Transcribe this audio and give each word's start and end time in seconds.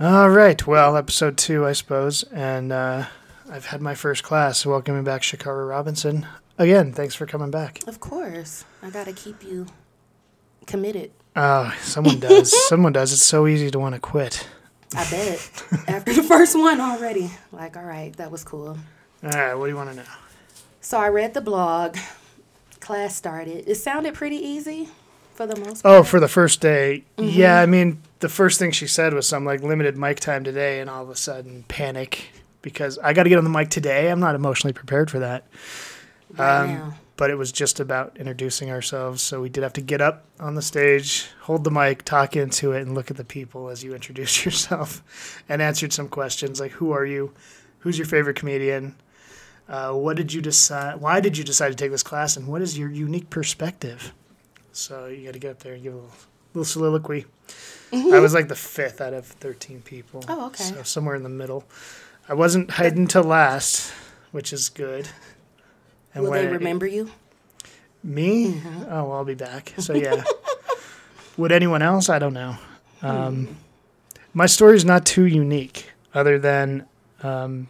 All 0.00 0.28
right. 0.30 0.66
Well, 0.66 0.96
episode 0.96 1.36
two, 1.38 1.64
I 1.64 1.72
suppose, 1.72 2.24
and 2.24 2.72
uh, 2.72 3.06
I've 3.50 3.66
had 3.66 3.80
my 3.80 3.94
first 3.94 4.22
class. 4.24 4.66
Welcoming 4.66 5.04
back 5.04 5.22
Shakara 5.22 5.68
Robinson 5.68 6.26
again. 6.58 6.92
Thanks 6.92 7.14
for 7.14 7.26
coming 7.26 7.50
back. 7.50 7.80
Of 7.86 8.00
course. 8.00 8.64
I 8.82 8.90
got 8.90 9.06
to 9.06 9.12
keep 9.12 9.44
you 9.44 9.66
committed. 10.66 11.12
Oh, 11.36 11.72
someone 11.80 12.18
does. 12.18 12.52
someone 12.68 12.92
does. 12.92 13.12
It's 13.12 13.24
so 13.24 13.46
easy 13.46 13.70
to 13.70 13.78
want 13.78 13.94
to 13.94 14.00
quit. 14.00 14.48
I 14.96 15.08
bet. 15.10 15.64
After 15.88 16.12
the 16.12 16.22
first 16.24 16.56
one 16.58 16.80
already. 16.80 17.30
Like, 17.52 17.76
all 17.76 17.84
right, 17.84 18.12
that 18.16 18.30
was 18.32 18.42
cool. 18.42 18.76
All 19.22 19.30
right. 19.30 19.54
What 19.54 19.66
do 19.66 19.70
you 19.70 19.76
want 19.76 19.90
to 19.90 19.96
know? 19.96 20.02
So 20.80 20.98
I 20.98 21.08
read 21.08 21.34
the 21.34 21.40
blog. 21.40 21.96
Class 22.80 23.14
started. 23.16 23.68
It 23.68 23.76
sounded 23.76 24.14
pretty 24.14 24.36
easy 24.36 24.88
for 25.34 25.46
the 25.46 25.56
most 25.56 25.82
Oh, 25.84 26.02
for 26.02 26.20
the 26.20 26.28
first 26.28 26.60
day. 26.60 27.04
Yeah, 27.16 27.58
I 27.60 27.66
mean, 27.66 28.02
the 28.24 28.30
first 28.30 28.58
thing 28.58 28.70
she 28.70 28.86
said 28.86 29.12
was 29.12 29.28
some 29.28 29.44
like 29.44 29.62
limited 29.62 29.98
mic 29.98 30.18
time 30.18 30.44
today, 30.44 30.80
and 30.80 30.88
all 30.88 31.02
of 31.02 31.10
a 31.10 31.14
sudden 31.14 31.62
panic 31.68 32.30
because 32.62 32.98
I 33.00 33.12
got 33.12 33.24
to 33.24 33.28
get 33.28 33.36
on 33.36 33.44
the 33.44 33.50
mic 33.50 33.68
today. 33.68 34.10
I'm 34.10 34.18
not 34.18 34.34
emotionally 34.34 34.72
prepared 34.72 35.10
for 35.10 35.18
that. 35.18 35.46
um. 36.38 36.94
But 37.16 37.30
it 37.30 37.36
was 37.36 37.52
just 37.52 37.78
about 37.78 38.16
introducing 38.16 38.70
ourselves, 38.72 39.22
so 39.22 39.40
we 39.40 39.48
did 39.48 39.62
have 39.62 39.74
to 39.74 39.80
get 39.80 40.00
up 40.00 40.24
on 40.40 40.56
the 40.56 40.62
stage, 40.62 41.28
hold 41.42 41.62
the 41.62 41.70
mic, 41.70 42.02
talk 42.02 42.34
into 42.34 42.72
it, 42.72 42.80
and 42.80 42.92
look 42.92 43.08
at 43.08 43.16
the 43.16 43.24
people 43.24 43.68
as 43.68 43.84
you 43.84 43.94
introduce 44.00 44.44
yourself, 44.44 45.00
and 45.48 45.60
answered 45.60 45.92
some 45.92 46.08
questions 46.08 46.58
like, 46.58 46.72
"Who 46.72 46.92
are 46.92 47.04
you? 47.04 47.32
Who's 47.80 47.98
your 47.98 48.06
favorite 48.06 48.36
comedian? 48.36 48.96
Uh, 49.68 49.92
what 49.92 50.16
did 50.16 50.32
you 50.32 50.40
decide? 50.40 50.96
Why 50.96 51.20
did 51.20 51.36
you 51.36 51.44
decide 51.44 51.68
to 51.68 51.76
take 51.76 51.90
this 51.90 52.02
class? 52.02 52.38
And 52.38 52.48
what 52.48 52.62
is 52.62 52.78
your 52.78 52.88
unique 52.88 53.28
perspective?" 53.28 54.14
So 54.72 55.06
you 55.06 55.26
got 55.26 55.34
to 55.34 55.38
get 55.38 55.50
up 55.50 55.58
there 55.60 55.74
and 55.74 55.82
give 55.82 55.92
a 55.92 55.96
little, 55.96 56.12
little 56.54 56.64
soliloquy. 56.64 57.26
I 57.94 58.20
was 58.20 58.34
like 58.34 58.48
the 58.48 58.54
fifth 58.56 59.00
out 59.00 59.12
of 59.14 59.26
thirteen 59.26 59.80
people. 59.82 60.24
Oh, 60.28 60.46
okay. 60.46 60.64
So 60.64 60.82
somewhere 60.82 61.14
in 61.14 61.22
the 61.22 61.28
middle. 61.28 61.64
I 62.28 62.34
wasn't 62.34 62.70
hiding 62.70 63.06
to 63.08 63.20
last, 63.22 63.92
which 64.32 64.52
is 64.52 64.68
good. 64.68 65.08
And 66.14 66.24
Will 66.24 66.30
they 66.32 66.46
remember 66.46 66.86
you? 66.86 67.10
me? 68.02 68.62
Oh, 68.88 69.04
well, 69.04 69.12
I'll 69.12 69.24
be 69.24 69.34
back. 69.34 69.74
So 69.78 69.94
yeah. 69.94 70.22
Would 71.36 71.52
anyone 71.52 71.82
else? 71.82 72.08
I 72.08 72.18
don't 72.18 72.34
know. 72.34 72.56
Um, 73.02 73.56
my 74.32 74.44
is 74.44 74.84
not 74.84 75.04
too 75.04 75.24
unique, 75.24 75.90
other 76.14 76.38
than 76.38 76.86
um, 77.22 77.68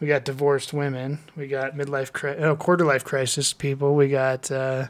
we 0.00 0.06
got 0.08 0.24
divorced 0.24 0.72
women, 0.72 1.20
we 1.36 1.46
got 1.46 1.74
midlife, 1.74 2.12
cri- 2.12 2.36
oh, 2.36 2.56
quarter 2.56 2.84
life 2.84 3.04
crisis 3.04 3.52
people, 3.52 3.94
we 3.94 4.08
got 4.08 4.50
uh, 4.50 4.88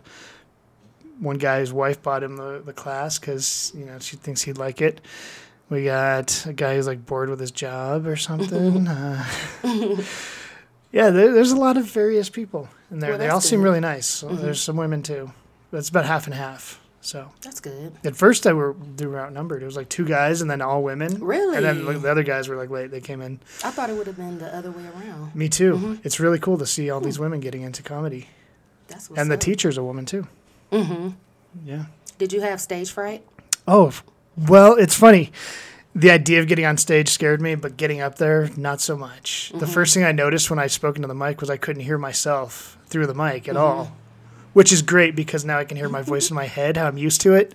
one 1.19 1.39
guy 1.39 1.61
whose 1.61 1.73
wife 1.73 2.03
bought 2.03 2.23
him 2.23 2.37
the, 2.37 2.63
the 2.65 2.73
class 2.73 3.19
because 3.19 3.73
you 3.77 3.85
know 3.85 3.99
she 3.99 4.17
thinks 4.17 4.43
he'd 4.43 4.59
like 4.59 4.81
it. 4.81 5.01
We 5.71 5.85
got 5.85 6.45
a 6.47 6.53
guy 6.53 6.77
who's 6.77 6.87
like 6.87 7.07
bored 7.07 7.31
with 7.31 7.41
his 7.41 7.51
job 7.51 8.07
or 8.07 8.17
something. 8.17 8.87
uh, 8.89 9.25
yeah, 10.93 11.11
there, 11.11 11.33
there's 11.33 11.53
a 11.53 11.57
lot 11.57 11.77
of 11.77 11.87
various 11.87 12.29
people 12.29 12.69
in 12.91 12.99
there. 12.99 13.11
Well, 13.11 13.19
they 13.19 13.29
all 13.29 13.41
seem 13.41 13.63
really 13.63 13.81
nice. 13.81 14.07
So 14.07 14.29
mm-hmm. 14.29 14.43
There's 14.43 14.61
some 14.61 14.77
women 14.77 15.03
too. 15.03 15.33
That's 15.71 15.89
about 15.89 16.05
half 16.05 16.27
and 16.27 16.35
half. 16.35 16.79
So 17.01 17.33
That's 17.41 17.59
good. 17.59 17.95
at 18.05 18.15
first, 18.15 18.47
I 18.47 18.53
were 18.53 18.77
they 18.97 19.07
were 19.07 19.19
outnumbered. 19.19 19.63
It 19.63 19.67
was 19.67 19.77
like 19.77 19.89
two 19.89 20.05
guys 20.05 20.41
and 20.41 20.51
then 20.51 20.61
all 20.63 20.85
women. 20.85 21.25
Really? 21.25 21.57
And 21.57 21.65
then 21.65 22.03
the 22.03 22.11
other 22.11 22.23
guys 22.23 22.49
were 22.49 22.57
like 22.57 22.71
late. 22.71 22.93
They 22.93 23.01
came 23.01 23.21
in. 23.21 23.41
I 23.65 23.71
thought 23.71 23.91
it 23.91 23.95
would 23.95 24.07
have 24.07 24.17
been 24.17 24.39
the 24.39 24.55
other 24.55 24.71
way 24.71 24.85
around. 24.87 25.35
Me 25.35 25.49
too. 25.49 25.75
Mm-hmm. 25.75 25.95
It's 26.05 26.21
really 26.21 26.39
cool 26.39 26.59
to 26.59 26.67
see 26.67 26.91
all 26.91 27.01
hmm. 27.01 27.07
these 27.07 27.19
women 27.19 27.41
getting 27.41 27.63
into 27.63 27.83
comedy. 27.83 28.29
That's 28.87 29.09
and 29.09 29.31
the 29.31 29.35
up. 29.35 29.41
teacher's 29.41 29.79
a 29.79 29.83
woman 29.83 30.05
too. 30.05 30.29
Mm-hmm. 30.73 31.09
Yeah. 31.65 31.84
Did 32.19 32.33
you 32.33 32.41
have 32.41 32.61
stage 32.61 32.91
fright? 32.91 33.25
Oh, 33.69 33.92
well, 34.37 34.75
it's 34.75 34.95
funny. 34.97 35.31
The 35.95 36.11
idea 36.11 36.41
of 36.41 36.47
getting 36.48 36.64
on 36.64 36.79
stage 36.79 37.09
scared 37.11 37.41
me, 37.42 37.55
but 37.55 37.77
getting 37.77 38.01
up 38.01 38.17
there, 38.17 38.48
not 38.56 38.81
so 38.81 38.97
much. 38.97 39.53
The 39.55 39.67
first 39.67 39.92
thing 39.92 40.05
I 40.05 40.12
noticed 40.12 40.48
when 40.48 40.59
I 40.59 40.67
spoke 40.67 40.97
into 40.97 41.06
the 41.09 41.14
mic 41.14 41.41
was 41.41 41.51
I 41.51 41.59
couldn't 41.59 41.83
hear 41.83 41.98
myself 41.98 42.79
through 42.87 43.06
the 43.06 43.14
mic 43.14 43.47
at 43.48 43.56
all, 43.59 43.95
which 44.55 44.73
is 44.73 44.80
great 44.80 45.14
because 45.14 45.45
now 45.45 45.58
I 45.58 45.64
can 45.64 45.77
hear 45.77 45.91
my 45.91 46.01
voice 46.02 46.30
in 46.30 46.35
my 46.35 46.47
head, 46.47 46.79
how 46.79 46.86
I'm 46.86 46.97
used 46.97 47.20
to 47.23 47.35
it, 47.35 47.52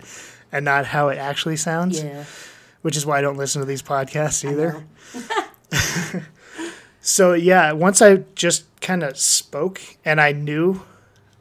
and 0.52 0.64
not 0.64 0.86
how 0.86 1.08
it 1.08 1.18
actually 1.18 1.56
sounds, 1.56 2.00
Yeah. 2.02 2.24
which 2.82 2.96
is 2.96 3.04
why 3.04 3.18
I 3.18 3.20
don't 3.22 3.36
listen 3.36 3.60
to 3.60 3.66
these 3.66 3.82
podcasts 3.82 4.48
either. 4.48 4.84
So, 7.00 7.32
yeah, 7.32 7.72
once 7.72 8.02
I 8.02 8.16
just 8.34 8.64
kind 8.82 9.02
of 9.02 9.16
spoke 9.16 9.80
and 10.04 10.20
I 10.20 10.32
knew 10.32 10.82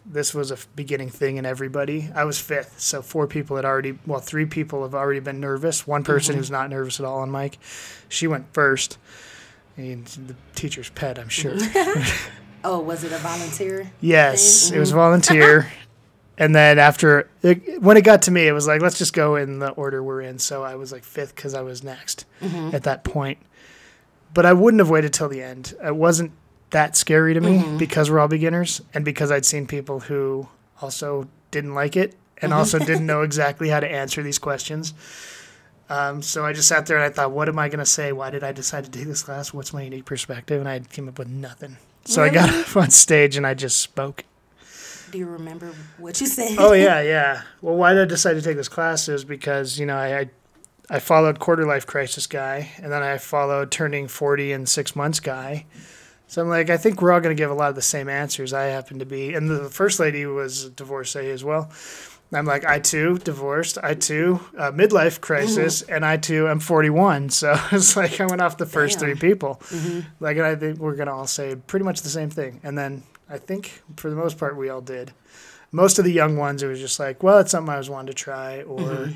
this 0.09 0.33
was 0.33 0.51
a 0.51 0.57
beginning 0.75 1.09
thing 1.09 1.37
in 1.37 1.45
everybody, 1.45 2.09
I 2.15 2.23
was 2.23 2.39
fifth. 2.39 2.79
So, 2.79 3.01
four 3.01 3.27
people 3.27 3.55
had 3.55 3.65
already, 3.65 3.97
well, 4.05 4.19
three 4.19 4.45
people 4.45 4.83
have 4.83 4.95
already 4.95 5.19
been 5.19 5.39
nervous. 5.39 5.85
One 5.85 6.03
person 6.03 6.33
mm-hmm. 6.33 6.39
who's 6.39 6.51
not 6.51 6.69
nervous 6.69 6.99
at 6.99 7.05
all 7.05 7.19
on 7.19 7.31
mic, 7.31 7.57
she 8.09 8.27
went 8.27 8.53
first. 8.53 8.97
And 9.75 10.05
the 10.05 10.35
teacher's 10.55 10.89
pet, 10.89 11.19
I'm 11.19 11.29
sure. 11.29 11.57
Oh, 12.63 12.79
was 12.79 13.03
it 13.03 13.11
a 13.13 13.17
volunteer? 13.19 13.91
yes, 14.01 14.67
thing? 14.67 14.77
it 14.77 14.79
was 14.79 14.89
mm-hmm. 14.89 14.97
volunteer. 14.97 15.71
and 16.37 16.55
then 16.55 16.79
after, 16.79 17.29
it, 17.43 17.81
when 17.81 17.97
it 17.97 18.03
got 18.03 18.23
to 18.23 18.31
me, 18.31 18.47
it 18.47 18.51
was 18.51 18.67
like, 18.67 18.81
let's 18.81 18.97
just 18.97 19.13
go 19.13 19.35
in 19.35 19.59
the 19.59 19.69
order 19.69 20.03
we're 20.03 20.21
in. 20.21 20.39
So, 20.39 20.63
I 20.63 20.75
was 20.75 20.91
like 20.91 21.03
fifth 21.03 21.35
because 21.35 21.53
I 21.53 21.61
was 21.61 21.83
next 21.83 22.25
mm-hmm. 22.41 22.75
at 22.75 22.83
that 22.83 23.03
point. 23.03 23.37
But 24.33 24.45
I 24.45 24.53
wouldn't 24.53 24.81
have 24.81 24.89
waited 24.89 25.13
till 25.13 25.29
the 25.29 25.41
end. 25.41 25.75
I 25.81 25.91
wasn't 25.91 26.31
that 26.71 26.95
scary 26.97 27.33
to 27.33 27.41
me 27.41 27.63
because 27.77 28.11
we're 28.11 28.19
all 28.19 28.27
beginners 28.27 28.81
and 28.93 29.05
because 29.05 29.31
I'd 29.31 29.45
seen 29.45 29.67
people 29.67 30.01
who 30.01 30.47
also 30.81 31.27
didn't 31.51 31.73
like 31.73 31.95
it 31.95 32.15
and 32.41 32.53
also 32.53 32.77
didn't 32.79 33.05
know 33.11 33.21
exactly 33.21 33.69
how 33.69 33.79
to 33.79 33.89
answer 33.89 34.21
these 34.21 34.37
questions. 34.39 34.93
Um, 35.89 36.21
so 36.21 36.45
I 36.45 36.51
just 36.51 36.67
sat 36.67 36.85
there 36.85 36.97
and 36.97 37.05
I 37.05 37.09
thought, 37.09 37.31
what 37.31 37.47
am 37.47 37.57
I 37.57 37.69
going 37.69 37.79
to 37.79 37.85
say? 37.85 38.11
Why 38.11 38.29
did 38.29 38.43
I 38.43 38.51
decide 38.51 38.83
to 38.85 38.91
take 38.91 39.07
this 39.07 39.23
class? 39.23 39.53
What's 39.53 39.73
my 39.73 39.83
unique 39.83 40.03
perspective? 40.05 40.59
And 40.59 40.67
I 40.67 40.79
came 40.79 41.07
up 41.07 41.17
with 41.17 41.29
nothing. 41.29 41.77
So 42.03 42.21
I 42.23 42.29
got 42.29 42.49
Really? 42.49 42.61
up 42.63 42.75
on 42.77 42.89
stage 42.89 43.37
and 43.37 43.47
I 43.47 43.53
just 43.53 43.79
spoke. 43.79 44.25
Do 45.11 45.17
you 45.17 45.25
remember 45.25 45.73
what 45.97 46.19
you 46.19 46.27
said? 46.27 46.57
Oh 46.59 46.73
yeah, 46.73 47.01
yeah. 47.15 47.43
Well, 47.61 47.75
why 47.75 47.93
did 47.93 48.01
I 48.01 48.05
decide 48.05 48.33
to 48.33 48.41
take 48.41 48.57
this 48.57 48.67
class 48.67 49.07
is 49.07 49.23
because 49.23 49.79
you 49.79 49.85
know 49.85 49.95
I, 49.95 50.19
I 50.19 50.29
I 50.89 50.99
followed 50.99 51.39
quarter 51.39 51.65
life 51.65 51.85
crisis 51.87 52.27
guy, 52.27 52.71
and 52.81 52.91
then 52.91 53.01
I 53.03 53.17
followed 53.17 53.71
turning 53.71 54.09
forty 54.09 54.51
in 54.51 54.65
six 54.65 54.97
months 54.97 55.21
guy. 55.21 55.65
So 56.27 56.41
I'm 56.41 56.49
like, 56.49 56.69
I 56.69 56.77
think 56.77 57.01
we're 57.01 57.13
all 57.13 57.21
going 57.21 57.35
to 57.35 57.41
give 57.41 57.49
a 57.51 57.53
lot 57.53 57.69
of 57.69 57.75
the 57.75 57.81
same 57.81 58.09
answers. 58.09 58.51
I 58.53 58.65
happen 58.65 58.99
to 58.99 59.05
be, 59.05 59.33
and 59.33 59.49
the 59.49 59.69
first 59.69 59.99
lady 59.99 60.25
was 60.25 60.65
a 60.65 60.69
divorcee 60.69 61.29
as 61.31 61.43
well. 61.43 61.71
I'm 62.33 62.45
like, 62.45 62.65
I 62.65 62.79
too 62.79 63.17
divorced. 63.19 63.77
I 63.81 63.93
too 63.93 64.41
uh, 64.57 64.71
midlife 64.71 65.21
crisis, 65.21 65.81
and 65.83 66.05
I 66.05 66.17
too 66.17 66.49
am 66.49 66.59
41. 66.59 67.29
So 67.37 67.55
it's 67.71 67.95
like 67.95 68.19
I 68.19 68.25
went 68.25 68.41
off 68.41 68.57
the 68.57 68.65
first 68.65 68.99
Damn. 68.99 69.15
three 69.15 69.29
people. 69.29 69.61
Like, 70.19 70.35
and 70.35 70.45
I 70.45 70.55
think 70.55 70.79
we're 70.79 70.95
gonna 70.95 71.15
all 71.15 71.27
say 71.27 71.55
pretty 71.55 71.85
much 71.85 72.01
the 72.01 72.09
same 72.09 72.29
thing. 72.29 72.59
And 72.63 72.77
then 72.77 73.03
I 73.29 73.37
think 73.37 73.81
for 73.95 74.09
the 74.09 74.15
most 74.17 74.37
part 74.37 74.57
we 74.57 74.67
all 74.69 74.81
did. 74.81 75.13
Most 75.71 75.99
of 75.99 76.05
the 76.05 76.11
young 76.11 76.35
ones, 76.37 76.63
it 76.63 76.67
was 76.67 76.79
just 76.79 76.99
like, 76.99 77.23
well, 77.23 77.39
it's 77.39 77.51
something 77.51 77.73
I 77.73 77.77
was 77.77 77.89
wanting 77.89 78.07
to 78.07 78.13
try, 78.13 78.63
or 78.63 79.09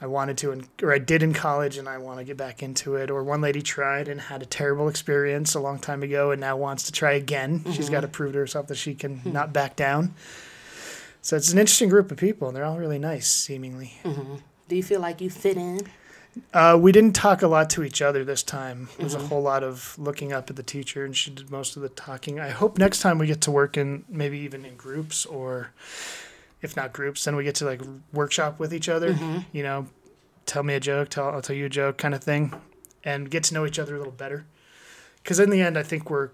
I 0.00 0.06
wanted 0.06 0.38
to, 0.38 0.62
or 0.82 0.92
I 0.92 0.98
did 0.98 1.22
in 1.22 1.34
college, 1.34 1.76
and 1.76 1.88
I 1.88 1.98
want 1.98 2.18
to 2.18 2.24
get 2.24 2.36
back 2.36 2.62
into 2.62 2.94
it. 2.94 3.10
Or 3.10 3.24
one 3.24 3.40
lady 3.40 3.62
tried 3.62 4.08
and 4.08 4.20
had 4.20 4.42
a 4.42 4.46
terrible 4.46 4.88
experience 4.88 5.54
a 5.54 5.60
long 5.60 5.78
time 5.78 6.02
ago, 6.02 6.30
and 6.30 6.40
now 6.40 6.56
wants 6.56 6.84
to 6.84 6.92
try 6.92 7.12
again. 7.12 7.64
She's 7.72 7.90
got 7.90 8.00
to 8.00 8.06
mm-hmm. 8.06 8.12
prove 8.12 8.32
to 8.32 8.38
herself 8.38 8.68
that 8.68 8.76
she 8.76 8.94
can 8.94 9.18
hmm. 9.18 9.32
not 9.32 9.52
back 9.52 9.74
down. 9.74 10.14
So 11.20 11.36
it's 11.36 11.52
an 11.52 11.58
interesting 11.58 11.88
group 11.88 12.12
of 12.12 12.18
people, 12.18 12.48
and 12.48 12.56
they're 12.56 12.64
all 12.64 12.78
really 12.78 12.98
nice, 12.98 13.26
seemingly. 13.26 13.94
Mm-hmm. 14.04 14.36
Do 14.68 14.76
you 14.76 14.82
feel 14.82 15.00
like 15.00 15.20
you 15.20 15.30
fit 15.30 15.56
in? 15.56 15.80
Uh, 16.54 16.78
we 16.80 16.92
didn't 16.92 17.14
talk 17.14 17.42
a 17.42 17.48
lot 17.48 17.68
to 17.70 17.82
each 17.82 18.00
other 18.00 18.24
this 18.24 18.42
time. 18.42 18.88
It 18.98 19.02
was 19.02 19.14
a 19.14 19.18
mm-hmm. 19.18 19.26
whole 19.26 19.42
lot 19.42 19.64
of 19.64 19.98
looking 19.98 20.32
up 20.32 20.48
at 20.48 20.56
the 20.56 20.62
teacher, 20.62 21.04
and 21.04 21.16
she 21.16 21.30
did 21.30 21.50
most 21.50 21.76
of 21.76 21.82
the 21.82 21.88
talking. 21.88 22.38
I 22.38 22.50
hope 22.50 22.78
next 22.78 23.00
time 23.00 23.18
we 23.18 23.26
get 23.26 23.40
to 23.42 23.50
work 23.50 23.76
in 23.76 24.04
maybe 24.08 24.38
even 24.38 24.64
in 24.64 24.76
groups, 24.76 25.26
or 25.26 25.72
if 26.62 26.76
not 26.76 26.92
groups, 26.92 27.24
then 27.24 27.36
we 27.36 27.44
get 27.44 27.56
to 27.56 27.64
like 27.64 27.80
workshop 28.12 28.58
with 28.58 28.74
each 28.74 28.88
other. 28.88 29.12
Mm-hmm. 29.12 29.38
You 29.52 29.62
know, 29.62 29.86
tell 30.46 30.62
me 30.62 30.74
a 30.74 30.80
joke, 30.80 31.08
tell 31.08 31.30
I'll 31.30 31.42
tell 31.42 31.56
you 31.56 31.66
a 31.66 31.70
joke, 31.70 31.98
kind 31.98 32.14
of 32.14 32.22
thing, 32.22 32.54
and 33.04 33.30
get 33.30 33.44
to 33.44 33.54
know 33.54 33.66
each 33.66 33.78
other 33.78 33.94
a 33.94 33.98
little 33.98 34.12
better. 34.12 34.46
Because 35.22 35.40
in 35.40 35.50
the 35.50 35.60
end, 35.60 35.76
I 35.76 35.82
think 35.82 36.08
we're, 36.08 36.30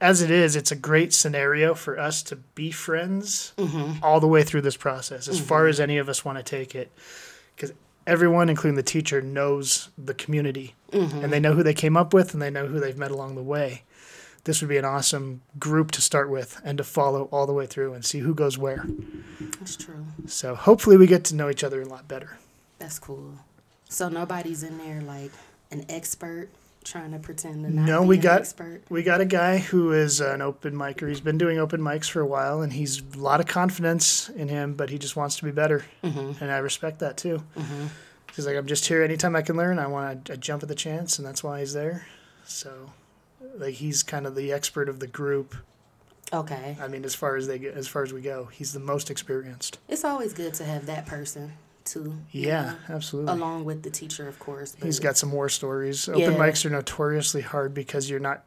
as 0.00 0.22
it 0.22 0.30
is, 0.30 0.56
it's 0.56 0.70
a 0.70 0.76
great 0.76 1.12
scenario 1.12 1.74
for 1.74 1.98
us 1.98 2.22
to 2.24 2.36
be 2.36 2.70
friends 2.70 3.52
mm-hmm. 3.56 4.02
all 4.02 4.20
the 4.20 4.26
way 4.26 4.42
through 4.42 4.62
this 4.62 4.76
process, 4.76 5.28
as 5.28 5.40
far 5.40 5.62
mm-hmm. 5.62 5.70
as 5.70 5.80
any 5.80 5.98
of 5.98 6.08
us 6.08 6.24
want 6.24 6.38
to 6.38 6.44
take 6.44 6.74
it 6.74 6.90
because 7.60 7.74
everyone, 8.06 8.48
including 8.48 8.76
the 8.76 8.82
teacher, 8.82 9.20
knows 9.20 9.90
the 9.98 10.14
community 10.14 10.74
and 10.92 11.32
they 11.32 11.40
know 11.40 11.52
who 11.52 11.62
they 11.62 11.74
came 11.74 11.96
up 11.96 12.14
with 12.14 12.32
and 12.32 12.42
they 12.42 12.50
know 12.50 12.66
who 12.66 12.80
they've 12.80 12.96
met 12.96 13.10
along 13.10 13.34
the 13.34 13.42
way. 13.42 13.82
This 14.44 14.60
would 14.60 14.68
be 14.68 14.78
an 14.78 14.84
awesome 14.84 15.42
group 15.58 15.90
to 15.92 16.00
start 16.00 16.30
with 16.30 16.60
and 16.64 16.78
to 16.78 16.84
follow 16.84 17.24
all 17.30 17.46
the 17.46 17.52
way 17.52 17.66
through 17.66 17.92
and 17.94 18.04
see 18.04 18.20
who 18.20 18.34
goes 18.34 18.56
where. 18.56 18.86
That's 19.58 19.76
true. 19.76 20.06
So 20.26 20.54
hopefully 20.54 20.96
we 20.96 21.06
get 21.06 21.24
to 21.24 21.34
know 21.34 21.50
each 21.50 21.62
other 21.62 21.82
a 21.82 21.86
lot 21.86 22.08
better. 22.08 22.38
That's 22.78 22.98
cool. 22.98 23.34
So 23.88 24.08
nobody's 24.08 24.62
in 24.62 24.78
there 24.78 25.02
like 25.02 25.30
an 25.70 25.84
expert 25.88 26.48
trying 26.82 27.12
to 27.12 27.18
pretend 27.18 27.64
to 27.64 27.70
not 27.70 27.86
No, 27.86 28.02
be 28.02 28.08
we 28.08 28.16
an 28.16 28.22
got 28.22 28.40
expert. 28.40 28.82
we 28.88 29.02
got 29.02 29.20
a 29.20 29.26
guy 29.26 29.58
who 29.58 29.92
is 29.92 30.20
an 30.20 30.40
open 30.40 30.74
micer. 30.74 31.08
He's 31.08 31.20
been 31.20 31.36
doing 31.36 31.58
open 31.58 31.80
mics 31.80 32.08
for 32.08 32.20
a 32.20 32.26
while, 32.26 32.62
and 32.62 32.72
he's 32.72 33.02
a 33.14 33.18
lot 33.18 33.40
of 33.40 33.46
confidence 33.46 34.30
in 34.30 34.48
him, 34.48 34.72
but 34.74 34.88
he 34.88 34.98
just 34.98 35.14
wants 35.16 35.36
to 35.36 35.44
be 35.44 35.50
better, 35.50 35.84
mm-hmm. 36.02 36.42
and 36.42 36.50
I 36.50 36.56
respect 36.58 37.00
that 37.00 37.18
too. 37.18 37.42
Mm-hmm. 37.56 37.86
He's 38.34 38.46
like, 38.46 38.56
I'm 38.56 38.66
just 38.66 38.86
here 38.86 39.02
anytime 39.02 39.36
I 39.36 39.42
can 39.42 39.56
learn. 39.56 39.78
I 39.78 39.88
want 39.88 40.24
to 40.26 40.36
jump 40.38 40.62
at 40.62 40.68
the 40.70 40.74
chance, 40.74 41.18
and 41.18 41.26
that's 41.26 41.44
why 41.44 41.60
he's 41.60 41.74
there. 41.74 42.06
So, 42.44 42.90
like, 43.56 43.74
he's 43.74 44.02
kind 44.02 44.26
of 44.26 44.34
the 44.34 44.52
expert 44.52 44.88
of 44.88 45.00
the 45.00 45.06
group. 45.06 45.54
Okay. 46.32 46.76
I 46.80 46.86
mean, 46.88 47.04
as 47.04 47.14
far 47.14 47.36
as 47.36 47.46
they 47.48 47.58
get, 47.58 47.74
as 47.74 47.88
far 47.88 48.02
as 48.04 48.12
we 48.12 48.20
go, 48.20 48.44
he's 48.52 48.72
the 48.72 48.78
most 48.80 49.10
experienced. 49.10 49.78
It's 49.88 50.04
always 50.04 50.32
good 50.32 50.54
to 50.54 50.64
have 50.64 50.86
that 50.86 51.06
person 51.06 51.52
too. 51.84 52.14
Yeah, 52.30 52.62
know, 52.88 52.94
absolutely. 52.94 53.32
Along 53.32 53.64
with 53.64 53.82
the 53.82 53.90
teacher, 53.90 54.28
of 54.28 54.38
course. 54.38 54.76
He's 54.80 55.00
got 55.00 55.16
some 55.16 55.32
war 55.32 55.48
stories. 55.48 56.08
Open 56.08 56.20
Yeah. 56.20 56.28
mics 56.30 56.64
are 56.64 56.70
notoriously 56.70 57.40
hard 57.40 57.74
because 57.74 58.08
you're 58.08 58.20
not 58.20 58.44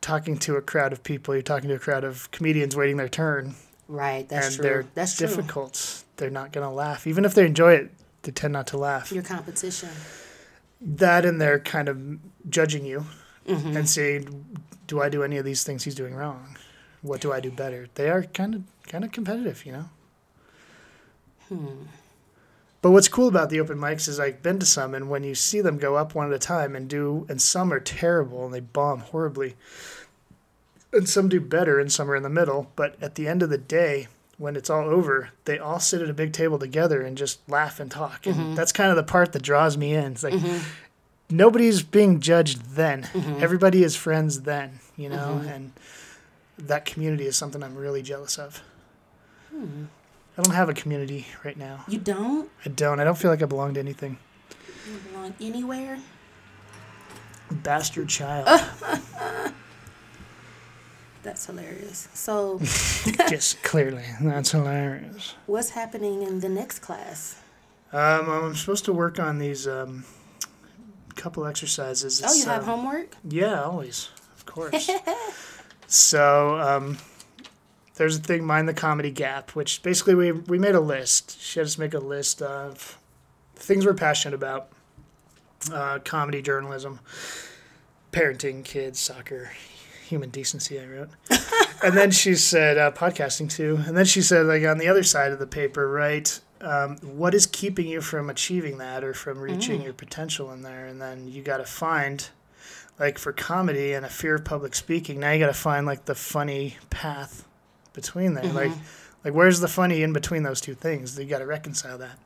talking 0.00 0.38
to 0.38 0.56
a 0.56 0.62
crowd 0.62 0.92
of 0.92 1.02
people. 1.02 1.34
You're 1.34 1.42
talking 1.42 1.68
to 1.68 1.74
a 1.74 1.78
crowd 1.78 2.04
of 2.04 2.30
comedians 2.30 2.74
waiting 2.76 2.96
their 2.96 3.08
turn, 3.08 3.56
Right. 3.88 4.26
That's 4.28 4.46
and 4.46 4.56
true. 4.56 4.62
they're 4.62 4.86
That's 4.94 5.16
true. 5.16 5.26
difficult. 5.26 6.04
They're 6.16 6.30
not 6.30 6.52
going 6.52 6.66
to 6.66 6.72
laugh, 6.72 7.06
even 7.06 7.24
if 7.26 7.34
they 7.34 7.44
enjoy 7.44 7.74
it. 7.74 7.90
They 8.22 8.32
tend 8.32 8.52
not 8.54 8.66
to 8.68 8.78
laugh. 8.78 9.12
Your 9.12 9.22
competition. 9.22 9.90
that 10.80 11.24
and 11.26 11.40
they're 11.40 11.58
kind 11.58 11.88
of 11.88 11.98
judging 12.48 12.84
you 12.86 13.04
Mm-hmm. 13.48 13.76
and 13.76 13.88
say, 13.88 14.24
"Do 14.86 15.00
I 15.00 15.08
do 15.08 15.22
any 15.22 15.36
of 15.38 15.44
these 15.44 15.62
things 15.62 15.84
he's 15.84 15.94
doing 15.94 16.14
wrong? 16.14 16.56
What 17.02 17.20
do 17.20 17.32
I 17.32 17.40
do 17.40 17.50
better?" 17.50 17.88
They 17.94 18.10
are 18.10 18.22
kind 18.22 18.54
of 18.54 18.62
kind 18.86 19.04
of 19.04 19.12
competitive, 19.12 19.64
you 19.66 19.72
know. 19.72 19.84
Hmm. 21.48 21.84
But 22.80 22.92
what's 22.92 23.08
cool 23.08 23.26
about 23.26 23.50
the 23.50 23.58
open 23.60 23.78
mics 23.78 24.06
is 24.06 24.20
I've 24.20 24.42
been 24.42 24.58
to 24.60 24.66
some, 24.66 24.94
and 24.94 25.10
when 25.10 25.24
you 25.24 25.34
see 25.34 25.60
them 25.60 25.78
go 25.78 25.96
up 25.96 26.14
one 26.14 26.28
at 26.28 26.32
a 26.32 26.38
time 26.38 26.76
and 26.76 26.88
do, 26.88 27.26
and 27.28 27.42
some 27.42 27.72
are 27.72 27.80
terrible 27.80 28.44
and 28.44 28.54
they 28.54 28.60
bomb 28.60 29.00
horribly, 29.00 29.56
and 30.92 31.08
some 31.08 31.28
do 31.28 31.40
better, 31.40 31.80
and 31.80 31.90
some 31.90 32.10
are 32.10 32.16
in 32.16 32.22
the 32.22 32.28
middle. 32.28 32.70
But 32.76 32.94
at 33.02 33.16
the 33.16 33.26
end 33.26 33.42
of 33.42 33.50
the 33.50 33.58
day, 33.58 34.06
when 34.36 34.54
it's 34.54 34.70
all 34.70 34.88
over, 34.88 35.30
they 35.44 35.58
all 35.58 35.80
sit 35.80 36.00
at 36.00 36.08
a 36.08 36.14
big 36.14 36.32
table 36.32 36.58
together 36.58 37.02
and 37.02 37.18
just 37.18 37.40
laugh 37.48 37.80
and 37.80 37.90
talk, 37.90 38.26
and 38.26 38.56
that's 38.56 38.72
kind 38.72 38.90
of 38.90 38.96
the 38.96 39.02
part 39.02 39.32
that 39.32 39.42
draws 39.42 39.76
me 39.76 39.94
in. 39.94 40.12
It's 40.12 40.22
like 40.22 40.34
nobody's 41.30 41.82
being 41.82 42.20
judged 42.20 42.74
then; 42.74 43.08
everybody 43.40 43.82
is 43.82 43.96
friends 43.96 44.42
then, 44.42 44.80
you 44.96 45.08
know, 45.08 45.42
and 45.46 45.72
that 46.58 46.84
community 46.84 47.26
is 47.26 47.36
something 47.36 47.62
I'm 47.62 47.76
really 47.76 48.02
jealous 48.02 48.38
of. 48.38 48.62
Hmm. 49.50 49.84
I 50.36 50.42
don't 50.42 50.54
have 50.54 50.68
a 50.68 50.74
community 50.74 51.26
right 51.44 51.56
now. 51.56 51.84
You 51.88 51.98
don't 51.98 52.48
I 52.64 52.68
don't. 52.68 53.00
I 53.00 53.04
don't 53.04 53.18
feel 53.18 53.30
like 53.30 53.42
I 53.42 53.46
belong 53.46 53.74
to 53.74 53.80
anything. 53.80 54.18
You 54.86 54.98
belong 55.10 55.34
anywhere. 55.40 55.98
Bastard 57.50 58.08
child. 58.08 58.46
That's 61.22 61.44
hilarious. 61.44 62.08
So, 62.14 62.58
yes, 63.06 63.54
clearly. 63.62 64.04
That's 64.20 64.52
hilarious. 64.52 65.34
what's 65.46 65.70
happening 65.70 66.22
in 66.22 66.40
the 66.40 66.48
next 66.48 66.78
class? 66.78 67.40
Um, 67.92 68.30
I'm 68.30 68.54
supposed 68.54 68.84
to 68.84 68.92
work 68.92 69.18
on 69.18 69.38
these 69.38 69.66
um, 69.66 70.04
couple 71.18 71.44
exercises. 71.46 72.22
Oh, 72.24 72.34
you 72.34 72.46
have 72.46 72.62
um, 72.68 72.80
homework? 72.80 73.16
Yeah, 73.28 73.62
always. 73.62 74.08
Of 74.36 74.46
course. 74.46 74.88
so, 75.86 76.58
um, 76.58 76.98
there's 77.96 78.16
a 78.16 78.20
thing, 78.20 78.44
Mind 78.44 78.68
the 78.68 78.74
Comedy 78.74 79.10
Gap, 79.10 79.50
which 79.50 79.82
basically 79.82 80.14
we, 80.14 80.32
we 80.32 80.58
made 80.58 80.74
a 80.74 80.80
list. 80.80 81.40
She 81.40 81.58
had 81.58 81.66
us 81.66 81.76
make 81.76 81.94
a 81.94 81.98
list 81.98 82.40
of 82.40 82.98
things 83.56 83.84
we're 83.84 83.94
passionate 83.94 84.34
about 84.34 84.70
uh, 85.72 85.98
comedy, 86.04 86.40
journalism, 86.40 87.00
parenting, 88.12 88.64
kids, 88.64 89.00
soccer, 89.00 89.50
human 90.06 90.30
decency, 90.30 90.80
I 90.80 90.86
wrote. 90.86 91.10
and 91.82 91.96
then 91.96 92.12
she 92.12 92.36
said 92.36 92.78
uh, 92.78 92.92
podcasting 92.92 93.50
too. 93.50 93.80
And 93.86 93.96
then 93.96 94.04
she 94.04 94.22
said, 94.22 94.46
like, 94.46 94.64
on 94.64 94.78
the 94.78 94.88
other 94.88 95.02
side 95.02 95.32
of 95.32 95.40
the 95.40 95.46
paper, 95.46 95.90
right? 95.90 96.40
Um, 96.60 96.96
what 96.98 97.34
is 97.34 97.46
keeping 97.46 97.86
you 97.86 98.00
from 98.00 98.30
achieving 98.30 98.78
that 98.78 99.04
or 99.04 99.14
from 99.14 99.38
reaching 99.38 99.80
your 99.80 99.92
potential 99.92 100.52
in 100.52 100.62
there? 100.62 100.86
And 100.86 101.00
then 101.00 101.28
you 101.28 101.42
got 101.42 101.58
to 101.58 101.64
find 101.64 102.28
like 102.98 103.18
for 103.18 103.32
comedy 103.32 103.92
and 103.92 104.04
a 104.04 104.08
fear 104.08 104.34
of 104.34 104.44
public 104.44 104.74
speaking, 104.74 105.20
now 105.20 105.30
you 105.30 105.38
got 105.38 105.46
to 105.46 105.52
find 105.52 105.86
like 105.86 106.06
the 106.06 106.14
funny 106.14 106.76
path 106.90 107.46
between 107.92 108.34
there. 108.34 108.44
Like, 108.44 108.72
like 109.24 109.34
where's 109.34 109.60
the 109.60 109.68
funny 109.68 110.02
in 110.02 110.12
between 110.12 110.42
those 110.42 110.60
two 110.60 110.74
things? 110.74 111.18
You 111.18 111.26
got 111.26 111.38
to 111.38 111.46
reconcile 111.46 111.98
that. 111.98 112.18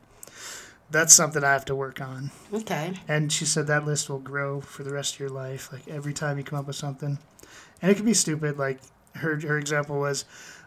That's 0.90 1.14
something 1.14 1.43
I 1.43 1.52
have 1.52 1.64
to 1.67 1.75
work 1.75 2.00
on. 2.00 2.31
Okay. 2.52 2.94
And 3.08 3.32
she 3.32 3.44
said 3.46 3.67
that 3.67 3.87
list 3.87 4.11
will 4.11 4.19
grow 4.19 4.61
for 4.61 4.82
the 4.82 4.93
rest 4.93 5.14
of 5.14 5.20
your 5.20 5.31
life. 5.31 5.73
Like 5.73 5.88
every 5.88 6.12
time 6.12 6.38
you 6.38 6.44
come 6.44 6.58
up 6.58 6.67
with 6.67 6.76
something, 6.76 7.19
and 7.81 7.90
it 7.90 7.94
could 7.94 8.05
be 8.05 8.14
stupid. 8.14 8.58
Like 8.58 8.81
her 9.17 9.40
her 9.40 9.58
example 9.58 9.99
was, 9.99 10.25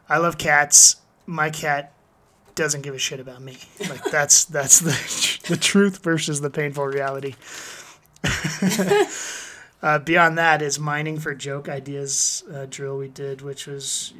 I 0.09 0.17
love 0.17 0.37
cats. 0.37 0.97
My 1.27 1.49
cat 1.49 1.93
doesn't 2.55 2.81
give 2.81 2.95
a 2.95 2.99
shit 2.99 3.19
about 3.19 3.41
me. 3.41 3.57
Like 3.89 4.03
that's 4.05 4.45
that's 4.45 4.79
the 4.79 5.39
the 5.47 5.57
truth 5.57 6.03
versus 6.03 6.41
the 6.41 6.49
painful 6.49 6.85
reality. 6.85 7.35
uh, 9.83 9.99
beyond 9.99 10.37
that 10.37 10.61
is 10.61 10.79
mining 10.79 11.19
for 11.19 11.35
joke 11.35 11.69
ideas 11.69 12.43
uh, 12.53 12.65
drill 12.67 12.97
we 12.97 13.07
did, 13.07 13.41
which 13.41 13.67
was 13.67 14.13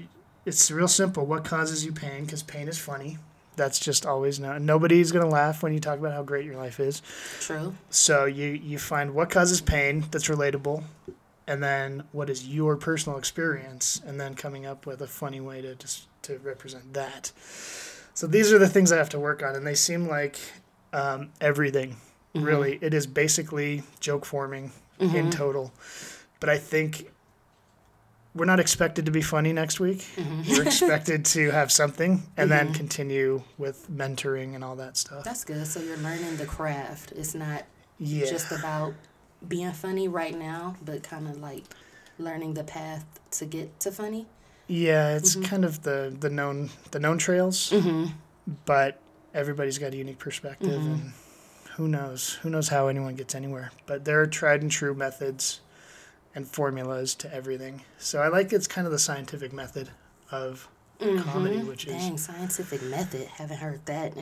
it's 0.45 0.69
real 0.69 0.87
simple. 0.87 1.25
What 1.25 1.43
causes 1.43 1.85
you 1.85 1.91
pain? 1.91 2.25
Because 2.25 2.43
pain 2.43 2.67
is 2.67 2.77
funny. 2.77 3.17
That's 3.55 3.79
just 3.79 4.05
always 4.05 4.39
known. 4.39 4.65
Nobody's 4.65 5.13
gonna 5.13 5.29
laugh 5.29 5.63
when 5.63 5.73
you 5.73 5.79
talk 5.79 5.97
about 5.97 6.13
how 6.13 6.23
great 6.23 6.45
your 6.45 6.57
life 6.57 6.79
is. 6.79 7.01
True. 7.39 7.73
So 7.89 8.25
you 8.25 8.47
you 8.47 8.77
find 8.77 9.15
what 9.15 9.29
causes 9.29 9.61
pain 9.61 10.05
that's 10.11 10.27
relatable, 10.27 10.83
and 11.47 11.63
then 11.63 12.03
what 12.11 12.29
is 12.29 12.47
your 12.47 12.75
personal 12.75 13.17
experience, 13.17 14.01
and 14.05 14.19
then 14.19 14.35
coming 14.35 14.65
up 14.65 14.85
with 14.85 15.01
a 15.01 15.07
funny 15.07 15.39
way 15.39 15.61
to 15.61 15.75
just 15.75 16.07
to 16.23 16.38
represent 16.39 16.93
that. 16.93 17.31
So 18.15 18.27
these 18.27 18.51
are 18.53 18.57
the 18.57 18.69
things 18.69 18.91
I 18.91 18.97
have 18.97 19.09
to 19.09 19.19
work 19.19 19.44
on, 19.44 19.56
and 19.56 19.67
they 19.67 19.75
seem 19.75 20.07
like 20.07 20.39
um, 20.94 21.31
everything. 21.41 21.97
Mm-hmm. 22.33 22.44
Really, 22.44 22.79
it 22.81 22.94
is 22.94 23.06
basically 23.06 23.83
joke 24.00 24.25
forming 24.25 24.71
in 25.00 25.09
mm-hmm. 25.09 25.29
total. 25.29 25.73
But 26.39 26.50
I 26.50 26.57
think 26.57 27.12
we're 28.33 28.45
not 28.45 28.59
expected 28.59 29.06
to 29.06 29.12
be 29.12 29.21
funny 29.21 29.51
next 29.53 29.79
week. 29.79 30.00
Mm-hmm. 30.15 30.51
We're 30.51 30.63
expected 30.67 31.25
to 31.25 31.51
have 31.51 31.71
something, 31.71 32.23
and 32.38 32.50
then 32.50 32.73
continue 32.73 33.44
with 33.57 33.89
mentoring 33.91 34.56
and 34.56 34.63
all 34.63 34.77
that 34.77 34.95
stuff. 34.95 35.25
That's 35.25 35.44
good. 35.44 35.67
So 35.67 35.81
you're 35.81 35.97
learning 35.97 36.38
the 36.38 36.45
craft. 36.45 37.12
It's 37.12 37.35
not 37.35 37.63
yeah. 38.00 38.25
just 38.25 38.51
about 38.51 38.94
being 39.45 39.71
funny 39.73 40.07
right 40.07 40.38
now, 40.38 40.77
but 40.83 41.03
kind 41.03 41.27
of 41.27 41.38
like 41.38 41.63
learning 42.17 42.53
the 42.53 42.63
path 42.63 43.06
to 43.31 43.45
get 43.45 43.77
to 43.81 43.91
funny. 43.91 44.25
Yeah, 44.67 45.15
it's 45.15 45.35
mm-hmm. 45.35 45.45
kind 45.45 45.65
of 45.65 45.83
the 45.83 46.15
the 46.19 46.29
known 46.29 46.69
the 46.91 47.00
known 47.00 47.17
trails, 47.17 47.69
mm-hmm. 47.69 48.12
but 48.65 49.00
everybody's 49.33 49.77
got 49.77 49.94
a 49.94 49.97
unique 49.97 50.19
perspective, 50.19 50.81
mm-hmm. 50.81 50.94
and 50.94 51.13
who 51.75 51.88
knows 51.88 52.33
who 52.41 52.50
knows 52.50 52.69
how 52.69 52.88
anyone 52.88 53.15
gets 53.15 53.35
anywhere. 53.35 53.71
But 53.85 54.06
there 54.06 54.21
are 54.21 54.27
tried 54.27 54.62
and 54.62 54.71
true 54.71 54.94
methods 54.94 55.62
and 56.34 56.48
formulas 56.48 57.15
to 57.15 57.34
everything. 57.34 57.81
So 57.98 58.22
I 58.22 58.27
like 58.27 58.51
it's 58.53 58.67
kind 58.67 58.88
of 58.88 58.91
the 58.91 59.00
scientific 59.00 59.53
method 59.53 59.89
of 60.31 60.67
comedy, 61.00 61.60
which 61.60 61.86
is 61.86 61.93
Dang, 61.93 62.17
scientific 62.17 62.81
method. 62.84 63.27
Haven't 63.27 63.57
heard 63.57 63.86
that. 63.86 64.13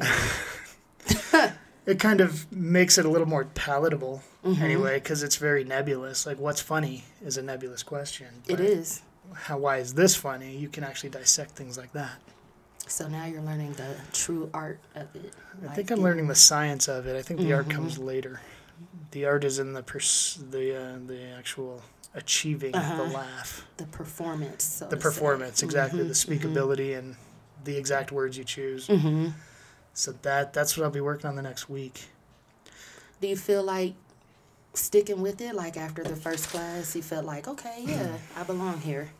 it 1.85 1.99
kind 1.99 2.21
of 2.21 2.51
makes 2.51 2.97
it 2.97 3.05
a 3.05 3.09
little 3.09 3.27
more 3.27 3.45
palatable 3.45 4.23
anyway, 4.45 4.99
because 4.99 5.23
it's 5.23 5.37
very 5.37 5.63
nebulous. 5.63 6.25
Like 6.25 6.39
what's 6.39 6.61
funny 6.61 7.05
is 7.25 7.37
a 7.37 7.41
nebulous 7.41 7.83
question. 7.83 8.27
it 8.47 8.59
is. 8.59 9.01
How 9.33 9.57
why 9.57 9.77
is 9.77 9.93
this 9.93 10.15
funny? 10.15 10.55
You 10.55 10.69
can 10.69 10.83
actually 10.83 11.09
dissect 11.09 11.51
things 11.51 11.77
like 11.77 11.91
that. 11.93 12.19
So 12.87 13.07
now 13.07 13.25
you're 13.25 13.41
learning 13.41 13.73
the 13.73 13.95
true 14.11 14.49
art 14.53 14.79
of 14.95 15.07
it. 15.15 15.33
I 15.67 15.73
think 15.73 15.89
I'm 15.91 16.01
learning 16.01 16.27
the 16.27 16.35
science 16.35 16.87
of 16.87 17.07
it. 17.07 17.15
I 17.15 17.21
think 17.21 17.39
the 17.39 17.53
art 17.53 17.69
comes 17.69 17.97
later. 17.97 18.41
The 19.11 19.25
art 19.25 19.43
is 19.43 19.59
in 19.59 19.73
the 19.73 19.83
pers- 19.83 20.43
the 20.49 20.75
uh, 20.75 20.99
the 21.05 21.29
actual 21.37 21.81
achieving 22.15 22.71
the 22.71 23.09
laugh, 23.13 23.65
the 23.77 23.85
performance. 23.85 24.63
So 24.63 24.85
the 24.85 24.95
to 24.95 25.01
say. 25.01 25.03
performance, 25.03 25.63
exactly 25.63 26.03
the 26.03 26.13
speakability 26.13 26.97
and 26.97 27.15
the 27.63 27.77
exact 27.77 28.11
words 28.11 28.37
you 28.37 28.43
choose. 28.43 28.87
Mm-hmm. 28.87 29.29
So 29.93 30.11
that 30.23 30.53
that's 30.53 30.77
what 30.77 30.83
I'll 30.83 30.91
be 30.91 31.01
working 31.01 31.29
on 31.29 31.35
the 31.35 31.41
next 31.41 31.69
week. 31.69 32.09
Do 33.21 33.27
you 33.27 33.37
feel 33.37 33.63
like 33.63 33.93
sticking 34.73 35.21
with 35.21 35.41
it? 35.41 35.55
Like 35.55 35.77
after 35.77 36.03
the 36.03 36.15
first 36.15 36.49
class, 36.49 36.95
you 36.95 37.01
felt 37.01 37.25
like, 37.25 37.47
okay, 37.47 37.83
yeah, 37.85 38.03
mm-hmm. 38.03 38.39
I 38.39 38.43
belong 38.43 38.81
here. 38.81 39.11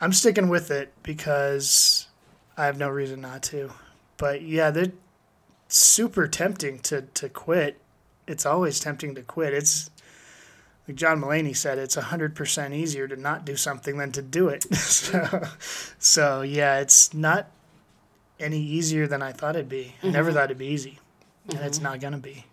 I'm 0.00 0.12
sticking 0.12 0.48
with 0.48 0.70
it 0.70 0.92
because 1.02 2.08
I 2.56 2.66
have 2.66 2.78
no 2.78 2.88
reason 2.88 3.20
not 3.20 3.42
to. 3.44 3.70
But 4.16 4.42
yeah, 4.42 4.70
they're 4.70 4.92
super 5.68 6.28
tempting 6.28 6.80
to 6.80 7.02
to 7.02 7.28
quit. 7.28 7.80
It's 8.26 8.46
always 8.46 8.80
tempting 8.80 9.14
to 9.14 9.22
quit. 9.22 9.52
It's 9.52 9.90
like 10.86 10.96
John 10.96 11.20
Mulaney 11.20 11.56
said, 11.56 11.78
it's 11.78 11.94
hundred 11.94 12.34
percent 12.34 12.74
easier 12.74 13.08
to 13.08 13.16
not 13.16 13.44
do 13.44 13.56
something 13.56 13.98
than 13.98 14.12
to 14.12 14.22
do 14.22 14.48
it. 14.48 14.62
so, 14.74 15.42
so 15.98 16.42
yeah, 16.42 16.80
it's 16.80 17.12
not 17.12 17.50
any 18.38 18.60
easier 18.60 19.06
than 19.06 19.22
I 19.22 19.32
thought 19.32 19.56
it'd 19.56 19.68
be. 19.68 19.94
I 20.02 20.08
never 20.08 20.28
mm-hmm. 20.28 20.36
thought 20.36 20.44
it'd 20.44 20.58
be 20.58 20.66
easy, 20.66 20.98
and 21.48 21.58
it's 21.60 21.78
mm-hmm. 21.78 21.84
not 21.84 22.00
gonna 22.00 22.18
be. 22.18 22.44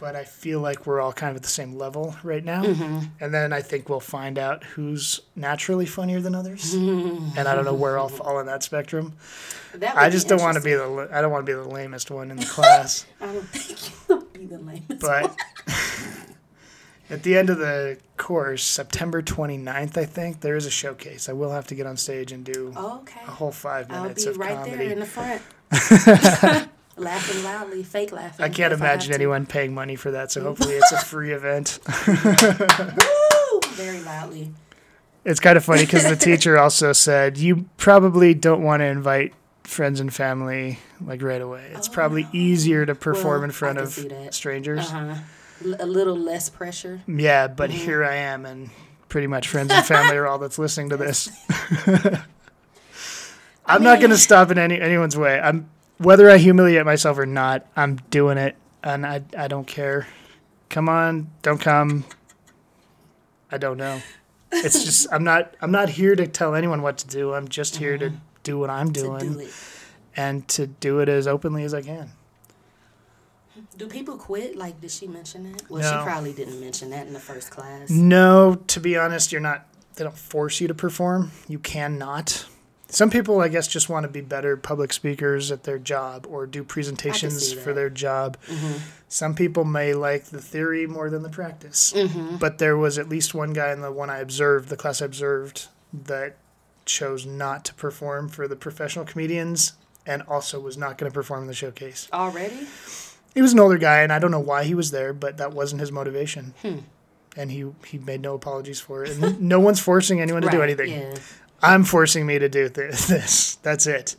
But 0.00 0.16
I 0.16 0.24
feel 0.24 0.60
like 0.60 0.86
we're 0.86 0.98
all 0.98 1.12
kind 1.12 1.30
of 1.30 1.36
at 1.36 1.42
the 1.42 1.48
same 1.48 1.76
level 1.76 2.16
right 2.22 2.42
now, 2.42 2.62
mm-hmm. 2.62 3.04
and 3.20 3.34
then 3.34 3.52
I 3.52 3.60
think 3.60 3.90
we'll 3.90 4.00
find 4.00 4.38
out 4.38 4.64
who's 4.64 5.20
naturally 5.36 5.84
funnier 5.84 6.20
than 6.20 6.34
others, 6.34 6.74
mm-hmm. 6.74 7.38
and 7.38 7.46
I 7.46 7.54
don't 7.54 7.66
know 7.66 7.74
where 7.74 7.98
I'll 7.98 8.08
fall 8.08 8.38
on 8.38 8.46
that 8.46 8.62
spectrum. 8.62 9.12
That 9.74 9.96
I 9.96 10.08
just 10.08 10.26
don't 10.26 10.40
want 10.40 10.56
to 10.56 10.62
be 10.62 10.72
the 10.72 11.08
I 11.12 11.20
don't 11.20 11.30
want 11.30 11.44
to 11.44 11.52
be 11.52 11.54
the 11.54 11.68
lamest 11.68 12.10
one 12.10 12.30
in 12.30 12.38
the 12.38 12.46
class. 12.46 13.04
I 13.20 13.26
don't 13.26 13.42
think 13.42 13.92
you'll 14.08 14.20
be 14.22 14.46
the 14.46 14.58
lamest. 14.58 15.00
but 15.00 15.36
at 17.10 17.22
the 17.22 17.36
end 17.36 17.50
of 17.50 17.58
the 17.58 17.98
course, 18.16 18.64
September 18.64 19.20
29th, 19.20 19.98
I 19.98 20.06
think, 20.06 20.40
there 20.40 20.56
is 20.56 20.64
a 20.64 20.70
showcase. 20.70 21.28
I 21.28 21.34
will 21.34 21.50
have 21.50 21.66
to 21.66 21.74
get 21.74 21.86
on 21.86 21.98
stage 21.98 22.32
and 22.32 22.42
do 22.42 22.72
okay. 22.74 23.20
a 23.26 23.30
whole 23.30 23.52
5 23.52 23.90
minutes 23.90 24.26
I'll 24.26 24.32
be 24.32 24.34
of 24.34 24.40
right 24.40 24.56
comedy. 24.56 24.76
there 24.76 24.92
in 24.92 25.00
the 25.00 25.06
front. 25.06 26.68
Laughing 27.00 27.42
loudly, 27.42 27.82
fake 27.82 28.12
laughing. 28.12 28.44
I 28.44 28.48
can't 28.48 28.72
imagine 28.72 29.10
to. 29.10 29.14
anyone 29.14 29.46
paying 29.46 29.74
money 29.74 29.96
for 29.96 30.10
that, 30.12 30.30
so 30.30 30.42
hopefully 30.44 30.74
it's 30.74 30.92
a 30.92 30.98
free 30.98 31.32
event. 31.32 31.78
Woo! 32.06 33.60
Very 33.72 34.00
loudly. 34.02 34.52
It's 35.24 35.40
kind 35.40 35.56
of 35.56 35.64
funny 35.64 35.82
because 35.84 36.04
the 36.08 36.16
teacher 36.30 36.58
also 36.58 36.92
said 36.92 37.36
you 37.38 37.66
probably 37.76 38.32
don't 38.34 38.62
want 38.62 38.80
to 38.80 38.86
invite 38.86 39.34
friends 39.64 40.00
and 40.00 40.12
family 40.12 40.78
like 41.00 41.22
right 41.22 41.42
away. 41.42 41.70
It's 41.74 41.88
probably 41.88 42.26
easier 42.32 42.86
to 42.86 42.94
perform 42.94 43.40
Well, 43.40 43.44
in 43.44 43.50
front 43.50 43.78
of 43.78 43.98
strangers. 44.30 44.90
Uh-huh. 44.90 45.14
L- 45.64 45.76
a 45.78 45.86
little 45.86 46.16
less 46.16 46.48
pressure. 46.48 47.02
Yeah, 47.06 47.48
but 47.48 47.70
Mm-hmm. 47.70 47.78
here 47.84 48.04
I 48.04 48.14
am, 48.16 48.46
and 48.46 48.70
pretty 49.10 49.26
much 49.26 49.46
friends 49.48 49.70
and 49.72 49.84
family 49.84 50.16
are 50.16 50.26
all 50.26 50.38
that's 50.38 50.58
listening 50.58 50.88
to 50.90 50.96
this. 50.96 51.28
I'm 53.66 53.82
not 53.82 53.98
going 53.98 54.10
to 54.10 54.16
stop 54.18 54.50
in 54.50 54.58
any 54.58 54.80
anyone's 54.80 55.16
way. 55.16 55.38
I'm 55.38 55.68
whether 56.00 56.28
I 56.30 56.38
humiliate 56.38 56.84
myself 56.84 57.18
or 57.18 57.26
not. 57.26 57.66
I'm 57.76 57.96
doing 58.10 58.38
it, 58.38 58.56
and 58.82 59.06
I 59.06 59.22
I 59.36 59.46
don't 59.48 59.66
care. 59.66 60.06
Come 60.68 60.88
on, 60.88 61.30
don't 61.42 61.60
come. 61.60 62.04
I 63.50 63.58
don't 63.58 63.76
know. 63.76 64.00
It's 64.52 64.84
just 64.84 65.06
I'm 65.12 65.24
not 65.24 65.54
I'm 65.60 65.70
not 65.70 65.90
here 65.90 66.16
to 66.16 66.26
tell 66.26 66.54
anyone 66.54 66.82
what 66.82 66.98
to 66.98 67.06
do. 67.06 67.34
I'm 67.34 67.48
just 67.48 67.76
here 67.76 67.96
to 67.98 68.12
do 68.42 68.58
what 68.58 68.70
I'm 68.70 68.90
Mm-hmm. 68.92 69.18
doing 69.18 69.38
do 69.38 69.48
and 70.16 70.46
to 70.48 70.66
do 70.66 70.98
it 71.00 71.08
as 71.08 71.26
openly 71.28 71.62
as 71.64 71.72
I 71.74 71.82
can. 71.82 72.10
Do 73.76 73.86
people 73.86 74.16
quit? 74.16 74.56
Like, 74.56 74.80
did 74.80 74.90
she 74.90 75.06
mention 75.06 75.52
that? 75.52 75.70
Well, 75.70 75.82
No. 75.82 75.90
she 76.00 76.04
probably 76.04 76.32
didn't 76.32 76.60
mention 76.60 76.90
that 76.90 77.06
in 77.06 77.12
the 77.12 77.20
first 77.20 77.50
class. 77.50 77.90
No, 77.90 78.56
to 78.68 78.80
be 78.80 78.96
honest, 78.96 79.32
you're 79.32 79.40
not. 79.40 79.66
They 79.94 80.04
don't 80.04 80.16
force 80.16 80.60
you 80.60 80.68
to 80.68 80.74
perform. 80.74 81.30
You 81.48 81.58
cannot. 81.58 82.46
Some 82.90 83.10
people, 83.10 83.40
I 83.40 83.48
guess, 83.48 83.68
just 83.68 83.88
want 83.88 84.04
to 84.04 84.08
be 84.08 84.20
better 84.20 84.56
public 84.56 84.92
speakers 84.92 85.50
at 85.50 85.64
their 85.64 85.78
job 85.78 86.26
or 86.28 86.46
do 86.46 86.64
presentations 86.64 87.52
for 87.52 87.72
their 87.72 87.90
job. 87.90 88.36
Mm-hmm. 88.46 88.78
Some 89.08 89.34
people 89.34 89.64
may 89.64 89.94
like 89.94 90.26
the 90.26 90.40
theory 90.40 90.86
more 90.86 91.08
than 91.10 91.22
the 91.22 91.28
practice. 91.28 91.92
Mm-hmm. 91.94 92.36
But 92.36 92.58
there 92.58 92.76
was 92.76 92.98
at 92.98 93.08
least 93.08 93.34
one 93.34 93.52
guy 93.52 93.72
in 93.72 93.80
the 93.80 93.92
one 93.92 94.10
I 94.10 94.18
observed, 94.18 94.68
the 94.68 94.76
class 94.76 95.00
I 95.00 95.06
observed, 95.06 95.68
that 95.92 96.36
chose 96.84 97.24
not 97.24 97.64
to 97.66 97.74
perform 97.74 98.28
for 98.28 98.48
the 98.48 98.56
professional 98.56 99.04
comedians 99.04 99.74
and 100.06 100.22
also 100.22 100.58
was 100.58 100.76
not 100.76 100.98
going 100.98 101.10
to 101.10 101.14
perform 101.14 101.42
in 101.42 101.46
the 101.46 101.54
showcase. 101.54 102.08
Already? 102.12 102.66
He 103.34 103.42
was 103.42 103.52
an 103.52 103.60
older 103.60 103.78
guy, 103.78 104.00
and 104.00 104.12
I 104.12 104.18
don't 104.18 104.30
know 104.30 104.40
why 104.40 104.64
he 104.64 104.74
was 104.74 104.90
there, 104.90 105.12
but 105.12 105.36
that 105.36 105.52
wasn't 105.52 105.80
his 105.80 105.92
motivation. 105.92 106.54
Hmm. 106.62 106.78
And 107.36 107.52
he 107.52 107.64
he 107.86 107.98
made 107.98 108.20
no 108.22 108.34
apologies 108.34 108.80
for 108.80 109.04
it. 109.04 109.16
And 109.16 109.40
no 109.48 109.60
one's 109.60 109.78
forcing 109.78 110.20
anyone 110.20 110.42
to 110.42 110.50
do 110.50 110.62
anything. 110.62 110.90
Yeah. 110.90 111.14
I'm 111.62 111.84
forcing 111.84 112.26
me 112.26 112.38
to 112.38 112.48
do 112.48 112.68
th- 112.68 113.06
this. 113.06 113.56
That's 113.56 113.86
it. 113.86 114.16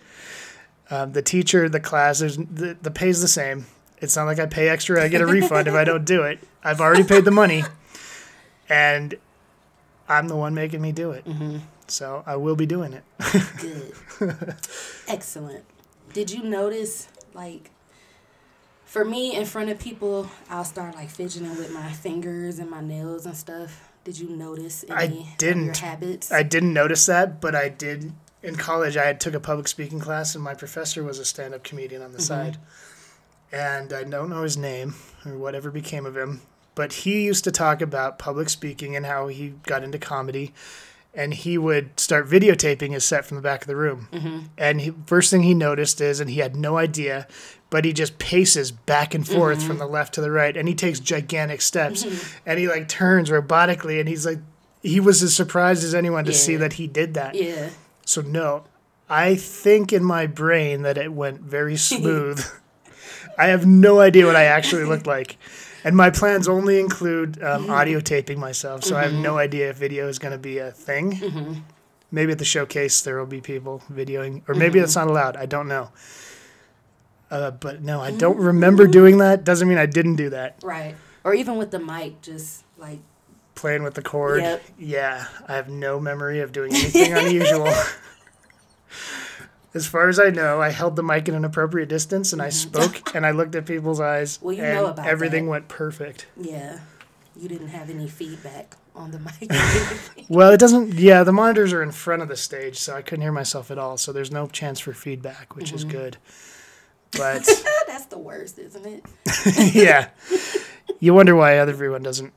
Um, 0.89 1.13
the 1.13 1.21
teacher, 1.21 1.69
the 1.69 1.79
class, 1.79 2.19
there's, 2.19 2.37
the, 2.37 2.77
the 2.81 2.91
pay's 2.91 3.21
the 3.21 3.27
same. 3.27 3.65
It's 3.99 4.15
not 4.15 4.25
like 4.25 4.39
I 4.39 4.45
pay 4.45 4.67
extra, 4.67 5.01
I 5.01 5.07
get 5.07 5.21
a 5.21 5.27
refund 5.27 5.67
if 5.67 5.73
I 5.73 5.83
don't 5.83 6.05
do 6.05 6.23
it. 6.23 6.39
I've 6.63 6.81
already 6.81 7.03
paid 7.03 7.23
the 7.23 7.31
money, 7.31 7.63
and 8.67 9.15
I'm 10.09 10.27
the 10.27 10.35
one 10.35 10.53
making 10.55 10.81
me 10.81 10.91
do 10.91 11.11
it. 11.11 11.23
Mm-hmm. 11.23 11.59
So 11.87 12.23
I 12.25 12.35
will 12.35 12.55
be 12.55 12.65
doing 12.65 12.93
it. 12.93 13.03
Good. 13.59 14.55
Excellent. 15.07 15.63
Did 16.13 16.31
you 16.31 16.43
notice, 16.43 17.07
like, 17.33 17.69
for 18.85 19.05
me, 19.05 19.35
in 19.35 19.45
front 19.45 19.69
of 19.69 19.79
people, 19.79 20.29
I'll 20.49 20.65
start 20.65 20.95
like 20.95 21.09
fidgeting 21.09 21.55
with 21.57 21.71
my 21.71 21.91
fingers 21.91 22.59
and 22.59 22.69
my 22.69 22.81
nails 22.81 23.25
and 23.25 23.37
stuff. 23.37 23.90
Did 24.03 24.17
you 24.17 24.29
notice 24.29 24.83
I 24.89 25.05
any 25.05 25.19
of 25.19 25.25
your 25.25 25.35
didn't. 25.37 25.77
habits? 25.77 26.31
I 26.31 26.43
didn't 26.43 26.73
notice 26.73 27.05
that, 27.05 27.39
but 27.39 27.55
I 27.55 27.69
did 27.69 28.13
in 28.41 28.55
college. 28.55 28.97
I 28.97 29.05
had 29.05 29.19
took 29.19 29.33
a 29.35 29.39
public 29.39 29.67
speaking 29.67 29.99
class, 29.99 30.33
and 30.33 30.43
my 30.43 30.55
professor 30.55 31.03
was 31.03 31.19
a 31.19 31.25
stand-up 31.25 31.63
comedian 31.63 32.01
on 32.01 32.11
the 32.11 32.17
mm-hmm. 32.17 32.23
side, 32.23 32.57
and 33.51 33.93
I 33.93 34.03
don't 34.03 34.29
know 34.29 34.41
his 34.41 34.57
name 34.57 34.95
or 35.25 35.37
whatever 35.37 35.69
became 35.69 36.05
of 36.05 36.17
him, 36.17 36.41
but 36.73 36.93
he 36.93 37.23
used 37.23 37.43
to 37.43 37.51
talk 37.51 37.81
about 37.81 38.17
public 38.17 38.49
speaking 38.49 38.95
and 38.95 39.05
how 39.05 39.27
he 39.27 39.53
got 39.63 39.83
into 39.83 39.99
comedy, 39.99 40.53
and 41.13 41.33
he 41.33 41.57
would 41.57 41.99
start 41.99 42.27
videotaping 42.27 42.91
his 42.91 43.03
set 43.03 43.25
from 43.25 43.35
the 43.35 43.41
back 43.41 43.61
of 43.61 43.67
the 43.67 43.75
room. 43.75 44.07
Mm-hmm. 44.11 44.39
And 44.57 44.81
he, 44.81 44.93
first 45.05 45.29
thing 45.29 45.43
he 45.43 45.53
noticed 45.53 45.99
is, 45.99 46.19
and 46.19 46.29
he 46.29 46.39
had 46.39 46.55
no 46.55 46.77
idea, 46.77 47.27
but 47.69 47.83
he 47.85 47.93
just 47.93 48.17
paces 48.17 48.71
back 48.71 49.13
and 49.13 49.27
forth 49.27 49.59
mm-hmm. 49.59 49.67
from 49.67 49.77
the 49.77 49.87
left 49.87 50.13
to 50.15 50.21
the 50.21 50.31
right, 50.31 50.55
and 50.55 50.67
he 50.67 50.75
takes 50.75 50.99
gigantic 50.99 51.61
steps, 51.61 52.03
mm-hmm. 52.03 52.37
and 52.45 52.59
he 52.59 52.67
like 52.67 52.87
turns 52.87 53.29
robotically, 53.29 53.99
and 53.99 54.07
he's 54.07 54.25
like, 54.25 54.39
he 54.81 54.99
was 54.99 55.21
as 55.21 55.35
surprised 55.35 55.83
as 55.83 55.93
anyone 55.93 56.25
to 56.25 56.33
see 56.33 56.55
that 56.55 56.73
he 56.73 56.87
did 56.87 57.13
that. 57.13 57.35
yeah. 57.35 57.69
So 58.03 58.21
no, 58.21 58.65
I 59.09 59.35
think 59.35 59.93
in 59.93 60.03
my 60.03 60.25
brain 60.25 60.81
that 60.81 60.97
it 60.97 61.13
went 61.13 61.41
very 61.41 61.77
smooth. 61.77 62.43
I 63.37 63.47
have 63.47 63.65
no 63.65 63.99
idea 63.99 64.25
what 64.25 64.35
I 64.35 64.45
actually 64.45 64.85
looked 64.85 65.07
like. 65.07 65.37
And 65.83 65.95
my 65.95 66.09
plans 66.09 66.47
only 66.47 66.79
include 66.79 67.41
um, 67.41 67.63
mm-hmm. 67.63 67.71
audio 67.71 67.99
taping 67.99 68.39
myself, 68.39 68.83
so 68.83 68.95
I 68.95 69.03
have 69.03 69.11
mm-hmm. 69.11 69.23
no 69.23 69.37
idea 69.37 69.69
if 69.69 69.77
video 69.77 70.07
is 70.07 70.19
going 70.19 70.31
to 70.31 70.37
be 70.37 70.59
a 70.59 70.71
thing. 70.71 71.13
Mm-hmm. 71.13 71.53
Maybe 72.11 72.31
at 72.33 72.39
the 72.39 72.45
showcase 72.45 73.01
there 73.01 73.17
will 73.17 73.25
be 73.25 73.41
people 73.41 73.81
videoing, 73.91 74.43
or 74.47 74.55
maybe 74.55 74.79
that's 74.79 74.95
not 74.95 75.07
allowed. 75.07 75.37
I 75.37 75.45
don't 75.45 75.67
know. 75.67 75.89
Uh, 77.31 77.51
but 77.51 77.81
no, 77.81 78.01
I 78.01 78.11
don't 78.11 78.37
remember 78.37 78.85
doing 78.85 79.19
that. 79.19 79.45
Doesn't 79.45 79.67
mean 79.67 79.77
I 79.77 79.85
didn't 79.85 80.17
do 80.17 80.29
that. 80.31 80.57
Right. 80.61 80.95
Or 81.23 81.33
even 81.33 81.55
with 81.57 81.71
the 81.71 81.79
mic, 81.79 82.21
just 82.21 82.63
like, 82.77 82.99
Playing 83.55 83.83
with 83.83 83.93
the 83.93 84.01
cord. 84.01 84.41
Yep. 84.41 84.63
Yeah, 84.79 85.25
I 85.47 85.53
have 85.53 85.69
no 85.69 85.99
memory 85.99 86.39
of 86.39 86.51
doing 86.51 86.73
anything 86.73 87.13
unusual. 87.17 87.71
As 89.73 89.87
far 89.87 90.09
as 90.09 90.19
I 90.19 90.29
know, 90.31 90.61
I 90.61 90.69
held 90.69 90.95
the 90.97 91.03
mic 91.03 91.29
at 91.29 91.35
an 91.35 91.45
appropriate 91.45 91.87
distance 91.89 92.33
and 92.33 92.41
I 92.41 92.49
spoke 92.49 93.15
and 93.15 93.25
I 93.25 93.31
looked 93.31 93.55
at 93.55 93.65
people's 93.65 93.99
eyes. 94.01 94.37
Mm-hmm. 94.37 94.45
Well, 94.45 94.55
you 94.55 94.63
and 94.63 94.75
know 94.75 94.85
about 94.87 95.07
everything 95.07 95.45
that. 95.45 95.51
went 95.51 95.67
perfect. 95.69 96.25
yeah, 96.35 96.79
you 97.35 97.47
didn't 97.47 97.69
have 97.69 97.89
any 97.89 98.07
feedback 98.09 98.75
on 98.95 99.11
the 99.11 99.19
mic. 99.19 99.49
Well, 100.29 100.51
it 100.53 100.59
doesn't. 100.59 100.93
Yeah, 100.95 101.23
the 101.23 101.31
monitors 101.33 101.73
are 101.73 101.83
in 101.83 101.91
front 101.91 102.21
of 102.21 102.27
the 102.27 102.35
stage, 102.37 102.77
so 102.79 102.95
I 102.95 103.01
couldn't 103.01 103.21
hear 103.21 103.31
myself 103.31 103.69
at 103.71 103.77
all. 103.77 103.97
So 103.97 104.11
there's 104.13 104.31
no 104.31 104.47
chance 104.47 104.79
for 104.79 104.93
feedback, 104.93 105.55
which 105.55 105.67
Mm-hmm. 105.67 105.75
is 105.75 105.83
good. 105.85 106.17
But 107.11 107.45
That's 107.87 108.05
the 108.05 108.17
worst, 108.17 108.57
isn't 108.59 108.85
it? 108.85 109.73
yeah, 109.75 110.09
you 111.01 111.13
wonder 111.13 111.35
why 111.35 111.55
everyone 111.57 112.01
doesn't 112.03 112.33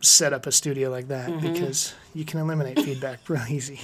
set 0.00 0.32
up 0.32 0.46
a 0.46 0.52
studio 0.52 0.90
like 0.90 1.08
that 1.08 1.28
Mm-hmm. 1.30 1.52
because 1.52 1.94
you 2.14 2.24
can 2.24 2.40
eliminate 2.40 2.80
feedback 2.80 3.28
real 3.28 3.44
easy. 3.48 3.78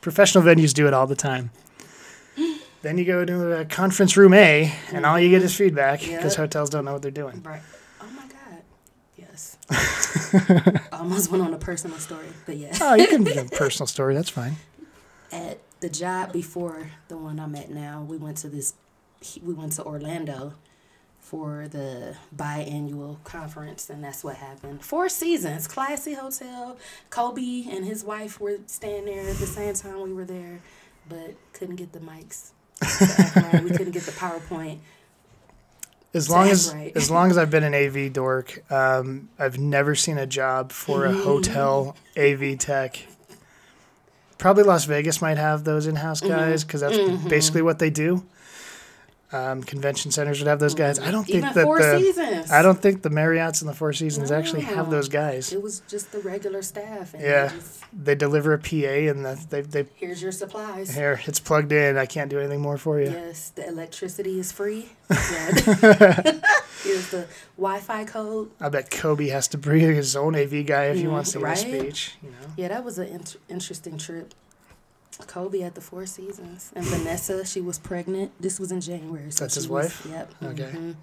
Professional 0.00 0.42
venues 0.42 0.72
do 0.74 0.86
it 0.88 0.94
all 0.94 1.06
the 1.06 1.14
time. 1.16 1.50
Then 2.82 2.96
you 2.98 3.04
go 3.04 3.24
to 3.24 3.60
a 3.60 3.64
conference 3.64 4.16
room 4.16 4.32
A, 4.34 4.72
and 4.92 5.04
all 5.04 5.18
you 5.18 5.30
get 5.30 5.42
is 5.42 5.54
feedback 5.54 6.00
because 6.00 6.32
Yep. 6.34 6.36
hotels 6.36 6.70
don't 6.70 6.84
know 6.84 6.92
what 6.92 7.02
they're 7.02 7.10
doing. 7.10 7.42
Right. 7.42 7.60
Oh 8.00 8.06
my 8.14 8.22
God. 8.28 8.62
Yes. 9.16 9.56
Almost 10.92 11.30
went 11.30 11.42
on 11.42 11.52
a 11.54 11.58
personal 11.58 11.98
story, 11.98 12.26
but 12.46 12.56
yeah. 12.56 12.76
Oh, 12.80 12.94
you 12.94 13.08
can 13.08 13.24
do 13.24 13.32
a 13.38 13.44
personal 13.56 13.86
story. 13.88 14.14
That's 14.14 14.30
fine. 14.30 14.56
At 15.32 15.58
the 15.80 15.88
job 15.88 16.32
before 16.32 16.90
the 17.08 17.16
one 17.18 17.40
I'm 17.40 17.54
at 17.56 17.70
now, 17.70 18.02
we 18.08 18.16
went 18.16 18.36
to 18.38 18.48
this. 18.48 18.74
We 19.42 19.52
went 19.54 19.72
to 19.72 19.84
Orlando 19.84 20.54
for 21.18 21.66
the 21.68 22.14
biannual 22.34 23.22
conference, 23.24 23.90
and 23.90 24.02
that's 24.02 24.22
what 24.22 24.36
happened. 24.36 24.84
Four 24.84 25.08
seasons, 25.08 25.66
classy 25.66 26.14
hotel. 26.14 26.78
Kobe 27.10 27.64
and 27.68 27.84
his 27.84 28.04
wife 28.04 28.40
were 28.40 28.58
staying 28.66 29.04
there 29.06 29.28
at 29.28 29.36
the 29.36 29.46
same 29.46 29.74
time 29.74 30.00
we 30.02 30.12
were 30.12 30.24
there, 30.24 30.60
but 31.08 31.34
couldn't 31.52 31.76
get 31.76 31.92
the 31.92 31.98
mics. 31.98 32.52
To 32.80 33.14
act 33.18 33.36
right. 33.54 33.64
We 33.64 33.70
couldn't 33.70 33.92
get 33.92 34.02
the 34.04 34.12
PowerPoint. 34.12 34.78
As 36.14 36.30
long 36.30 36.48
as 36.48 36.72
right. 36.74 36.92
as 36.96 37.10
long 37.10 37.30
as 37.30 37.36
I've 37.36 37.50
been 37.50 37.64
an 37.64 37.74
AV 37.74 38.12
dork, 38.12 38.62
um, 38.72 39.28
I've 39.38 39.58
never 39.58 39.94
seen 39.94 40.16
a 40.18 40.26
job 40.26 40.72
for 40.72 41.04
a 41.04 41.12
hotel 41.12 41.96
AV 42.16 42.56
tech. 42.58 43.04
Probably 44.38 44.62
Las 44.62 44.84
Vegas 44.84 45.20
might 45.20 45.36
have 45.36 45.64
those 45.64 45.86
in-house 45.86 46.20
Mm-hmm. 46.20 46.28
guys 46.30 46.64
because 46.64 46.80
that's 46.80 46.96
basically 47.24 47.62
what 47.62 47.78
they 47.78 47.90
do. 47.90 48.24
Um, 49.30 49.62
convention 49.62 50.10
centers 50.10 50.38
would 50.40 50.48
have 50.48 50.58
those 50.58 50.74
guys. 50.74 50.98
I 50.98 51.10
don't 51.10 51.26
think 51.26 51.42
that 51.42 51.64
Four 51.64 51.78
the 51.80 51.98
Seasons. 51.98 52.50
I 52.50 52.62
don't 52.62 52.80
think 52.80 53.02
the 53.02 53.10
Marriotts 53.10 53.60
and 53.60 53.68
the 53.68 53.74
Four 53.74 53.92
Seasons 53.92 54.30
actually 54.30 54.62
have 54.62 54.90
those 54.90 55.10
guys. 55.10 55.52
It 55.52 55.60
was 55.60 55.80
just 55.86 56.12
the 56.12 56.20
regular 56.20 56.62
staff. 56.62 57.12
And 57.12 57.22
Yeah. 57.22 57.48
they 57.48 57.54
just, 57.56 57.84
They 58.04 58.14
deliver 58.14 58.54
a 58.54 58.58
PA 58.58 59.10
and 59.10 59.26
the, 59.26 59.38
they 59.50 59.60
they 59.60 59.86
here's 59.96 60.22
your 60.22 60.32
supplies. 60.32 60.94
here 60.94 61.20
it's 61.26 61.40
plugged 61.40 61.72
in. 61.72 61.98
I 61.98 62.06
can't 62.06 62.30
do 62.30 62.38
anything 62.38 62.62
more 62.62 62.78
for 62.78 62.98
you. 63.00 63.10
Yes, 63.10 63.50
the 63.50 63.68
electricity 63.68 64.40
is 64.40 64.50
free. 64.50 64.88
Yeah. 65.10 66.40
Here's 66.84 67.10
the 67.10 67.26
Wi-Fi 67.56 68.04
code. 68.04 68.50
I 68.60 68.68
bet 68.68 68.88
Kobe 68.90 69.28
has 69.28 69.48
to 69.48 69.58
bring 69.58 69.80
his 69.80 70.14
own 70.14 70.36
AV 70.36 70.64
guy 70.64 70.84
if 70.86 70.96
he 70.98 71.04
Mm, 71.04 71.10
wants 71.10 71.32
to 71.32 71.40
right? 71.40 71.56
give 71.56 71.74
a 71.74 71.78
speech. 71.80 72.16
You 72.22 72.30
know. 72.30 72.36
Yeah, 72.56 72.68
that 72.68 72.84
was 72.84 72.98
an 72.98 73.08
int- 73.08 73.36
interesting 73.48 73.98
trip. 73.98 74.32
Kobe 75.26 75.62
at 75.62 75.74
the 75.74 75.80
Four 75.80 76.06
Seasons 76.06 76.70
and 76.76 76.84
Vanessa, 76.84 77.44
she 77.44 77.60
was 77.60 77.78
pregnant. 77.78 78.30
This 78.40 78.60
was 78.60 78.70
in 78.70 78.80
January. 78.80 79.30
So 79.30 79.44
That's 79.44 79.54
his 79.56 79.68
was- 79.68 79.86
wife? 79.86 80.06
Yep. 80.10 80.34
Okay. 80.44 80.70
mhm. 80.74 80.94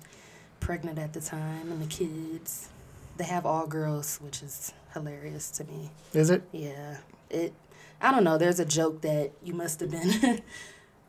pregnant 0.62 0.98
at 0.98 1.14
the 1.14 1.22
time 1.22 1.72
and 1.72 1.82
the 1.82 1.88
kids. 1.88 2.70
They 3.18 3.26
have 3.26 3.46
all 3.46 3.68
girls, 3.68 4.18
which 4.22 4.42
is 4.42 4.74
hilarious 4.94 5.50
to 5.52 5.64
me. 5.66 5.90
Is 6.14 6.30
it? 6.30 6.44
Yeah. 6.52 6.98
It 7.30 7.54
I 8.02 8.12
don't 8.12 8.24
know, 8.24 8.38
there's 8.38 8.60
a 8.60 8.66
joke 8.66 9.02
that 9.02 9.32
you 9.44 9.54
must 9.54 9.80
have 9.80 9.90
been 9.92 10.42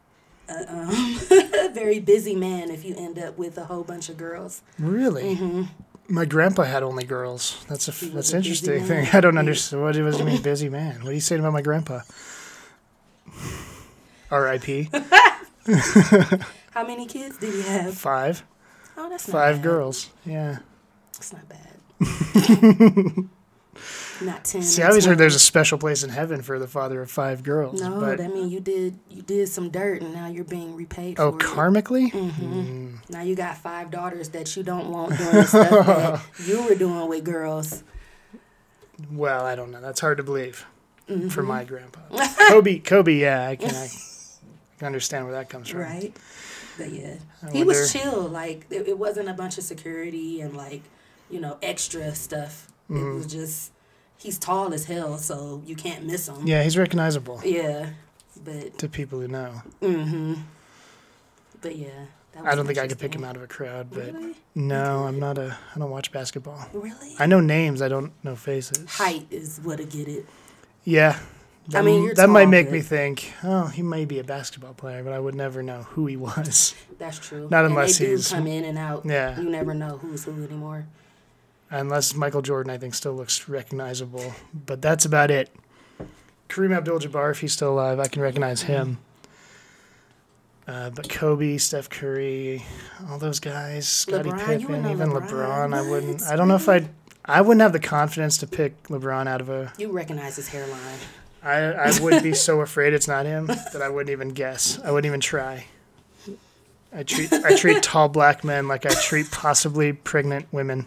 a 0.49 0.73
um, 0.73 1.19
very 1.75 1.99
busy 1.99 2.35
man 2.37 2.71
if 2.71 2.85
you 2.85 2.95
end 2.97 3.19
up 3.19 3.37
with 3.37 3.59
a 3.59 3.65
whole 3.65 3.83
bunch 3.85 4.09
of 4.09 4.17
girls. 4.17 4.62
Really? 4.79 5.35
hmm 5.35 5.62
My 6.09 6.25
grandpa 6.25 6.62
had 6.62 6.83
only 6.83 7.05
girls. 7.05 7.65
That's 7.69 7.88
a 7.88 7.93
f- 7.93 8.00
He 8.00 8.07
was 8.11 8.31
that's 8.31 8.33
a 8.33 8.37
busy 8.37 8.49
interesting 8.73 8.85
thing. 8.85 9.09
I 9.12 9.21
don't 9.21 9.38
understand 9.38 9.83
what 9.83 9.95
does 9.95 10.21
it 10.21 10.25
mean 10.25 10.43
busy 10.43 10.69
man. 10.69 11.00
What 11.03 11.11
are 11.11 11.15
you 11.15 11.21
saying 11.21 11.41
about 11.41 11.53
my 11.53 11.62
grandpa? 11.62 12.00
R.I.P. 14.30 14.88
How 16.73 16.87
many 16.87 17.06
kids 17.06 17.38
did 17.38 17.54
he 17.54 17.62
have? 17.62 17.95
Five. 17.97 18.45
Oh, 18.97 19.09
that's 19.09 19.28
not 19.28 19.33
Five 19.33 19.56
bad. 19.56 19.62
girls. 19.64 20.11
Yeah. 20.25 20.59
It's 21.16 21.33
not 21.33 21.49
bad. 21.49 21.62
not 24.23 24.45
ten. 24.45 24.62
See, 24.62 24.83
I 24.83 24.88
always 24.88 25.04
heard 25.04 25.18
there's 25.18 25.35
a 25.35 25.38
special 25.38 25.78
place 25.78 26.02
in 26.02 26.11
heaven 26.11 26.42
for 26.42 26.59
the 26.59 26.66
father 26.66 27.00
of 27.02 27.11
five 27.11 27.42
girls. 27.42 27.80
No, 27.80 28.00
but 28.00 28.21
I 28.21 28.28
mean 28.28 28.49
you 28.50 28.61
did 28.61 28.99
you 29.11 29.23
did 29.23 29.49
some 29.49 29.71
dirt 29.71 30.02
and 30.02 30.12
now 30.14 30.26
you're 30.28 30.45
being 30.45 30.75
repaid 30.75 31.18
oh, 31.18 31.33
for 31.33 31.38
it. 31.38 31.42
karmically. 31.42 32.11
hmm 32.12 32.28
Mm. 32.28 33.11
Now 33.11 33.23
you 33.23 33.35
got 33.35 33.56
five 33.59 33.90
daughters 33.90 34.28
that 34.30 34.54
you 34.56 34.62
don't 34.62 34.90
want 34.90 35.16
doing 35.16 35.45
stuff 35.45 35.71
that 35.87 36.21
you 36.47 36.62
were 36.64 36.75
doing 36.75 37.09
with 37.09 37.25
girls. 37.25 37.83
Well, 39.11 39.45
I 39.45 39.54
don't 39.54 39.71
know. 39.71 39.80
That's 39.80 40.00
hard 40.00 40.16
to 40.18 40.23
believe 40.23 40.66
Mhm. 41.09 41.30
for 41.30 41.42
my 41.42 41.64
grandpa. 41.64 42.00
Kobe, 42.49 42.78
Kobe. 42.80 43.14
Yeah, 43.14 43.47
I 43.49 43.56
can. 43.56 43.68
I 43.75 43.88
can 43.88 43.99
understand 44.83 45.25
where 45.26 45.35
that 45.35 45.49
comes 45.49 45.68
from. 45.68 45.80
Right. 45.80 46.14
But 46.78 46.92
yeah. 46.92 47.14
I 47.42 47.50
He 47.50 47.64
was 47.64 47.92
chill. 47.92 48.23
Like 48.23 48.66
it, 48.71 48.87
it 48.88 48.99
wasn't 48.99 49.28
a 49.28 49.35
bunch 49.35 49.56
of 49.59 49.64
security 49.64 50.40
and 50.40 50.56
like, 50.56 50.83
you 51.30 51.40
know, 51.40 51.56
extra 51.62 52.14
stuff. 52.14 52.68
It 52.90 52.95
Mhm. 52.95 53.16
was 53.16 53.26
just 53.26 53.73
he's 54.18 54.38
tall 54.38 54.73
as 54.75 54.85
hell, 54.85 55.18
so 55.18 55.62
you 55.66 55.75
can't 55.76 56.04
miss 56.04 56.28
him. 56.28 56.47
Yeah, 56.47 56.62
he's 56.62 56.76
recognizable 56.78 57.40
Yeah. 57.45 57.90
But 58.45 58.76
to 58.78 58.88
people 58.88 59.21
who 59.21 59.28
know. 59.28 59.62
hmm 59.80 60.35
But 61.61 61.76
yeah. 61.76 62.06
I 62.45 62.54
don't 62.54 62.66
think 62.66 62.78
I 62.78 62.87
could 62.87 62.99
pick 62.99 63.14
him 63.14 63.25
out 63.25 63.35
of 63.35 63.42
a 63.42 63.47
crowd, 63.47 63.88
but 63.90 64.12
Really? 64.12 64.35
no, 64.54 65.04
I'm 65.06 65.18
not 65.18 65.38
a. 65.38 65.56
I 65.75 65.78
don't 65.78 65.90
watch 65.90 66.12
basketball. 66.12 66.68
Really? 66.75 67.16
I 67.18 67.25
know 67.25 67.40
names. 67.40 67.80
I 67.80 67.88
don't 67.88 68.12
know 68.23 68.37
faces. 68.37 68.85
Height 68.90 69.26
is 69.30 69.59
what 69.64 69.78
to 69.78 69.85
get 69.87 70.06
it. 70.06 70.26
Yeah. 70.85 71.18
I 71.75 71.82
mean, 71.82 72.14
that 72.14 72.28
might 72.28 72.46
make 72.49 72.70
me 72.70 72.80
think. 72.80 73.32
Oh, 73.42 73.66
he 73.66 73.82
may 73.82 74.04
be 74.04 74.18
a 74.18 74.25
basketball 74.25 74.75
player, 74.75 75.02
but 75.02 75.12
I 75.12 75.18
would 75.18 75.35
never 75.35 75.62
know 75.62 75.82
who 75.82 76.06
he 76.06 76.16
was. 76.16 76.75
That's 76.99 77.18
true. 77.18 77.49
Not 77.50 77.64
and 77.64 77.73
unless 77.75 77.99
they 77.99 78.06
do 78.06 78.11
he's- 78.12 78.30
come 78.32 78.46
in 78.46 78.64
and 78.64 78.78
out. 78.78 79.04
Yeah, 79.04 79.38
You 79.40 79.49
never 79.50 79.75
know 79.75 79.99
who's 79.99 80.25
who 80.25 80.32
anymore. 80.44 80.87
unless 81.70 82.14
Michael 82.14 82.42
Jordan, 82.42 82.70
I 82.73 82.78
think, 82.78 82.94
still 82.94 83.14
looks 83.14 83.49
recognizable, 83.49 84.32
but 84.54 84.80
that's 84.80 85.04
about 85.04 85.30
it. 85.30 85.50
Kareem 86.49 86.76
Abdul-Jabbar, 86.76 87.32
if 87.32 87.40
he's 87.40 87.52
still 87.52 87.73
alive, 87.73 87.99
I 87.99 88.06
can 88.06 88.23
recognize 88.23 88.62
him. 88.62 88.99
Uh, 90.68 90.90
but 90.90 91.08
Kobe, 91.08 91.58
Steph 91.58 91.88
Curry, 91.88 92.64
all 93.08 93.18
those 93.18 93.38
guys, 93.40 93.88
Scottie 93.88 94.30
LeBron, 94.30 94.46
Pippen, 94.61 94.87
even 94.90 95.11
LeBron. 95.11 95.28
LeBron, 95.30 95.75
I 95.75 95.88
wouldn't. 95.90 96.23
I 96.23 96.35
don't 96.37 96.49
know 96.49 96.56
if 96.56 96.68
I'd. 96.68 96.88
I 97.25 97.40
wouldn't 97.40 97.61
have 97.62 97.73
the 97.73 97.80
confidence 97.80 98.38
to 98.38 98.46
pick 98.46 98.80
LeBron 98.85 99.26
out 99.28 99.40
of 99.40 99.49
a. 99.49 99.73
You 99.78 99.90
recognize 99.92 100.37
his 100.37 100.49
hairline. 100.49 100.99
I 101.47 101.91
I 101.91 102.00
would 102.00 102.23
be 102.23 102.35
so 102.35 102.61
afraid 102.61 102.93
it's 102.93 103.09
not 103.09 103.25
him 103.26 103.47
that 103.47 103.81
I 103.83 103.88
wouldn't 103.88 104.11
even 104.11 104.31
guess. 104.31 104.81
I 104.83 104.91
wouldn't 104.91 105.07
even 105.07 105.21
try. 105.21 105.67
I 106.93 107.03
treat 107.03 107.33
I 107.33 107.57
treat 107.57 107.83
tall 107.83 108.09
black 108.09 108.43
men 108.43 108.69
like 108.69 108.87
I 108.87 108.95
treat 108.95 109.31
possibly 109.31 109.93
pregnant 109.93 110.47
women. 110.53 110.87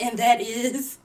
And 0.00 0.18
that 0.18 0.40
is 0.40 0.98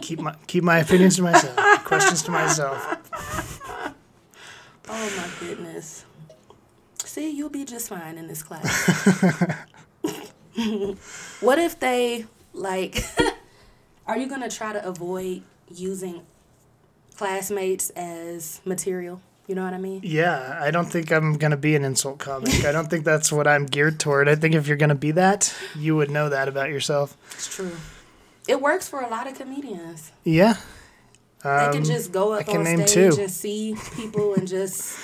Keep 0.00 0.20
my 0.20 0.34
keep 0.46 0.64
my 0.64 0.78
opinions 0.78 1.16
to 1.16 1.22
myself. 1.22 1.84
Questions 1.84 2.22
to 2.22 2.30
myself. 2.30 3.60
oh 4.88 5.12
my 5.16 5.28
goodness. 5.40 6.04
See, 7.04 7.30
you'll 7.30 7.50
be 7.50 7.64
just 7.64 7.88
fine 7.88 8.18
in 8.18 8.26
this 8.26 8.42
class. 8.42 8.64
what 11.40 11.58
if 11.58 11.78
they 11.78 12.26
like 12.52 13.04
are 14.06 14.18
you 14.18 14.28
gonna 14.28 14.50
try 14.50 14.72
to 14.72 14.84
avoid 14.86 15.42
using 15.70 16.22
classmates 17.18 17.90
as 17.90 18.60
material? 18.64 19.20
You 19.46 19.54
know 19.54 19.64
what 19.64 19.72
I 19.74 19.78
mean? 19.78 20.00
Yeah, 20.04 20.58
I 20.60 20.70
don't 20.70 20.86
think 20.86 21.10
I'm 21.10 21.34
gonna 21.38 21.56
be 21.56 21.74
an 21.74 21.84
insult 21.84 22.18
comic. 22.18 22.64
I 22.64 22.70
don't 22.72 22.88
think 22.88 23.04
that's 23.04 23.32
what 23.32 23.46
I'm 23.46 23.64
geared 23.66 23.98
toward. 23.98 24.28
I 24.28 24.34
think 24.34 24.54
if 24.54 24.68
you're 24.68 24.76
gonna 24.76 24.94
be 24.94 25.10
that, 25.12 25.54
you 25.74 25.96
would 25.96 26.10
know 26.10 26.28
that 26.28 26.48
about 26.48 26.68
yourself. 26.68 27.16
It's 27.32 27.54
true. 27.54 27.72
It 28.46 28.60
works 28.62 28.88
for 28.88 29.00
a 29.00 29.08
lot 29.08 29.26
of 29.26 29.34
comedians. 29.34 30.12
Yeah. 30.24 30.54
They 31.44 31.50
Um, 31.50 31.72
can 31.72 31.84
just 31.84 32.12
go 32.12 32.32
up 32.32 32.48
on 32.48 32.64
name 32.64 32.86
stage 32.86 33.14
two. 33.14 33.20
and 33.22 33.30
see 33.30 33.76
people 33.96 34.34
and 34.34 34.46
just 34.46 34.98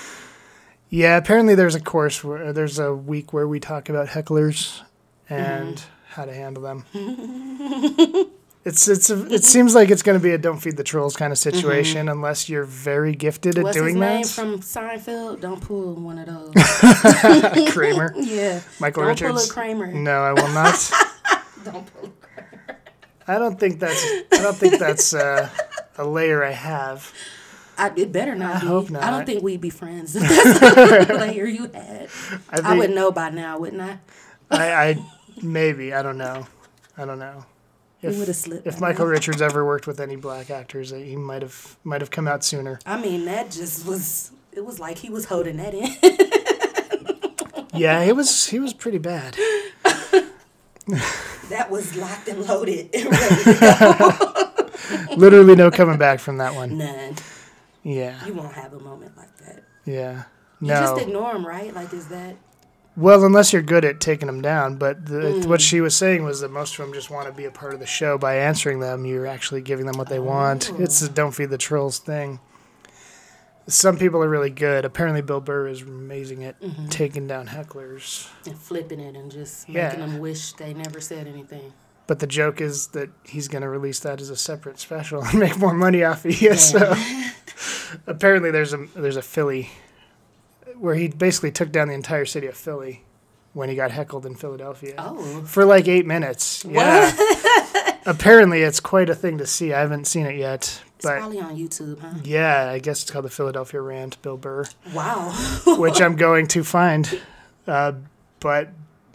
Yeah, 0.89 1.17
apparently 1.17 1.55
there's 1.55 1.75
a 1.75 1.79
course 1.79 2.23
where 2.23 2.53
there's 2.53 2.77
a 2.79 2.93
week 2.93 3.33
where 3.33 3.47
we 3.47 3.59
talk 3.59 3.89
about 3.89 4.09
hecklers 4.09 4.81
and 5.29 5.77
Mm-hmm. 5.77 5.89
how 6.21 6.25
to 6.25 6.33
handle 6.33 6.61
them. 6.63 6.85
it's 8.65 8.87
it's 8.87 9.09
a, 9.11 9.25
it 9.33 9.43
seems 9.43 9.75
like 9.75 9.89
it's 9.91 10.01
going 10.01 10.17
to 10.19 10.23
be 10.23 10.31
a 10.31 10.37
don't 10.37 10.57
feed 10.59 10.75
the 10.75 10.83
trolls 10.83 11.15
kind 11.15 11.31
of 11.31 11.37
situation 11.37 12.09
unless 12.09 12.49
you're 12.49 12.65
very 12.65 13.13
gifted 13.15 13.57
at 13.57 13.63
Mm-hmm. 13.63 13.63
what's 13.63 13.75
his 13.77 13.83
doing 13.83 13.99
name 13.99 14.21
that. 14.23 14.27
from 14.27 14.59
Seinfeld? 14.59 15.39
Don't 15.41 15.61
pull 15.61 15.93
one 15.95 16.17
of 16.19 16.25
those. 16.27 16.53
Kramer, 17.71 18.13
yeah. 18.17 18.61
Michael 18.79 19.03
Don't 19.03 19.09
Richards. 19.09 19.31
pull 19.47 19.51
a 19.51 19.53
Kramer. 19.53 19.93
No, 19.93 20.21
I 20.23 20.33
will 20.33 20.47
not. 20.49 20.91
Don't 21.63 21.85
pull. 21.93 22.11
I 23.27 23.39
don't 23.39 23.59
think 23.59 23.79
that's 23.79 24.05
I 24.31 24.41
don't 24.43 24.55
think 24.55 24.77
that's 24.77 25.11
uh, 25.13 25.49
a 25.97 26.05
layer 26.05 26.43
I 26.43 26.51
have. 26.51 27.11
I, 27.75 27.91
it 27.95 28.11
better 28.11 28.35
not 28.35 28.57
I 28.57 28.59
be. 28.61 28.67
hope 28.67 28.91
I 28.95 29.09
don't 29.09 29.25
think 29.25 29.41
we'd 29.41 29.59
be 29.61 29.71
friends. 29.71 30.15
If 30.15 30.21
that's 30.21 31.07
the 31.07 31.13
layer 31.15 31.45
you 31.47 31.63
had. 31.73 32.07
I 32.51 32.73
I 32.73 32.77
would 32.77 32.91
know 32.91 33.11
by 33.11 33.31
now, 33.31 33.57
wouldn't 33.57 33.81
I? 33.81 33.97
I, 34.51 34.73
I 34.89 35.05
maybe 35.41 35.91
I 35.91 36.03
don't 36.03 36.19
know. 36.19 36.45
I 36.97 37.05
don't 37.05 37.17
know. 37.17 37.43
If, 38.09 38.17
would 38.19 38.27
have 38.27 38.35
slipped. 38.37 38.67
if 38.67 38.79
Michael. 38.79 39.05
Richards 39.05 39.41
ever 39.41 39.65
worked 39.65 39.87
with 39.87 39.99
any 39.99 40.15
black 40.15 40.49
actors, 40.49 40.91
he 40.91 41.15
might 41.15 41.41
have 41.41 41.77
might 41.83 42.01
have 42.01 42.11
come 42.11 42.27
out 42.27 42.43
sooner. 42.43 42.79
I 42.85 42.99
mean, 43.01 43.25
that 43.25 43.51
just 43.51 43.85
was. 43.85 44.31
It 44.53 44.63
was 44.65 44.79
like 44.79 44.97
he 44.97 45.09
was 45.09 45.25
holding 45.25 45.57
that 45.57 45.73
in. 45.73 45.87
Yeah, 47.77 48.05
he 48.05 48.13
was 48.13 48.47
he 48.47 48.57
was 48.59 48.71
pretty 48.73 48.99
bad. 48.99 49.35
that 51.49 51.67
was 51.69 51.95
locked 51.97 52.27
and 52.29 52.45
loaded. 52.47 52.89
and 52.93 53.05
ready 53.11 53.43
to 53.43 53.57
go. 55.09 55.15
Literally 55.17 55.55
no 55.55 55.69
coming 55.71 55.97
back 55.97 56.19
from 56.19 56.37
that 56.37 56.55
one. 56.55 56.77
None. 56.77 57.15
Yeah, 57.83 58.23
You 58.25 58.33
won't 58.33 58.53
have 58.53 58.73
a 58.73 58.79
moment 58.79 59.15
like 59.17 59.35
that. 59.39 59.63
yeah. 59.85 60.23
No. 60.61 60.73
You 60.73 60.79
just 60.79 61.01
ignore 61.01 61.35
him, 61.35 61.45
right? 61.45 61.73
Like, 61.75 61.91
is 61.93 62.07
that? 62.07 62.37
Well, 62.97 63.25
unless 63.25 63.51
you're 63.51 63.61
good 63.61 63.83
at 63.83 63.99
taking 63.99 64.27
them 64.27 64.41
down. 64.41 64.75
But 64.77 65.05
the, 65.05 65.15
Mm. 65.15 65.45
what 65.47 65.59
she 65.61 65.81
was 65.81 65.95
saying 65.95 66.23
was 66.23 66.39
that 66.41 66.49
most 66.51 66.77
of 66.79 66.85
them 66.85 66.93
just 66.93 67.09
want 67.09 67.27
to 67.27 67.33
be 67.33 67.45
a 67.45 67.51
part 67.51 67.73
of 67.73 67.79
the 67.79 67.85
show 67.85 68.17
by 68.17 68.35
answering 68.37 68.79
them. 68.79 69.05
You're 69.05 69.27
actually 69.27 69.61
giving 69.61 69.85
them 69.85 69.97
what 69.97 70.07
they 70.09 70.19
want. 70.19 70.71
Oh. 70.73 70.81
It's 70.81 70.99
the 71.01 71.09
don't 71.09 71.31
feed 71.33 71.49
the 71.49 71.57
trolls 71.57 71.99
thing. 71.99 72.39
Some 73.67 73.97
people 73.97 74.23
are 74.23 74.29
really 74.29 74.51
good. 74.51 74.85
Apparently, 74.85 75.21
Bill 75.23 75.41
Burr 75.41 75.67
is 75.67 75.81
amazing 75.81 76.43
at 76.43 76.61
Mhm. 76.61 76.89
taking 76.91 77.25
down 77.27 77.47
hecklers. 77.47 78.27
And 78.45 78.57
flipping 78.57 78.99
it 78.99 79.15
and 79.15 79.31
just 79.31 79.67
Yeah. 79.67 79.87
making 79.89 79.99
them 80.01 80.19
wish 80.19 80.53
they 80.53 80.73
never 80.73 81.01
said 81.01 81.27
anything. 81.27 81.73
But 82.07 82.19
the 82.19 82.27
joke 82.27 82.61
is 82.61 82.87
that 82.89 83.09
he's 83.23 83.47
going 83.47 83.63
to 83.63 83.67
release 83.69 83.99
that 84.01 84.21
as 84.21 84.29
a 84.29 84.35
separate 84.35 84.79
special 84.79 85.23
and 85.25 85.39
make 85.39 85.57
more 85.57 85.73
money 85.73 86.03
off 86.03 86.23
of 86.25 86.39
it. 86.39 86.59
So 86.59 86.95
apparently, 88.07 88.51
there's 88.51 88.73
a 88.73 88.85
there's 88.95 89.17
a 89.17 89.23
Philly 89.23 89.69
where 90.79 90.95
he 90.95 91.07
basically 91.07 91.51
took 91.51 91.71
down 91.71 91.87
the 91.87 91.93
entire 91.93 92.25
city 92.25 92.47
of 92.47 92.55
Philly 92.55 93.03
when 93.53 93.69
he 93.69 93.75
got 93.75 93.91
heckled 93.91 94.25
in 94.25 94.35
Philadelphia 94.35 94.95
Oh. 94.97 95.43
for 95.45 95.63
like 95.65 95.87
eight 95.87 96.05
minutes. 96.05 96.65
Yeah. 96.67 97.15
apparently, 98.05 98.61
it's 98.61 98.79
quite 98.79 99.09
a 99.09 99.15
thing 99.15 99.37
to 99.37 99.45
see. 99.47 99.73
I 99.73 99.79
haven't 99.79 100.05
seen 100.05 100.25
it 100.25 100.35
yet, 100.37 100.81
It's 100.97 101.05
but 101.05 101.19
probably 101.19 101.39
on 101.39 101.55
YouTube, 101.55 101.99
huh? 101.99 102.15
yeah, 102.23 102.69
I 102.69 102.79
guess 102.79 103.01
it's 103.01 103.11
called 103.11 103.25
the 103.25 103.29
Philadelphia 103.29 103.81
Rant, 103.81 104.21
Bill 104.21 104.37
Burr, 104.37 104.65
Wow. 104.93 105.31
which 105.77 106.01
I'm 106.01 106.15
going 106.15 106.47
to 106.47 106.63
find. 106.63 107.21
Uh, 107.65 107.93
but 108.41 108.69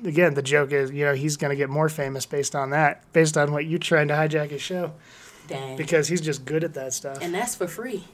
again, 0.04 0.34
the 0.34 0.42
joke 0.42 0.72
is, 0.72 0.90
you 0.90 1.04
know, 1.04 1.14
he's 1.14 1.36
going 1.36 1.50
to 1.50 1.56
get 1.56 1.68
more 1.68 1.88
famous 1.88 2.24
based 2.26 2.56
on 2.56 2.70
that, 2.70 3.04
based 3.12 3.36
on 3.36 3.52
what 3.52 3.66
you're 3.66 3.78
trying 3.78 4.08
to 4.08 4.14
hijack 4.14 4.48
his 4.50 4.62
show, 4.62 4.92
Dang. 5.48 5.76
because 5.76 6.08
he's 6.08 6.20
just 6.22 6.44
good 6.46 6.64
at 6.64 6.74
that 6.74 6.94
stuff. 6.94 7.18
and 7.20 7.34
that's 7.34 7.54
for 7.54 7.68
free. 7.68 8.04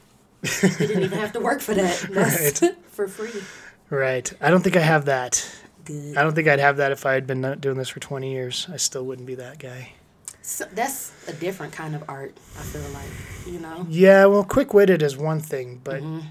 He 0.43 0.67
didn't 0.87 1.03
even 1.03 1.19
have 1.19 1.33
to 1.33 1.39
work 1.39 1.61
for 1.61 1.73
that. 1.73 2.07
That's 2.11 2.63
for 2.91 3.07
free. 3.07 3.41
Right. 3.89 4.31
I 4.41 4.49
don't 4.49 4.61
think 4.63 4.75
I 4.75 4.81
have 4.81 5.05
that. 5.05 5.45
Good. 5.85 6.17
I 6.17 6.23
don't 6.23 6.33
think 6.35 6.47
I'd 6.47 6.59
have 6.59 6.77
that 6.77 6.91
if 6.91 7.05
I 7.05 7.13
had 7.13 7.25
been 7.27 7.41
doing 7.59 7.77
this 7.77 7.89
for 7.89 7.99
20 7.99 8.31
years. 8.31 8.67
I 8.71 8.77
still 8.77 9.05
wouldn't 9.05 9.25
be 9.27 9.35
that 9.35 9.59
guy. 9.59 9.93
So 10.41 10.65
that's 10.73 11.11
a 11.27 11.33
different 11.33 11.73
kind 11.73 11.95
of 11.95 12.03
art, 12.09 12.37
I 12.57 12.61
feel 12.63 12.81
like. 12.91 13.53
You 13.53 13.59
know? 13.59 13.85
Yeah, 13.89 14.25
well, 14.25 14.43
quick 14.43 14.73
witted 14.73 15.01
is 15.01 15.17
one 15.17 15.39
thing, 15.41 15.81
but, 15.83 16.01
Mhm. 16.01 16.23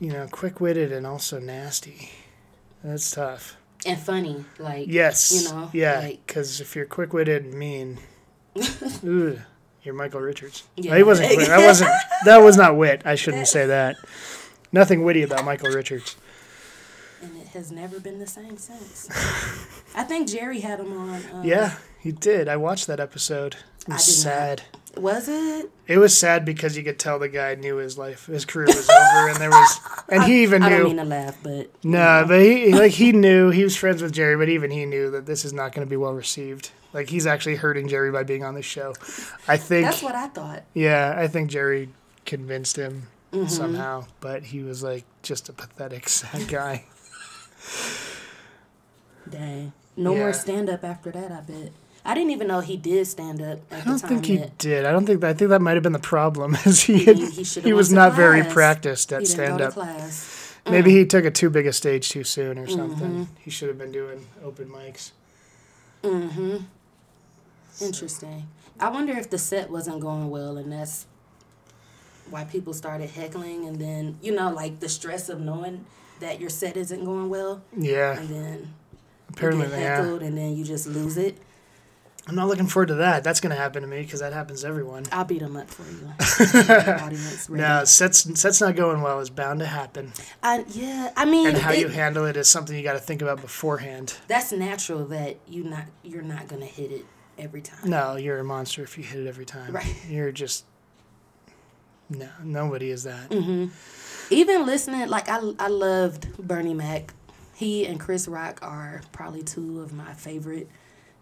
you 0.00 0.10
know, 0.12 0.26
quick 0.30 0.60
witted 0.60 0.92
and 0.92 1.06
also 1.06 1.38
nasty. 1.38 2.10
That's 2.84 3.10
tough. 3.10 3.56
and 3.84 3.98
funny. 4.00 4.44
Like 4.58 4.88
Yes. 4.88 5.32
you 5.32 5.48
know, 5.50 5.70
Yeah. 5.72 6.00
like- 6.00 6.26
Because 6.26 6.60
if 6.60 6.74
you're 6.76 6.86
quick 6.86 7.12
witted 7.12 7.44
and 7.44 7.54
mean, 7.54 7.98
you're 9.86 9.94
Michael 9.94 10.20
Richards. 10.20 10.64
Yeah. 10.76 10.90
No, 10.92 10.96
he 10.98 11.02
wasn't. 11.02 11.32
Quick. 11.32 11.46
That 11.48 11.64
wasn't. 11.64 11.90
That 12.24 12.38
was 12.38 12.56
not 12.56 12.76
wit. 12.76 13.02
I 13.04 13.14
shouldn't 13.14 13.46
say 13.46 13.66
that. 13.66 13.96
Nothing 14.72 15.04
witty 15.04 15.22
about 15.22 15.44
Michael 15.44 15.70
Richards. 15.70 16.16
and 17.22 17.36
it 17.36 17.46
has 17.48 17.70
never 17.70 18.00
been 18.00 18.18
the 18.18 18.26
same 18.26 18.56
since. 18.58 19.08
I 19.94 20.02
think 20.02 20.28
Jerry 20.28 20.60
had 20.60 20.80
him 20.80 20.92
on. 20.98 21.22
Um, 21.32 21.44
Yeah, 21.44 21.76
he 22.00 22.10
did. 22.12 22.48
I 22.48 22.56
watched 22.56 22.86
that 22.88 22.98
episode. 23.00 23.54
It 23.86 23.90
I 23.90 23.92
was 23.94 24.06
did 24.06 24.12
not. 24.26 24.34
sad. 24.34 24.62
Was 24.96 25.28
it? 25.28 25.70
It 25.86 25.98
was 25.98 26.16
sad 26.16 26.44
because 26.46 26.74
you 26.76 26.82
could 26.82 26.98
tell 26.98 27.18
the 27.18 27.28
guy 27.28 27.54
knew 27.54 27.76
his 27.76 27.98
life, 27.98 28.26
his 28.26 28.46
career 28.46 28.66
was 28.66 28.88
over, 28.88 29.28
and 29.28 29.36
there 29.36 29.50
was, 29.50 29.80
and 30.08 30.22
he 30.24 30.42
even 30.42 30.62
knew 30.62 30.66
I 30.66 30.70
don't 30.70 30.84
mean 30.84 30.96
to 30.96 31.04
laugh, 31.04 31.36
but 31.42 31.70
No, 31.84 32.24
but 32.26 32.40
he 32.40 32.72
like 32.72 32.92
he 32.92 33.12
knew 33.12 33.50
he 33.50 33.62
was 33.62 33.76
friends 33.76 34.00
with 34.00 34.12
Jerry, 34.12 34.36
but 34.38 34.48
even 34.48 34.70
he 34.70 34.86
knew 34.86 35.10
that 35.10 35.26
this 35.26 35.44
is 35.44 35.52
not 35.52 35.72
going 35.74 35.86
to 35.86 35.90
be 35.90 35.98
well 35.98 36.14
received. 36.14 36.70
Like 36.96 37.10
he's 37.10 37.26
actually 37.26 37.56
hurting 37.56 37.88
Jerry 37.88 38.10
by 38.10 38.22
being 38.22 38.42
on 38.42 38.54
this 38.54 38.64
show. 38.64 38.94
I 39.46 39.58
think. 39.58 39.84
that's 39.86 40.02
what 40.02 40.14
I 40.14 40.28
thought. 40.28 40.62
Yeah, 40.72 41.14
I 41.16 41.28
think 41.28 41.50
Jerry 41.50 41.90
convinced 42.24 42.76
him 42.76 43.08
Mm-hmm. 43.32 43.48
somehow, 43.48 44.06
but 44.20 44.44
he 44.44 44.62
was 44.62 44.82
like 44.82 45.04
just 45.22 45.48
a 45.50 45.52
pathetic 45.52 46.08
sad 46.18 46.48
guy. 46.48 46.84
Dang. 49.28 49.72
No 49.96 50.12
Yeah. 50.12 50.18
more 50.20 50.32
stand 50.32 50.70
up 50.70 50.84
after 50.84 51.10
that, 51.10 51.32
I 51.32 51.40
bet. 51.40 51.72
I 52.04 52.14
didn't 52.14 52.30
even 52.30 52.46
know 52.46 52.60
he 52.60 52.76
did 52.76 53.06
stand 53.08 53.42
up 53.42 53.58
I 53.72 53.80
don't 53.80 53.98
think 53.98 54.24
he 54.26 54.36
that 54.38 54.56
did. 54.58 54.86
I 54.86 54.92
don't 54.92 55.04
think. 55.06 55.22
I 55.24 55.34
think 55.34 55.50
that 55.50 55.60
might 55.60 55.74
have 55.74 55.82
been 55.82 55.92
the 55.92 55.98
problem. 55.98 56.54
Is 56.64 56.82
he 56.84 56.98
He- 56.98 57.04
had, 57.04 57.18
he 57.18 57.42
he, 57.42 57.72
was 57.72 57.92
not 57.92 58.14
very 58.14 58.42
practiced 58.44 59.12
at 59.12 59.26
stand 59.26 59.60
up. 59.60 59.72
class. 59.74 60.54
Maybe 60.68 60.92
he 60.92 61.04
took 61.04 61.24
it 61.24 61.34
too 61.34 61.50
big 61.50 61.66
a 61.66 61.72
stage 61.72 62.08
too 62.08 62.24
soon 62.24 62.58
or 62.58 62.66
Mm-hmm. 62.66 62.76
something. 62.76 63.28
He 63.38 63.50
should 63.50 63.68
have 63.68 63.78
been 63.78 63.92
doing 63.92 64.26
open 64.42 64.68
mics. 64.68 65.10
Mm-hmm. 66.02 66.58
Interesting. 67.80 68.46
I 68.80 68.88
wonder 68.90 69.12
if 69.16 69.30
the 69.30 69.38
set 69.38 69.70
wasn't 69.70 70.00
going 70.00 70.28
well 70.30 70.56
and 70.58 70.70
that's 70.72 71.06
why 72.30 72.44
people 72.44 72.74
started 72.74 73.10
heckling 73.10 73.66
and 73.66 73.80
then, 73.80 74.18
you 74.20 74.34
know, 74.34 74.50
like 74.52 74.80
the 74.80 74.88
stress 74.88 75.28
of 75.28 75.40
knowing 75.40 75.86
that 76.20 76.40
your 76.40 76.50
set 76.50 76.76
isn't 76.76 77.04
going 77.04 77.28
well 77.28 77.62
Yeah, 77.76 78.18
and 78.18 78.28
then 78.28 78.74
apparently 79.28 79.64
you 79.64 79.70
get 79.70 79.76
they 79.76 79.82
yeah. 79.82 79.96
heckled 80.02 80.22
and 80.22 80.36
then 80.36 80.56
you 80.56 80.64
just 80.64 80.86
lose 80.86 81.16
it. 81.16 81.38
I'm 82.28 82.34
not 82.34 82.48
looking 82.48 82.66
forward 82.66 82.86
to 82.88 82.94
that. 82.96 83.22
That's 83.22 83.38
going 83.38 83.54
to 83.54 83.56
happen 83.56 83.82
to 83.82 83.88
me 83.88 84.00
because 84.02 84.18
that 84.18 84.32
happens 84.32 84.62
to 84.62 84.66
everyone. 84.66 85.04
I'll 85.12 85.24
beat 85.24 85.38
them 85.42 85.56
up 85.56 85.70
for 85.70 85.84
you. 85.84 86.10
No, 87.56 87.84
sets 87.84 88.40
sets 88.40 88.60
not 88.60 88.74
going 88.74 89.00
well 89.00 89.20
is 89.20 89.30
bound 89.30 89.60
to 89.60 89.66
happen, 89.66 90.12
I, 90.42 90.64
yeah, 90.70 91.12
I 91.16 91.24
mean, 91.24 91.46
and 91.46 91.58
how 91.58 91.70
it- 91.72 91.78
you 91.78 91.88
handle 91.88 92.24
it 92.26 92.36
is 92.36 92.48
something 92.48 92.76
you 92.76 92.82
got 92.82 92.94
to 92.94 92.98
think 92.98 93.22
about 93.22 93.40
beforehand. 93.40 94.14
that's 94.26 94.50
natural 94.52 95.04
that 95.06 95.36
you 95.48 95.62
not 95.64 95.84
you're 96.02 96.22
not 96.22 96.48
gonna 96.48 96.66
hit 96.66 96.90
it 96.90 97.04
every 97.38 97.60
time. 97.62 97.88
No, 97.90 98.16
you're 98.16 98.38
a 98.38 98.44
monster 98.44 98.82
if 98.82 98.96
you 98.98 99.04
hit 99.04 99.20
it 99.20 99.26
every 99.28 99.44
time. 99.46 99.72
Right. 99.72 99.94
You're 100.08 100.32
just 100.32 100.64
no. 102.08 102.28
Nobody 102.42 102.90
is 102.90 103.04
that. 103.04 103.30
Mm-hmm. 103.30 103.66
Even 104.32 104.66
listening, 104.66 105.08
like 105.08 105.28
I, 105.28 105.40
I 105.58 105.68
loved 105.68 106.36
Bernie 106.38 106.74
Mac. 106.74 107.12
He 107.54 107.86
and 107.86 107.98
Chris 107.98 108.28
Rock 108.28 108.58
are 108.62 109.00
probably 109.12 109.42
two 109.42 109.80
of 109.80 109.92
my 109.92 110.12
favorite 110.14 110.68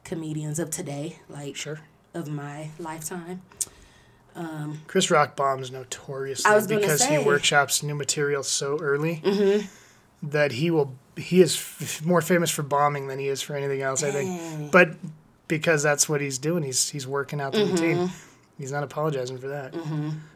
comedians 0.05 0.59
of 0.59 0.71
today, 0.71 1.19
like 1.29 1.57
Sure. 1.57 1.79
of 2.13 2.29
my 2.29 2.71
lifetime. 2.79 3.43
Chris 4.89 5.11
Rock 5.13 5.37
bombs 5.37 5.71
notoriously 5.71 6.51
because 6.67 7.01
say. 7.03 7.19
he 7.21 7.25
workshops 7.25 7.83
new 7.85 7.95
material 7.95 8.43
so 8.43 8.77
early 8.81 9.21
Mm-hmm. 9.25 9.67
that 10.31 10.53
he 10.53 10.71
will. 10.73 10.95
He 11.17 11.41
is 11.41 11.55
f- 11.55 12.05
more 12.05 12.21
famous 12.21 12.51
for 12.51 12.63
bombing 12.65 13.07
than 13.07 13.21
he 13.21 13.29
is 13.29 13.41
for 13.41 13.55
anything 13.55 13.81
else. 13.83 14.03
I 14.03 14.11
think, 14.11 14.73
but 14.73 14.97
because 15.49 15.83
that's 15.83 16.09
what 16.09 16.21
he's 16.21 16.39
doing, 16.39 16.63
he's 16.63 16.89
he's 16.91 17.07
working 17.07 17.41
out 17.41 17.53
the 17.53 17.59
Mm-hmm. 17.59 17.71
routine. 17.73 18.11
He's 18.59 18.71
not 18.71 18.85
apologizing 18.85 19.39
for 19.39 19.49
that. 19.49 19.75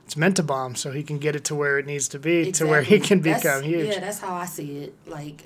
It's 0.04 0.16
meant 0.16 0.36
to 0.36 0.42
bomb, 0.42 0.74
so 0.74 0.90
he 0.90 1.02
can 1.04 1.18
get 1.18 1.36
it 1.36 1.44
to 1.44 1.54
where 1.54 1.78
it 1.78 1.86
needs 1.86 2.08
to 2.08 2.18
be, 2.18 2.50
to 2.52 2.66
where 2.66 2.82
he 2.82 2.98
can 2.98 3.20
That's- 3.20 3.42
become 3.42 3.62
huge. 3.62 3.88
Yeah, 3.94 4.00
that's 4.00 4.18
how 4.18 4.34
I 4.34 4.44
see 4.46 4.78
it. 4.78 4.94
Like 5.06 5.44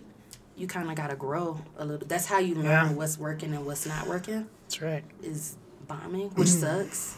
you 0.56 0.66
kind 0.66 0.88
of 0.88 0.94
gotta 0.96 1.16
grow 1.16 1.60
a 1.76 1.84
little. 1.84 2.06
That's 2.06 2.26
how 2.26 2.38
you 2.38 2.54
learn 2.54 2.64
Yeah. 2.64 2.92
what's 2.92 3.18
working 3.18 3.52
and 3.54 3.66
what's 3.66 3.86
not 3.86 4.06
working. 4.06 4.46
That's 4.64 4.80
right. 4.80 5.04
Is 5.22 5.56
bombing, 5.86 6.30
which 6.30 6.48
sucks. 6.48 7.16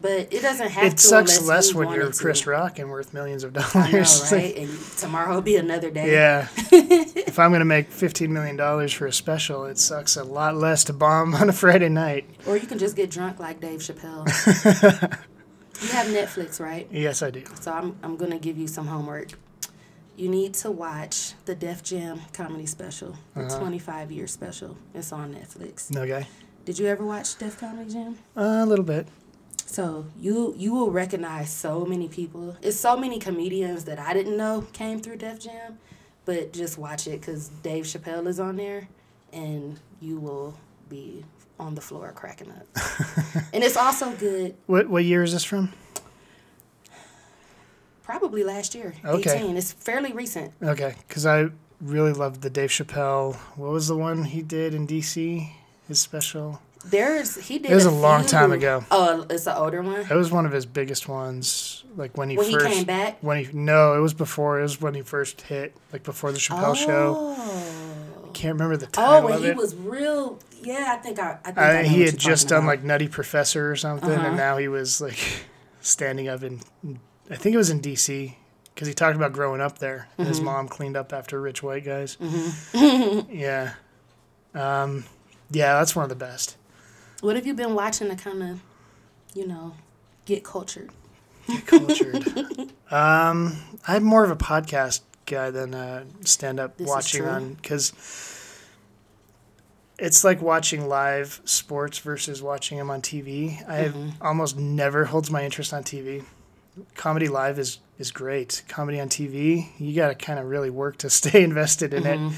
But 0.00 0.32
it 0.32 0.42
doesn't 0.42 0.68
have 0.70 0.84
to. 0.84 0.88
Mm. 0.90 0.92
It 0.92 1.00
sucks 1.00 1.42
less 1.44 1.74
when 1.74 1.88
you're 1.88 2.04
wanted 2.04 2.14
to. 2.14 2.20
Chris 2.22 2.46
Rock 2.46 2.78
and 2.78 2.88
worth 2.88 3.12
millions 3.12 3.42
of 3.42 3.52
dollars. 3.52 3.74
I 3.74 3.90
know, 3.90 4.04
right? 4.44 4.56
and 4.56 4.80
tomorrow 4.96 5.34
will 5.34 5.42
be 5.42 5.56
another 5.56 5.90
day. 5.90 6.12
Yeah. 6.12 6.46
if 6.56 7.38
I'm 7.38 7.50
going 7.50 7.58
to 7.60 7.64
make 7.64 7.90
$15 7.90 8.28
million 8.28 8.88
for 8.90 9.06
a 9.06 9.12
special, 9.12 9.64
it 9.64 9.76
sucks 9.78 10.16
a 10.16 10.22
lot 10.22 10.54
less 10.54 10.84
to 10.84 10.92
bomb 10.92 11.34
on 11.40 11.48
a 11.48 11.52
Friday 11.52 11.88
night. 11.88 12.28
Or 12.46 12.56
you 12.56 12.66
can 12.68 12.78
just 12.78 12.94
get 12.94 13.10
drunk 13.10 13.40
like 13.40 13.60
Dave 13.60 13.80
Chappelle. 13.80 14.24
you 15.82 15.88
have 15.88 16.06
Netflix, 16.06 16.60
right? 16.60 16.86
Yes, 16.92 17.22
I 17.22 17.30
do. 17.30 17.42
So 17.60 17.72
I'm, 17.72 17.96
I'm 18.04 18.16
going 18.16 18.30
to 18.30 18.38
give 18.38 18.56
you 18.56 18.68
some 18.68 18.86
homework. 18.86 19.32
You 20.16 20.28
need 20.28 20.54
to 20.54 20.70
watch 20.70 21.34
the 21.44 21.54
Def 21.54 21.82
Jam 21.82 22.20
comedy 22.32 22.66
special, 22.66 23.16
the 23.34 23.46
Uh-huh. 23.46 23.58
25 23.58 24.10
year 24.12 24.26
special. 24.26 24.76
It's 24.94 25.12
on 25.12 25.34
Netflix. 25.34 25.96
Okay. 25.96 26.26
Did 26.64 26.78
you 26.78 26.86
ever 26.86 27.04
watch 27.04 27.38
Def 27.38 27.58
Comedy 27.58 27.90
Jam? 27.92 28.18
Uh, 28.36 28.60
a 28.62 28.66
little 28.66 28.84
bit. 28.84 29.08
So 29.70 30.06
you 30.18 30.54
you 30.56 30.72
will 30.72 30.90
recognize 30.90 31.50
so 31.52 31.84
many 31.84 32.08
people. 32.08 32.56
It's 32.62 32.76
so 32.78 32.96
many 32.96 33.18
comedians 33.18 33.84
that 33.84 33.98
I 33.98 34.14
didn't 34.14 34.36
know 34.36 34.62
came 34.72 34.98
through 35.00 35.18
Def 35.18 35.38
Jam, 35.40 35.78
but 36.24 36.54
just 36.54 36.78
watch 36.78 37.06
it 37.06 37.20
because 37.20 37.48
Dave 37.62 37.84
Chappelle 37.84 38.26
is 38.26 38.40
on 38.40 38.56
there, 38.56 38.88
and 39.30 39.78
you 40.00 40.18
will 40.18 40.54
be 40.88 41.22
on 41.60 41.74
the 41.74 41.82
floor 41.82 42.12
cracking 42.12 42.50
up. 42.50 42.66
and 43.52 43.62
it's 43.62 43.76
also 43.76 44.10
good. 44.12 44.56
What, 44.66 44.88
what 44.88 45.04
year 45.04 45.22
is 45.22 45.32
this 45.34 45.44
from? 45.44 45.72
Probably 48.02 48.42
last 48.44 48.74
year, 48.74 48.94
Okay. 49.04 49.34
eighteen. 49.36 49.56
It's 49.58 49.72
fairly 49.72 50.12
recent. 50.12 50.54
Okay. 50.62 50.94
Because 51.06 51.26
I 51.26 51.48
really 51.80 52.14
loved 52.14 52.40
the 52.40 52.48
Dave 52.48 52.70
Chappelle. 52.70 53.34
What 53.56 53.70
was 53.70 53.88
the 53.88 53.96
one 53.96 54.24
he 54.24 54.40
did 54.40 54.72
in 54.72 54.86
D.C.? 54.86 55.52
His 55.88 56.00
special? 56.00 56.60
There's 56.84 57.36
he 57.36 57.58
did. 57.58 57.70
It 57.70 57.74
was 57.74 57.84
a 57.84 57.90
long 57.90 58.24
time 58.24 58.52
ago. 58.52 58.84
Oh, 58.90 59.26
it's 59.28 59.46
an 59.46 59.56
older 59.56 59.82
one. 59.82 60.04
That 60.04 60.16
was 60.16 60.30
one 60.30 60.46
of 60.46 60.52
his 60.52 60.64
biggest 60.66 61.08
ones. 61.08 61.84
Like 61.96 62.16
when 62.16 62.30
he 62.30 62.36
When 62.36 62.46
he 62.46 62.52
first. 62.52 62.66
came 62.66 62.84
back. 62.84 63.18
When 63.22 63.44
he 63.44 63.52
no, 63.52 63.94
it 63.94 64.00
was 64.00 64.14
before. 64.14 64.58
It 64.60 64.62
was 64.62 64.80
when 64.80 64.94
he 64.94 65.02
first 65.02 65.40
hit, 65.42 65.74
like 65.92 66.04
before 66.04 66.32
the 66.32 66.38
Chappelle 66.38 66.76
show. 66.76 67.14
Oh. 67.36 68.30
Can't 68.34 68.54
remember 68.54 68.76
the 68.76 68.86
time. 68.86 69.24
Oh, 69.24 69.26
when 69.26 69.38
he 69.40 69.46
it. 69.48 69.56
was 69.56 69.74
real. 69.74 70.38
Yeah, 70.62 70.94
I 70.96 71.02
think 71.02 71.18
I. 71.18 71.38
I 71.44 71.46
think 71.46 71.58
Uh, 71.58 71.60
I 71.62 71.82
he 71.84 72.02
had 72.02 72.18
just 72.18 72.48
done 72.48 72.58
about. 72.64 72.68
like 72.68 72.84
Nutty 72.84 73.08
Professor 73.08 73.70
or 73.70 73.76
something, 73.76 74.10
Uh-huh. 74.10 74.28
and 74.28 74.36
now 74.36 74.56
he 74.58 74.68
was 74.68 75.00
like 75.00 75.18
standing 75.80 76.28
up 76.28 76.42
in, 76.42 76.60
I 77.30 77.36
think 77.36 77.54
it 77.54 77.58
was 77.58 77.70
in 77.70 77.80
D.C. 77.80 78.36
because 78.74 78.86
he 78.88 78.94
talked 78.94 79.16
about 79.16 79.32
growing 79.32 79.60
up 79.60 79.78
there. 79.78 80.08
and 80.18 80.26
Mm-hmm. 80.26 80.28
His 80.28 80.40
mom 80.40 80.68
cleaned 80.68 80.96
up 80.96 81.12
after 81.12 81.40
rich 81.40 81.62
white 81.62 81.84
guys. 81.84 82.16
Mm-hmm. 82.20 83.30
yeah, 83.36 83.74
um, 84.54 85.04
yeah, 85.50 85.74
that's 85.78 85.96
one 85.96 86.04
of 86.04 86.08
the 86.10 86.14
best. 86.16 86.56
What 87.20 87.36
have 87.36 87.46
you 87.46 87.54
been 87.54 87.74
watching 87.74 88.08
to 88.08 88.16
kind 88.16 88.42
of, 88.42 88.60
you 89.34 89.46
know, 89.46 89.74
get 90.24 90.44
cultured? 90.44 90.90
Get 91.48 91.66
cultured. 91.66 92.24
um, 92.90 93.56
I'm 93.86 94.04
more 94.04 94.24
of 94.24 94.30
a 94.30 94.36
podcast 94.36 95.00
guy 95.26 95.50
than 95.50 95.74
a 95.74 96.04
stand-up 96.22 96.76
This 96.76 96.86
watching 96.88 97.24
on 97.26 97.54
because 97.54 97.92
it's 99.98 100.22
like 100.22 100.40
watching 100.40 100.88
live 100.88 101.40
sports 101.44 101.98
versus 101.98 102.40
watching 102.42 102.78
them 102.78 102.90
on 102.90 103.02
TV. 103.02 103.66
I 103.68 103.84
Mm-hmm. 103.88 104.10
almost 104.22 104.56
never 104.56 105.06
holds 105.06 105.30
my 105.30 105.44
interest 105.44 105.72
on 105.74 105.82
TV. 105.82 106.24
Comedy 106.94 107.26
live 107.28 107.58
is 107.58 107.78
is 107.98 108.12
great. 108.12 108.62
Comedy 108.68 109.00
on 109.00 109.08
TV, 109.08 109.66
you 109.80 109.92
got 109.96 110.08
to 110.08 110.14
kind 110.14 110.38
of 110.38 110.46
really 110.46 110.70
work 110.70 110.98
to 110.98 111.10
stay 111.20 111.42
invested 111.42 111.92
in 111.92 112.04
Mm-hmm. 112.04 112.26
it. 112.28 112.32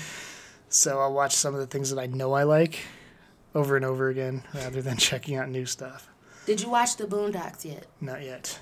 So 0.71 1.01
I'll 1.01 1.13
watch 1.13 1.35
some 1.35 1.53
of 1.53 1.61
the 1.61 1.67
things 1.67 1.91
that 1.91 1.99
I 2.01 2.07
know 2.07 2.33
I 2.33 2.45
like 2.45 2.79
over 3.55 3.77
and 3.77 3.85
over 3.85 4.09
again 4.09 4.43
rather 4.55 4.83
than 4.83 4.97
checking 5.09 5.37
out 5.37 5.49
new 5.49 5.67
stuff. 5.67 6.09
Did 6.47 6.61
you 6.61 6.71
watch 6.71 6.97
the 6.97 7.05
Boondocks 7.05 7.65
yet? 7.65 7.87
Not 8.01 8.23
yet. 8.23 8.59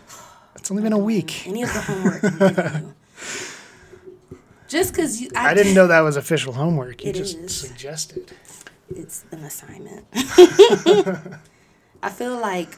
It's 0.56 0.70
only 0.70 0.82
been 0.82 0.92
a 0.92 0.98
week. 0.98 1.46
Any 1.46 1.62
of 1.62 1.72
the 1.72 1.80
homework 1.80 2.24
I'm 2.24 2.38
giving 2.38 2.82
you? 2.88 2.94
Just 4.68 4.92
because 4.92 5.20
you, 5.20 5.30
I 5.34 5.54
didn't 5.54 5.72
know 5.74 5.86
that 5.86 6.00
was 6.00 6.16
official 6.18 6.52
homework. 6.52 7.02
You 7.02 7.10
It 7.10 7.14
just 7.14 7.38
is. 7.38 7.56
suggested. 7.56 8.32
It's 8.94 9.24
an 9.30 9.38
assignment. 9.42 10.04
I 12.02 12.10
feel 12.10 12.38
like 12.38 12.76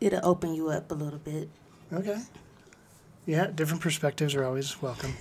it'll 0.00 0.26
open 0.28 0.54
you 0.54 0.70
up 0.70 0.90
a 0.90 0.94
little 0.94 1.20
bit. 1.20 1.48
Okay. 1.92 2.18
Yeah, 3.26 3.46
different 3.46 3.80
perspectives 3.80 4.34
are 4.34 4.44
always 4.44 4.82
welcome. 4.82 5.14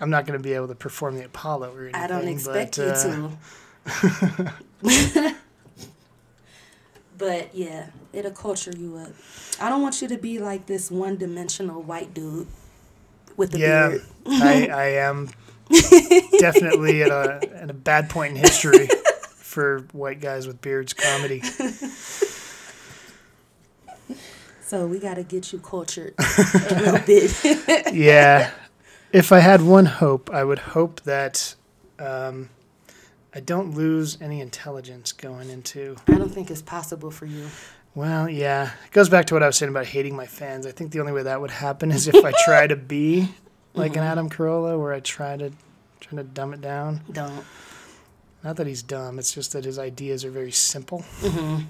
I'm 0.00 0.08
not 0.08 0.24
going 0.26 0.38
to 0.38 0.42
be 0.42 0.54
able 0.54 0.68
to 0.68 0.74
perform 0.74 1.16
the 1.16 1.26
Apollo 1.26 1.74
or 1.74 1.82
anything. 1.82 2.00
I 2.00 2.06
don't 2.06 2.28
expect 2.28 2.78
but, 2.78 3.04
uh, 3.04 3.08
you 3.08 3.12
to. 3.28 3.30
but 7.18 7.54
yeah, 7.54 7.88
it'll 8.12 8.30
culture 8.30 8.72
you 8.76 8.96
up. 8.96 9.10
I 9.60 9.68
don't 9.68 9.82
want 9.82 10.00
you 10.02 10.08
to 10.08 10.18
be 10.18 10.38
like 10.38 10.66
this 10.66 10.90
one 10.90 11.16
dimensional 11.16 11.82
white 11.82 12.14
dude 12.14 12.48
with 13.36 13.54
a 13.54 13.58
Yeah, 13.58 13.60
beard. 13.60 14.02
I, 14.40 14.66
I 14.72 14.84
am 15.08 15.30
Definitely 16.36 17.02
at 17.02 17.10
a 17.10 17.42
at 17.54 17.70
a 17.70 17.74
bad 17.74 18.08
point 18.10 18.32
in 18.36 18.36
history 18.42 18.88
for 19.38 19.80
white 19.92 20.20
guys 20.20 20.46
with 20.46 20.60
beards 20.60 20.94
comedy. 20.94 21.44
So 24.60 24.86
we 24.86 24.98
got 24.98 25.14
to 25.14 25.22
get 25.22 25.52
you 25.52 25.58
cultured 25.58 26.14
a 26.70 26.74
little 26.74 27.00
bit. 27.00 27.32
yeah. 27.90 28.50
If 29.12 29.32
I 29.32 29.38
had 29.40 29.62
one 29.62 29.86
hope, 29.86 30.30
I 30.30 30.44
would 30.44 30.58
hope 30.58 31.00
that 31.02 31.54
um, 31.98 32.50
I 33.34 33.40
don't 33.40 33.74
lose 33.74 34.20
any 34.20 34.40
intelligence 34.40 35.12
going 35.12 35.50
into. 35.50 35.96
I 36.08 36.12
don't 36.12 36.30
think 36.30 36.50
it's 36.50 36.62
possible 36.62 37.10
for 37.10 37.26
you. 37.26 37.48
Well, 37.94 38.28
yeah. 38.28 38.70
It 38.86 38.92
goes 38.92 39.08
back 39.08 39.26
to 39.26 39.34
what 39.34 39.42
I 39.42 39.46
was 39.46 39.56
saying 39.56 39.70
about 39.70 39.86
hating 39.86 40.16
my 40.16 40.26
fans. 40.26 40.66
I 40.66 40.70
think 40.72 40.92
the 40.92 41.00
only 41.00 41.12
way 41.12 41.22
that 41.24 41.40
would 41.40 41.50
happen 41.50 41.90
is 41.90 42.08
if 42.08 42.24
I 42.24 42.32
try 42.44 42.66
to 42.66 42.76
be 42.76 43.28
like 43.74 43.96
an 43.96 44.02
Adam 44.02 44.30
Carolla, 44.30 44.78
where 44.80 44.92
I 44.92 45.00
try 45.00 45.36
to 45.36 45.52
try 46.00 46.16
to 46.16 46.24
dumb 46.24 46.54
it 46.54 46.60
down. 46.60 47.00
Don't. 47.12 47.44
Not 48.44 48.56
that 48.56 48.66
he's 48.66 48.82
dumb. 48.82 49.18
It's 49.18 49.32
just 49.34 49.52
that 49.52 49.64
his 49.64 49.78
ideas 49.78 50.24
are 50.24 50.30
very 50.30 50.52
simple. 50.52 51.04
Mm-hmm. 51.20 51.64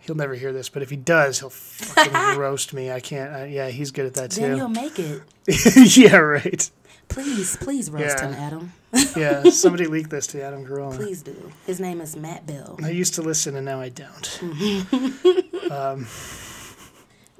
He'll 0.00 0.16
never 0.16 0.34
hear 0.34 0.52
this, 0.52 0.68
but 0.68 0.82
if 0.82 0.90
he 0.90 0.96
does, 0.96 1.38
he'll 1.38 1.50
fucking 1.50 2.12
roast 2.38 2.74
me. 2.74 2.90
I 2.90 2.98
can't. 2.98 3.32
Uh, 3.32 3.44
yeah, 3.44 3.68
he's 3.68 3.92
good 3.92 4.04
at 4.06 4.14
that 4.14 4.30
Then 4.32 4.50
too. 4.50 4.56
you'll 4.56 4.68
make 4.68 4.98
it. 4.98 5.22
yeah, 5.96 6.16
right. 6.16 6.70
Please, 7.12 7.56
please 7.56 7.90
roast 7.90 8.18
Yeah. 8.18 8.28
him, 8.28 8.34
Adam. 8.34 8.72
Yeah, 9.16 9.42
somebody 9.50 9.86
leaked 9.86 10.10
this 10.10 10.26
to 10.28 10.42
Adam 10.42 10.66
Carolla. 10.66 10.96
Please 10.96 11.22
do. 11.22 11.52
His 11.66 11.80
name 11.80 12.00
is 12.00 12.16
Matt 12.16 12.46
Bell. 12.46 12.78
I 12.82 12.90
used 12.90 13.14
to 13.14 13.22
listen 13.22 13.56
and 13.56 13.64
now 13.64 13.80
I 13.80 13.88
don't. 13.88 14.40
um, 15.70 16.06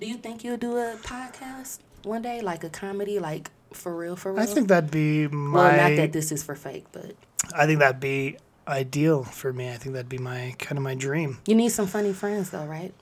Do 0.00 0.06
you 0.06 0.16
think 0.16 0.44
you'll 0.44 0.56
do 0.56 0.76
a 0.76 0.96
podcast 1.02 1.78
one 2.04 2.22
day, 2.22 2.40
like 2.40 2.64
a 2.64 2.68
comedy, 2.70 3.18
like 3.18 3.50
for 3.72 3.94
real, 3.96 4.16
for 4.16 4.32
real? 4.32 4.42
I 4.42 4.46
think 4.46 4.68
that'd 4.68 4.90
be 4.90 5.28
my. 5.28 5.52
Well, 5.76 5.90
not 5.90 5.96
that 5.96 6.12
this 6.12 6.32
is 6.32 6.42
for 6.42 6.54
fake, 6.54 6.86
but 6.92 7.14
I 7.54 7.66
think 7.66 7.78
that'd 7.80 8.00
be 8.00 8.36
ideal 8.66 9.24
for 9.24 9.52
me. 9.52 9.70
I 9.70 9.76
think 9.76 9.94
that'd 9.94 10.08
be 10.08 10.18
my 10.18 10.54
kind 10.58 10.78
of 10.78 10.84
my 10.84 10.94
dream. 10.94 11.38
you 11.46 11.54
need 11.54 11.70
some 11.70 11.86
funny 11.86 12.12
friends, 12.12 12.50
though, 12.50 12.64
right? 12.66 12.92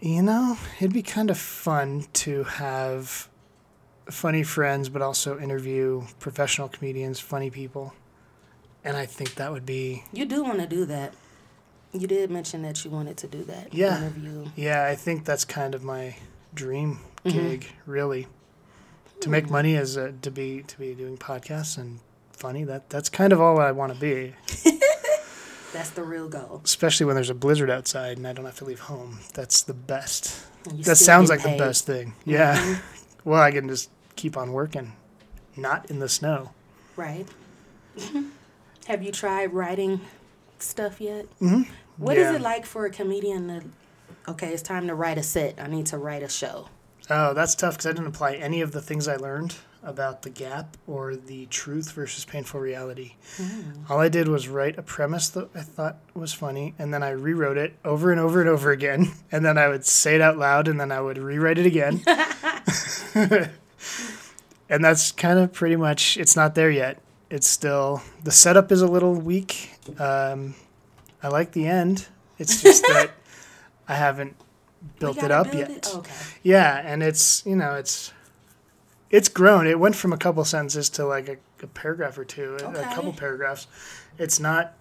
You 0.00 0.22
know, 0.22 0.58
it'd 0.78 0.92
be 0.92 1.02
kind 1.02 1.30
of 1.30 1.38
fun 1.38 2.06
to 2.14 2.42
have 2.44 3.28
funny 4.10 4.42
friends, 4.42 4.88
but 4.88 5.02
also 5.02 5.38
interview 5.38 6.02
professional 6.18 6.68
comedians, 6.68 7.20
funny 7.20 7.50
people. 7.50 7.94
And 8.84 8.96
I 8.96 9.06
think 9.06 9.36
that 9.36 9.52
would 9.52 9.64
be, 9.66 10.04
You 10.12 10.24
do 10.24 10.42
want 10.42 10.58
to 10.60 10.66
do 10.66 10.84
that. 10.86 11.14
You 11.92 12.06
did 12.06 12.30
mention 12.30 12.62
that 12.62 12.84
you 12.84 12.90
wanted 12.90 13.16
to 13.18 13.26
do 13.28 13.44
that 13.44 13.72
Yeah. 13.74 13.98
interview. 13.98 14.46
yeah, 14.56 14.84
I 14.86 14.94
think 14.96 15.24
that's 15.24 15.44
kind 15.44 15.74
of 15.74 15.82
my 15.84 16.16
dream 16.54 17.00
Mhm. 17.24 17.32
gig, 17.32 17.66
really. 17.86 18.26
To 19.20 19.28
make 19.28 19.48
money 19.50 19.76
as 19.76 19.96
a, 19.96 20.10
to 20.22 20.30
be 20.32 20.64
to 20.66 20.78
be 20.78 20.94
doing 20.94 21.16
podcasts 21.16 21.78
and 21.78 22.00
funny. 22.32 22.64
That 22.64 22.90
that's 22.90 23.08
kind 23.08 23.32
of 23.32 23.40
all 23.40 23.60
I 23.60 23.70
want 23.70 23.92
to 23.94 23.98
be. 24.00 24.34
That's 25.72 25.88
the 25.90 26.02
real 26.02 26.28
goal. 26.28 26.60
Especially 26.64 27.06
when 27.06 27.14
there's 27.14 27.30
a 27.30 27.34
blizzard 27.34 27.70
outside 27.70 28.18
and 28.18 28.26
I 28.26 28.34
don't 28.34 28.44
have 28.44 28.58
to 28.58 28.64
leave 28.66 28.80
home. 28.80 29.20
That's 29.32 29.62
the 29.62 29.72
best. 29.72 30.34
That 30.84 30.96
sounds 30.98 31.30
like 31.30 31.40
paid. 31.40 31.54
the 31.58 31.64
best 31.64 31.86
thing. 31.86 32.12
Yeah. 32.26 32.78
Well, 33.24 33.40
I 33.40 33.50
can 33.52 33.68
just 33.68 33.90
keep 34.16 34.36
on 34.36 34.52
working, 34.52 34.92
not 35.56 35.90
in 35.90 35.98
the 35.98 36.08
snow. 36.08 36.50
Right. 36.96 37.26
Have 38.86 39.02
you 39.02 39.12
tried 39.12 39.52
writing 39.52 40.00
stuff 40.58 41.00
yet? 41.00 41.26
Mm-hmm. 41.40 41.62
What 41.98 42.16
is 42.16 42.34
it 42.34 42.40
like 42.40 42.66
for 42.66 42.86
a 42.86 42.90
comedian 42.90 43.48
to? 43.48 43.62
Okay, 44.30 44.52
it's 44.52 44.62
time 44.62 44.86
to 44.88 44.94
write 44.94 45.18
a 45.18 45.22
set. 45.22 45.60
I 45.60 45.66
need 45.66 45.86
to 45.86 45.98
write 45.98 46.22
a 46.22 46.28
show. 46.28 46.68
Oh, 47.10 47.34
that's 47.34 47.54
tough 47.54 47.74
because 47.74 47.86
I 47.86 47.92
didn't 47.92 48.06
apply 48.06 48.34
any 48.34 48.60
of 48.60 48.72
the 48.72 48.80
things 48.80 49.08
I 49.08 49.16
learned 49.16 49.56
about 49.82 50.22
the 50.22 50.30
gap 50.30 50.76
or 50.86 51.16
the 51.16 51.46
truth 51.46 51.90
versus 51.92 52.24
painful 52.24 52.60
reality. 52.60 53.14
All 53.90 53.98
I 53.98 54.08
did 54.08 54.28
was 54.28 54.48
write 54.48 54.78
a 54.78 54.82
premise 54.82 55.28
that 55.30 55.48
I 55.54 55.60
thought 55.62 55.98
was 56.14 56.32
funny, 56.32 56.74
and 56.78 56.94
then 56.94 57.02
I 57.02 57.10
rewrote 57.10 57.58
it 57.58 57.74
over 57.84 58.12
and 58.12 58.20
over 58.20 58.40
and 58.40 58.48
over 58.48 58.70
again. 58.70 59.12
And 59.32 59.44
then 59.44 59.56
I 59.56 59.68
would 59.68 59.86
say 59.86 60.14
it 60.14 60.20
out 60.20 60.36
loud, 60.36 60.68
and 60.68 60.78
then 60.78 60.92
I 60.92 61.00
would 61.00 61.16
rewrite 61.16 61.58
it 61.58 61.64
again. 61.64 62.02
and 64.68 64.84
that's 64.84 65.12
kind 65.12 65.38
of 65.38 65.52
pretty 65.52 65.76
much, 65.76 66.16
it's 66.16 66.36
not 66.36 66.54
there 66.54 66.70
yet. 66.70 67.00
It's 67.30 67.46
still, 67.46 68.02
the 68.24 68.30
setup 68.32 68.70
is 68.72 68.82
a 68.82 68.86
little 68.86 69.14
weak. 69.14 69.70
Um, 69.98 70.54
I 71.22 71.28
like 71.28 71.52
the 71.52 71.66
end. 71.66 72.06
It's 72.38 72.62
just 72.62 72.82
that 72.88 73.12
I 73.88 73.94
haven't 73.94 74.36
built 74.98 75.22
it 75.22 75.30
up 75.30 75.46
build 75.52 75.58
yet. 75.58 75.70
it? 75.70 75.94
Okay. 75.94 76.12
Yeah, 76.42 76.82
and 76.84 77.02
it's 77.02 77.44
you 77.46 77.54
know 77.56 77.74
it's 77.74 78.12
it's 79.10 79.28
grown. 79.28 79.66
It 79.66 79.78
went 79.78 79.94
from 79.94 80.12
a 80.12 80.16
couple 80.16 80.44
sentences 80.44 80.88
to 80.90 81.06
like 81.06 81.28
a, 81.28 81.36
a 81.62 81.66
paragraph 81.68 82.18
or 82.18 82.24
two, 82.24 82.56
a- 82.62 82.68
a 82.70 82.94
couple 82.94 83.12
paragraphs. 83.12 83.66
It's 84.18 84.40
not. 84.40 84.74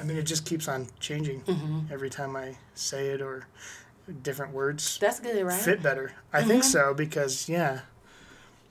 I 0.00 0.04
mean, 0.04 0.16
it 0.16 0.24
just 0.24 0.44
keeps 0.44 0.68
on 0.68 0.86
changing 1.00 1.40
Mm-hmm. 1.42 1.92
every 1.92 2.10
time 2.10 2.36
I 2.36 2.56
say 2.74 3.08
it 3.08 3.20
or 3.20 3.46
different 4.22 4.52
words 4.52 4.98
That's 5.00 5.20
good, 5.20 5.44
right? 5.44 5.60
fit 5.60 5.82
better. 5.82 6.12
I 6.32 6.42
think 6.42 6.62
Mhm. 6.62 6.66
so 6.66 6.94
because 6.94 7.48
yeah, 7.48 7.80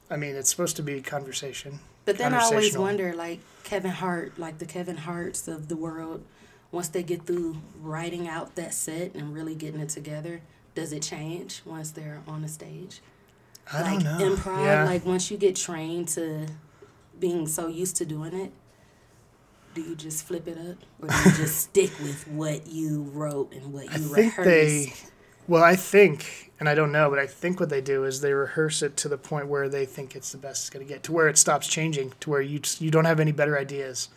I 0.09 0.17
mean 0.17 0.35
it's 0.35 0.49
supposed 0.49 0.75
to 0.77 0.83
be 0.83 1.01
conversation. 1.01 1.79
But 2.05 2.17
then 2.17 2.33
I 2.33 2.39
always 2.39 2.77
wonder, 2.77 3.13
like 3.13 3.39
Kevin 3.63 3.91
Hart, 3.91 4.39
like 4.39 4.59
the 4.59 4.65
Kevin 4.65 4.97
Harts 4.97 5.47
of 5.47 5.67
the 5.67 5.75
world, 5.75 6.23
once 6.71 6.87
they 6.87 7.03
get 7.03 7.25
through 7.25 7.57
writing 7.81 8.27
out 8.27 8.55
that 8.55 8.73
set 8.73 9.13
and 9.13 9.33
really 9.33 9.55
getting 9.55 9.81
it 9.81 9.89
together, 9.89 10.41
does 10.73 10.93
it 10.93 11.01
change 11.01 11.61
once 11.65 11.91
they're 11.91 12.21
on 12.27 12.41
the 12.43 12.47
stage? 12.47 13.01
I 13.71 13.81
like 13.81 14.03
don't 14.03 14.19
know. 14.19 14.35
improv, 14.35 14.63
yeah. 14.65 14.83
like 14.85 15.05
once 15.05 15.29
you 15.29 15.37
get 15.37 15.55
trained 15.57 16.07
to 16.09 16.47
being 17.19 17.45
so 17.47 17.67
used 17.67 17.97
to 17.97 18.05
doing 18.05 18.33
it, 18.33 18.51
do 19.73 19.81
you 19.81 19.95
just 19.95 20.23
flip 20.25 20.47
it 20.47 20.57
up, 20.57 20.77
or 21.01 21.09
do 21.09 21.29
you 21.29 21.35
just 21.35 21.59
stick 21.69 21.91
with 22.01 22.25
what 22.29 22.67
you 22.67 23.03
wrote 23.13 23.51
and 23.53 23.73
what 23.73 23.83
you 23.85 23.89
I 23.91 23.97
think 23.97 24.37
rehearsed? 24.37 24.45
they, 24.45 24.93
well, 25.47 25.63
I 25.63 25.75
think, 25.75 26.51
and 26.59 26.67
I 26.67 26.75
don't 26.75 26.91
know, 26.91 27.09
but 27.09 27.19
I 27.19 27.27
think 27.27 27.59
what 27.59 27.69
they 27.69 27.81
do 27.81 28.03
is 28.03 28.21
they 28.21 28.33
rehearse 28.33 28.81
it 28.81 28.97
to 28.97 29.09
the 29.09 29.17
point 29.17 29.47
where 29.47 29.69
they 29.69 29.85
think 29.85 30.15
it's 30.15 30.31
the 30.31 30.37
best 30.37 30.63
it's 30.63 30.69
going 30.69 30.85
to 30.85 30.91
get, 30.93 31.03
to 31.03 31.11
where 31.11 31.27
it 31.27 31.37
stops 31.37 31.67
changing, 31.67 32.13
to 32.21 32.29
where 32.29 32.41
you 32.41 32.59
just, 32.59 32.81
you 32.81 32.91
don't 32.91 33.05
have 33.05 33.19
any 33.19 33.31
better 33.31 33.57
ideas, 33.57 34.09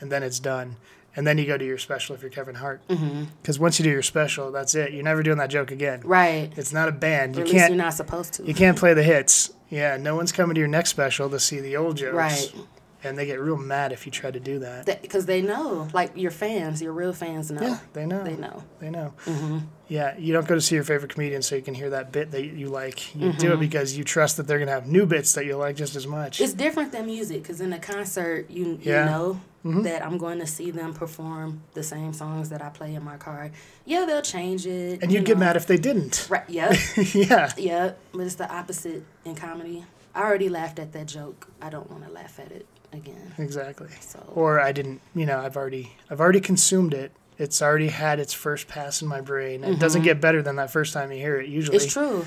and 0.00 0.10
then 0.10 0.22
it's 0.22 0.38
done, 0.38 0.76
and 1.16 1.26
then 1.26 1.38
you 1.38 1.46
go 1.46 1.58
to 1.58 1.64
your 1.64 1.78
special 1.78 2.14
if 2.14 2.22
you're 2.22 2.30
Kevin 2.30 2.54
Hart, 2.54 2.86
mm-hmm. 2.88 3.24
because 3.42 3.58
once 3.58 3.78
you 3.78 3.84
do 3.84 3.90
your 3.90 4.02
special, 4.02 4.52
that's 4.52 4.74
it. 4.74 4.92
You're 4.92 5.02
never 5.02 5.22
doing 5.22 5.38
that 5.38 5.50
joke 5.50 5.70
again. 5.70 6.00
Right. 6.04 6.52
It's 6.56 6.72
not 6.72 6.88
a 6.88 6.92
band. 6.92 7.36
Or 7.36 7.40
You 7.40 7.42
at 7.42 7.46
least 7.46 7.54
you're 7.54 7.68
can't. 7.68 7.76
not 7.76 7.94
supposed 7.94 8.34
to. 8.34 8.44
You 8.44 8.54
can't 8.54 8.78
play 8.78 8.94
the 8.94 9.02
hits. 9.02 9.52
Yeah, 9.70 9.96
no 9.96 10.16
one's 10.16 10.32
coming 10.32 10.54
to 10.54 10.58
your 10.60 10.68
next 10.68 10.90
special 10.90 11.28
to 11.30 11.38
see 11.38 11.60
the 11.60 11.76
old 11.76 11.96
jokes. 11.96 12.14
Right. 12.14 12.54
And 13.04 13.16
they 13.16 13.26
get 13.26 13.38
real 13.40 13.56
mad 13.56 13.92
if 13.92 14.06
you 14.06 14.10
try 14.12 14.30
to 14.32 14.40
do 14.40 14.58
that. 14.58 14.86
Because 15.02 15.24
they 15.26 15.40
know, 15.40 15.86
like 15.92 16.16
your 16.16 16.32
fans, 16.32 16.82
your 16.82 16.92
real 16.92 17.12
fans 17.12 17.48
know. 17.50 17.62
Yeah, 17.62 17.78
they 17.92 18.06
know. 18.06 18.24
They 18.24 18.34
know. 18.36 18.64
They 18.80 18.90
know. 18.90 19.14
hmm 19.24 19.58
Yeah, 19.86 20.16
you 20.18 20.32
don't 20.32 20.48
go 20.48 20.56
to 20.56 20.60
see 20.60 20.74
your 20.74 20.82
favorite 20.84 21.12
comedian 21.14 21.40
so 21.42 21.54
you 21.54 21.62
can 21.62 21.74
hear 21.74 21.90
that 21.90 22.10
bit 22.10 22.32
that 22.32 22.44
you 22.44 22.66
like. 22.68 23.14
You 23.14 23.32
do 23.32 23.50
Mhm. 23.50 23.54
it 23.54 23.60
because 23.60 23.96
you 23.96 24.02
trust 24.02 24.36
that 24.38 24.48
they're 24.48 24.58
gonna 24.58 24.72
have 24.72 24.88
new 24.88 25.06
bits 25.06 25.32
that 25.34 25.44
you 25.46 25.56
like 25.56 25.76
just 25.76 25.94
as 25.94 26.08
much. 26.08 26.40
It's 26.40 26.52
different 26.54 26.90
than 26.90 27.06
music 27.06 27.42
because 27.42 27.60
in 27.60 27.72
a 27.72 27.78
concert, 27.78 28.50
you, 28.50 28.78
Yeah. 28.82 29.04
you 29.04 29.10
know 29.10 29.40
Mhm. 29.64 29.84
that 29.84 30.04
I'm 30.04 30.18
going 30.18 30.38
to 30.40 30.46
see 30.46 30.70
them 30.72 30.92
perform 30.92 31.62
the 31.74 31.82
same 31.84 32.12
songs 32.12 32.48
that 32.50 32.62
I 32.62 32.68
play 32.68 32.94
in 32.94 33.04
my 33.04 33.16
car. 33.16 33.50
Yeah, 33.84 34.04
they'll 34.06 34.22
change 34.22 34.66
it. 34.66 35.02
and 35.02 35.12
you'd 35.12 35.24
get 35.24 35.36
know. 35.36 35.44
mad 35.46 35.56
if 35.56 35.66
they 35.68 35.76
didn't. 35.78 36.26
Right. 36.28 36.44
Yep. 36.48 36.74
yeah, 37.14 37.52
yep. 37.56 37.98
But 38.12 38.22
it's 38.26 38.34
the 38.36 38.52
opposite 38.52 39.04
in 39.24 39.34
comedy. 39.36 39.84
I 40.14 40.22
already 40.22 40.48
laughed 40.48 40.78
at 40.80 40.92
that 40.94 41.06
joke. 41.06 41.48
I 41.62 41.70
don't 41.70 41.88
want 41.90 42.04
to 42.04 42.10
laugh 42.10 42.40
at 42.40 42.50
it 42.50 42.66
again. 42.92 43.34
exactly. 43.38 43.88
So. 44.00 44.20
Or 44.34 44.60
I 44.60 44.72
didn't. 44.72 45.00
You 45.14 45.26
know, 45.26 45.38
I've 45.40 45.56
already, 45.56 45.92
I've 46.10 46.20
already 46.20 46.40
consumed 46.40 46.94
it. 46.94 47.12
It's 47.38 47.62
already 47.62 47.88
had 47.88 48.18
its 48.18 48.32
first 48.32 48.66
pass 48.68 49.00
in 49.02 49.08
my 49.08 49.20
brain. 49.20 49.62
It 49.62 49.78
doesn't 49.78 50.00
Mhm. 50.02 50.04
get 50.04 50.20
better 50.20 50.42
than 50.42 50.56
that 50.56 50.70
first 50.72 50.92
time 50.92 51.12
you 51.12 51.18
hear 51.18 51.40
it 51.40 51.48
usually. 51.48 51.76
it's 51.76 51.92
true. 51.92 52.26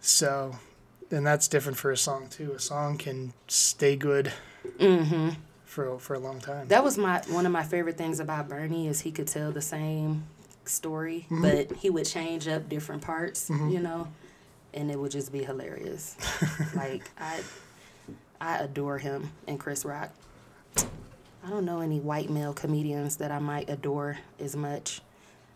So, 0.00 0.56
and 1.10 1.26
that's 1.26 1.46
different 1.48 1.78
for 1.78 1.90
a 1.90 1.96
song 1.96 2.28
too. 2.28 2.52
A 2.52 2.58
song 2.58 2.98
can 2.98 3.32
stay 3.48 3.96
good 3.96 4.32
hmm 4.78 5.30
for 5.64 5.98
for 6.00 6.14
a 6.14 6.18
long 6.18 6.40
time. 6.40 6.66
That 6.68 6.82
was 6.82 6.98
my 6.98 7.22
one 7.28 7.46
of 7.46 7.52
my 7.52 7.62
favorite 7.62 7.96
things 7.96 8.18
about 8.20 8.48
Bernie 8.48 8.88
is 8.88 9.00
he 9.00 9.12
could 9.12 9.28
tell 9.28 9.52
the 9.52 9.62
same 9.62 10.24
story, 10.64 11.26
Mhm. 11.30 11.42
but 11.42 11.76
he 11.78 11.90
would 11.90 12.06
change 12.06 12.48
up 12.48 12.68
different 12.68 13.02
parts, 13.02 13.48
Mhm. 13.48 13.72
you 13.72 13.80
know, 13.80 14.08
and 14.74 14.90
it 14.90 14.98
would 14.98 15.10
just 15.12 15.30
be 15.32 15.44
hilarious. 15.44 16.16
like 16.74 17.08
I, 17.18 17.40
I 18.40 18.58
adore 18.58 18.98
him 18.98 19.32
and 19.46 19.58
Chris 19.60 19.84
Rock. 19.84 20.10
I 20.76 21.48
don't 21.48 21.64
know 21.64 21.80
any 21.80 22.00
white 22.00 22.28
male 22.30 22.52
comedians 22.52 23.16
that 23.16 23.30
I 23.30 23.38
might 23.38 23.68
adore 23.70 24.18
as 24.38 24.54
much, 24.56 25.00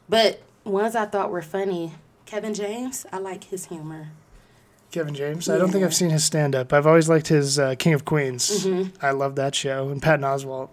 but 0.08 0.42
ones 0.64 0.96
I 0.96 1.06
thought 1.06 1.30
were 1.30 1.42
funny. 1.42 1.92
Kevin 2.26 2.54
James, 2.54 3.04
I 3.12 3.18
like 3.18 3.44
his 3.44 3.66
humor. 3.66 4.08
Kevin 4.90 5.14
James. 5.14 5.48
I 5.48 5.58
don't 5.58 5.70
think 5.70 5.84
I've 5.84 5.94
seen 5.94 6.10
his 6.10 6.24
stand 6.24 6.54
up. 6.54 6.72
I've 6.72 6.86
always 6.86 7.08
liked 7.08 7.28
his 7.28 7.58
uh, 7.58 7.74
King 7.76 7.94
of 7.94 8.04
Queens. 8.04 8.64
hmm 8.64 8.84
I 9.02 9.10
love 9.10 9.34
that 9.36 9.54
show. 9.54 9.88
And 9.88 10.00
Patton 10.00 10.24
Oswalt 10.24 10.68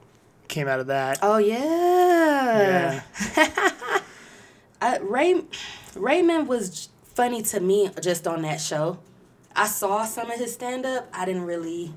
came 0.47 0.67
out 0.67 0.80
of 0.80 0.88
that. 0.88 1.19
Oh 1.21 1.38
yeah. 1.38 3.02
Yeah. 3.38 3.50
Uh, 4.84 4.97
Ray 5.04 5.39
Raymond 5.95 6.47
was 6.47 6.89
funny 7.13 7.43
to 7.43 7.60
me 7.60 7.88
just 8.02 8.26
on 8.28 8.41
that 8.41 8.60
show. 8.60 8.97
I 9.55 9.67
saw 9.67 10.05
some 10.05 10.31
of 10.31 10.39
his 10.39 10.53
stand 10.53 10.85
up. 10.85 11.09
I 11.13 11.25
didn't 11.25 11.43
really 11.45 11.93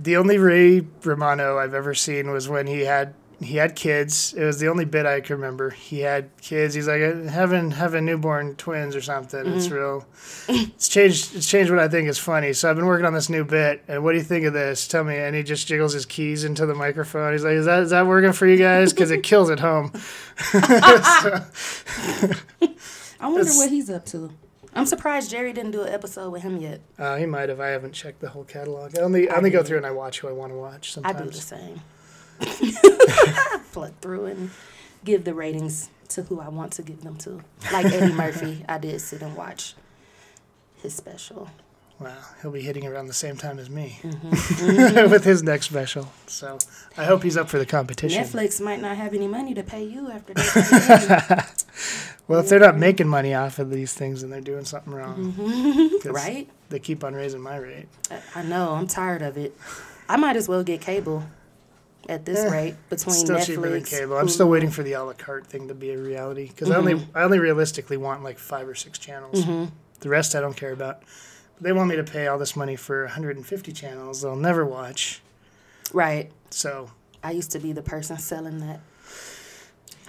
the 0.00 0.16
only 0.16 0.38
Ray 0.38 0.86
Romano 1.02 1.58
I've 1.58 1.74
ever 1.74 1.94
seen 1.94 2.30
was 2.30 2.48
when 2.48 2.66
he 2.66 2.80
had 2.82 3.14
he 3.40 3.56
had 3.56 3.76
kids. 3.76 4.34
It 4.34 4.44
was 4.44 4.58
the 4.58 4.66
only 4.68 4.84
bit 4.84 5.06
I 5.06 5.20
can 5.20 5.36
remember. 5.36 5.70
He 5.70 6.00
had 6.00 6.30
kids. 6.40 6.74
He's 6.74 6.88
like 6.88 7.00
having 7.28 7.70
having 7.70 8.04
newborn 8.04 8.56
twins 8.56 8.96
or 8.96 9.00
something. 9.00 9.44
Mm-hmm. 9.44 9.56
It's 9.58 9.68
real. 9.68 10.06
It's 10.48 10.88
changed. 10.88 11.36
It's 11.36 11.48
changed 11.48 11.70
what 11.70 11.78
I 11.78 11.86
think 11.88 12.08
is 12.08 12.18
funny. 12.18 12.52
So 12.52 12.68
I've 12.68 12.76
been 12.76 12.86
working 12.86 13.06
on 13.06 13.14
this 13.14 13.28
new 13.28 13.44
bit. 13.44 13.84
And 13.86 14.02
what 14.02 14.12
do 14.12 14.18
you 14.18 14.24
think 14.24 14.44
of 14.44 14.54
this? 14.54 14.88
Tell 14.88 15.04
me. 15.04 15.16
And 15.16 15.36
he 15.36 15.44
just 15.44 15.68
jiggles 15.68 15.92
his 15.92 16.04
keys 16.04 16.42
into 16.42 16.66
the 16.66 16.74
microphone. 16.74 17.32
He's 17.32 17.44
like, 17.44 17.52
"Is 17.54 17.66
that 17.66 17.82
is 17.84 17.90
that 17.90 18.06
working 18.06 18.32
for 18.32 18.46
you 18.46 18.56
guys? 18.56 18.92
Because 18.92 19.12
it 19.12 19.22
kills 19.22 19.50
at 19.50 19.60
home." 19.60 19.92
I 23.20 23.28
wonder 23.28 23.52
what 23.52 23.70
he's 23.70 23.88
up 23.90 24.04
to. 24.06 24.32
I'm 24.74 24.86
surprised 24.86 25.30
Jerry 25.30 25.52
didn't 25.52 25.72
do 25.72 25.82
an 25.82 25.92
episode 25.92 26.30
with 26.30 26.42
him 26.42 26.58
yet. 26.58 26.80
Uh, 26.98 27.16
he 27.16 27.26
might 27.26 27.48
have. 27.48 27.60
I 27.60 27.68
haven't 27.68 27.92
checked 27.92 28.20
the 28.20 28.28
whole 28.28 28.44
catalog. 28.44 28.96
I 28.98 29.02
only 29.02 29.28
I 29.30 29.36
only 29.36 29.50
go 29.50 29.62
through 29.62 29.78
and 29.78 29.86
I 29.86 29.90
watch 29.90 30.20
who 30.20 30.28
I 30.28 30.32
want 30.32 30.52
to 30.52 30.56
watch. 30.58 30.92
Sometimes 30.92 31.16
I 31.16 31.24
do 31.24 31.30
the 31.30 31.36
same. 31.36 31.80
Flood 33.62 33.94
through 34.00 34.26
and 34.26 34.50
give 35.04 35.24
the 35.24 35.34
ratings 35.34 35.90
to 36.08 36.22
who 36.22 36.40
I 36.40 36.48
want 36.48 36.72
to 36.74 36.82
give 36.82 37.02
them 37.02 37.16
to. 37.18 37.40
Like 37.72 37.86
Eddie 37.86 38.12
Murphy, 38.12 38.64
I 38.68 38.78
did 38.78 39.00
sit 39.00 39.22
and 39.22 39.36
watch 39.36 39.74
his 40.82 40.94
special. 40.94 41.48
Wow, 42.00 42.14
he'll 42.42 42.52
be 42.52 42.60
hitting 42.60 42.86
around 42.86 43.08
the 43.08 43.12
same 43.12 43.36
time 43.36 43.58
as 43.58 43.68
me 43.68 43.98
Mm-hmm. 44.04 45.10
with 45.10 45.24
his 45.24 45.42
next 45.42 45.66
special. 45.66 46.08
So 46.28 46.58
I 46.96 47.04
hope 47.04 47.24
he's 47.24 47.36
up 47.36 47.48
for 47.48 47.58
the 47.58 47.66
competition. 47.66 48.22
Netflix 48.22 48.60
might 48.60 48.80
not 48.80 48.96
have 48.96 49.14
any 49.14 49.26
money 49.26 49.52
to 49.54 49.64
pay 49.64 49.82
you 49.82 50.08
after 50.10 50.32
that. 50.34 51.64
Well, 52.28 52.40
if 52.40 52.48
they're 52.48 52.60
not 52.60 52.76
making 52.78 53.08
money 53.08 53.34
off 53.34 53.58
of 53.58 53.70
these 53.70 53.94
things, 53.94 54.20
then 54.20 54.30
they're 54.30 54.40
doing 54.40 54.64
something 54.66 54.92
wrong. 54.92 55.32
Mm-hmm. 55.32 56.08
right? 56.12 56.48
They 56.68 56.78
keep 56.78 57.02
on 57.02 57.14
raising 57.14 57.40
my 57.40 57.56
rate. 57.56 57.88
I- 58.10 58.20
I 58.36 58.42
know. 58.42 58.72
I'm 58.74 58.86
tired 58.86 59.22
of 59.22 59.36
it. 59.38 59.56
I 60.08 60.16
might 60.16 60.36
as 60.36 60.46
well 60.48 60.62
get 60.62 60.80
cable 60.82 61.24
at 62.08 62.24
this 62.24 62.38
Eh, 62.40 62.50
rate 62.50 62.74
between 62.90 63.14
still 63.14 63.36
Netflix. 63.36 63.46
cheaper 63.46 63.68
than 63.70 63.82
cable. 63.84 64.16
I'm 64.18 64.28
still 64.28 64.48
waiting 64.48 64.70
for 64.70 64.82
the 64.82 64.92
a 64.92 65.02
la 65.02 65.12
carte 65.14 65.46
thing 65.46 65.68
to 65.68 65.74
be 65.74 65.90
a 65.90 65.98
reality 65.98 66.46
because 66.48 66.70
I 66.70 66.74
Mm-hmm. 66.76 66.88
only 66.88 67.06
I 67.14 67.22
only 67.22 67.38
realistically 67.38 67.96
want 67.96 68.22
like 68.22 68.38
five 68.38 68.68
or 68.68 68.74
six 68.74 68.98
channels. 68.98 69.44
The 70.00 70.08
rest 70.08 70.34
I 70.34 70.40
don't 70.40 70.56
care 70.56 70.72
about. 70.72 71.00
But 71.56 71.62
they 71.64 71.72
want 71.72 71.88
me 71.90 71.96
to 71.96 72.04
pay 72.04 72.26
all 72.28 72.38
this 72.38 72.54
money 72.56 72.76
for 72.76 73.04
150 73.04 73.72
channels 73.72 74.22
they'll 74.22 74.36
never 74.36 74.64
watch. 74.64 75.20
Right. 75.92 76.30
So 76.50 76.90
I 77.24 77.32
used 77.32 77.50
to 77.52 77.58
be 77.58 77.72
the 77.72 77.82
person 77.82 78.16
selling 78.18 78.58
that. 78.60 78.80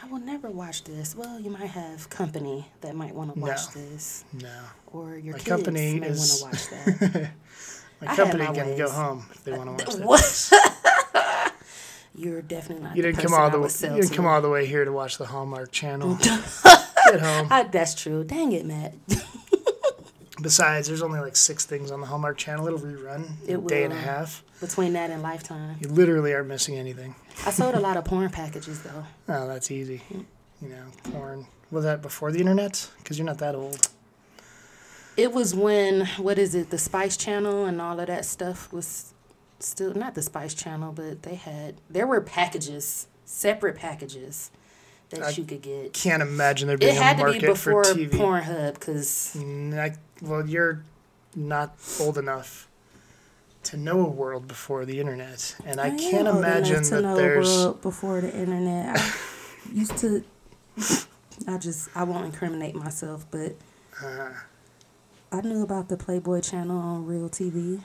I 0.09 0.11
will 0.11 0.19
never 0.21 0.49
watch 0.49 0.83
this. 0.85 1.15
Well, 1.15 1.39
you 1.39 1.51
might 1.51 1.67
have 1.69 2.09
company 2.09 2.65
that 2.81 2.95
might 2.95 3.13
want 3.13 3.31
to 3.35 3.39
watch 3.39 3.75
No. 3.75 3.81
this, 3.81 4.25
no, 4.33 4.49
or 4.91 5.15
your 5.17 5.33
My 5.33 5.37
kids 5.39 5.49
company 5.49 5.99
may 5.99 6.07
is- 6.07 6.41
want 6.41 6.55
to 6.55 6.65
watch 6.71 6.99
that. 7.11 7.31
my 8.01 8.07
I 8.11 8.15
company 8.15 8.45
my 8.47 8.53
can 8.55 8.75
go 8.77 8.89
home 8.89 9.25
if 9.31 9.43
they 9.43 9.51
want 9.51 9.77
to 9.77 9.85
watch 10.05 10.49
that. 10.49 10.65
What? 11.13 11.53
You're 12.15 12.41
definitely 12.41 12.83
not. 12.85 12.95
You 12.97 13.03
didn't 13.03 13.19
come 13.21 13.33
all 13.35 13.49
the 13.51 13.59
way. 13.59 13.69
You 13.69 13.89
didn't 14.01 14.09
to. 14.09 14.15
come 14.15 14.25
all 14.25 14.41
the 14.41 14.49
way 14.49 14.65
here 14.65 14.83
to 14.83 14.91
watch 14.91 15.17
the 15.19 15.25
Hallmark 15.27 15.71
Channel. 15.71 16.15
Get 16.15 16.31
home. 17.21 17.47
Ah, 17.51 17.69
that's 17.71 17.93
true. 17.93 18.23
Dang 18.23 18.51
it, 18.51 18.65
Matt. 18.65 18.93
Besides, 20.41 20.87
there's 20.87 21.01
only 21.01 21.19
like 21.19 21.35
six 21.35 21.65
things 21.65 21.91
on 21.91 22.01
the 22.01 22.07
Hallmark 22.07 22.37
Channel. 22.37 22.67
It'll 22.67 22.79
rerun 22.79 23.31
in 23.47 23.49
It 23.49 23.57
a 23.57 23.67
day 23.67 23.83
and 23.83 23.93
a 23.93 23.97
half. 23.97 24.43
Between 24.61 24.93
that 24.93 25.09
and 25.09 25.21
Lifetime, 25.21 25.77
You 25.81 25.89
literally 25.89 26.33
aren't 26.33 26.47
missing 26.47 26.77
anything. 26.77 27.15
I 27.45 27.51
sold 27.51 27.75
a 27.75 27.79
lot 27.87 27.97
of 27.97 28.05
porn 28.05 28.29
packages 28.29 28.81
though. 28.83 29.05
Oh, 29.27 29.47
that's 29.47 29.71
easy. 29.71 30.01
You 30.61 30.69
know, 30.69 30.85
porn. 31.11 31.47
Was 31.71 31.83
that 31.83 32.01
before 32.01 32.31
the 32.31 32.39
internet? 32.39 32.89
Because 32.97 33.17
you're 33.17 33.25
not 33.25 33.37
that 33.39 33.55
old. 33.55 33.89
It 35.17 35.33
was 35.33 35.53
when 35.53 36.05
what 36.17 36.37
is 36.39 36.55
it? 36.55 36.69
The 36.69 36.77
Spice 36.77 37.17
Channel 37.17 37.65
and 37.65 37.81
all 37.81 37.99
of 37.99 38.07
that 38.07 38.25
stuff 38.25 38.71
was 38.71 39.13
still 39.59 39.93
not 39.93 40.15
the 40.15 40.21
Spice 40.21 40.53
Channel, 40.53 40.93
but 40.93 41.23
they 41.23 41.35
had 41.35 41.75
there 41.89 42.07
were 42.07 42.21
packages, 42.21 43.07
separate 43.25 43.75
packages 43.75 44.51
that 45.09 45.23
I 45.23 45.29
you 45.29 45.43
could 45.43 45.61
get. 45.61 45.93
Can't 45.93 46.21
imagine 46.21 46.67
there 46.67 46.77
being 46.77 46.95
It 46.95 47.01
had 47.01 47.15
a 47.15 47.19
to 47.19 47.25
be 47.25 47.31
market 47.31 47.45
before 47.47 47.83
for 47.83 47.93
TV. 47.93 48.09
Pornhub 48.11 48.73
because 48.75 49.35
Mm, 49.37 49.77
I, 49.77 49.95
well, 50.21 50.47
you're 50.47 50.83
not 51.35 51.75
old 51.99 52.17
enough 52.17 52.67
to 53.63 53.77
know 53.77 54.01
a 54.05 54.09
world 54.09 54.47
before 54.47 54.85
the 54.85 54.99
internet, 54.99 55.55
and 55.65 55.79
I, 55.81 55.89
can't 55.97 56.27
imagine 56.27 56.83
that 56.83 57.15
there's. 57.15 57.67
before 57.81 58.21
the 58.21 58.33
internet. 58.35 58.97
I 58.97 59.11
used 59.73 59.97
to. 59.97 60.23
I 61.47 61.57
just 61.57 61.89
I 61.95 62.03
won't 62.03 62.25
incriminate 62.25 62.75
myself, 62.75 63.25
but 63.31 63.55
Uh, 64.03 64.29
I 65.31 65.41
knew 65.41 65.61
about 65.61 65.89
the 65.89 65.97
Playboy 65.97 66.41
channel 66.41 66.77
on 66.77 67.05
Real 67.05 67.29
TV, 67.29 67.81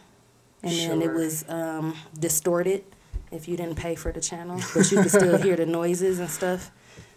and 0.62 0.72
then 0.72 1.02
it 1.02 1.12
was 1.12 1.44
um, 1.48 1.94
distorted 2.18 2.84
if 3.30 3.48
you 3.48 3.56
didn't 3.56 3.74
pay 3.76 3.94
for 3.96 4.12
the 4.12 4.20
channel, 4.20 4.60
but 4.74 4.90
you 4.90 5.02
could 5.02 5.10
still 5.10 5.36
hear 5.38 5.56
the 5.56 5.66
noises 5.66 6.20
and 6.20 6.30
stuff 6.30 6.70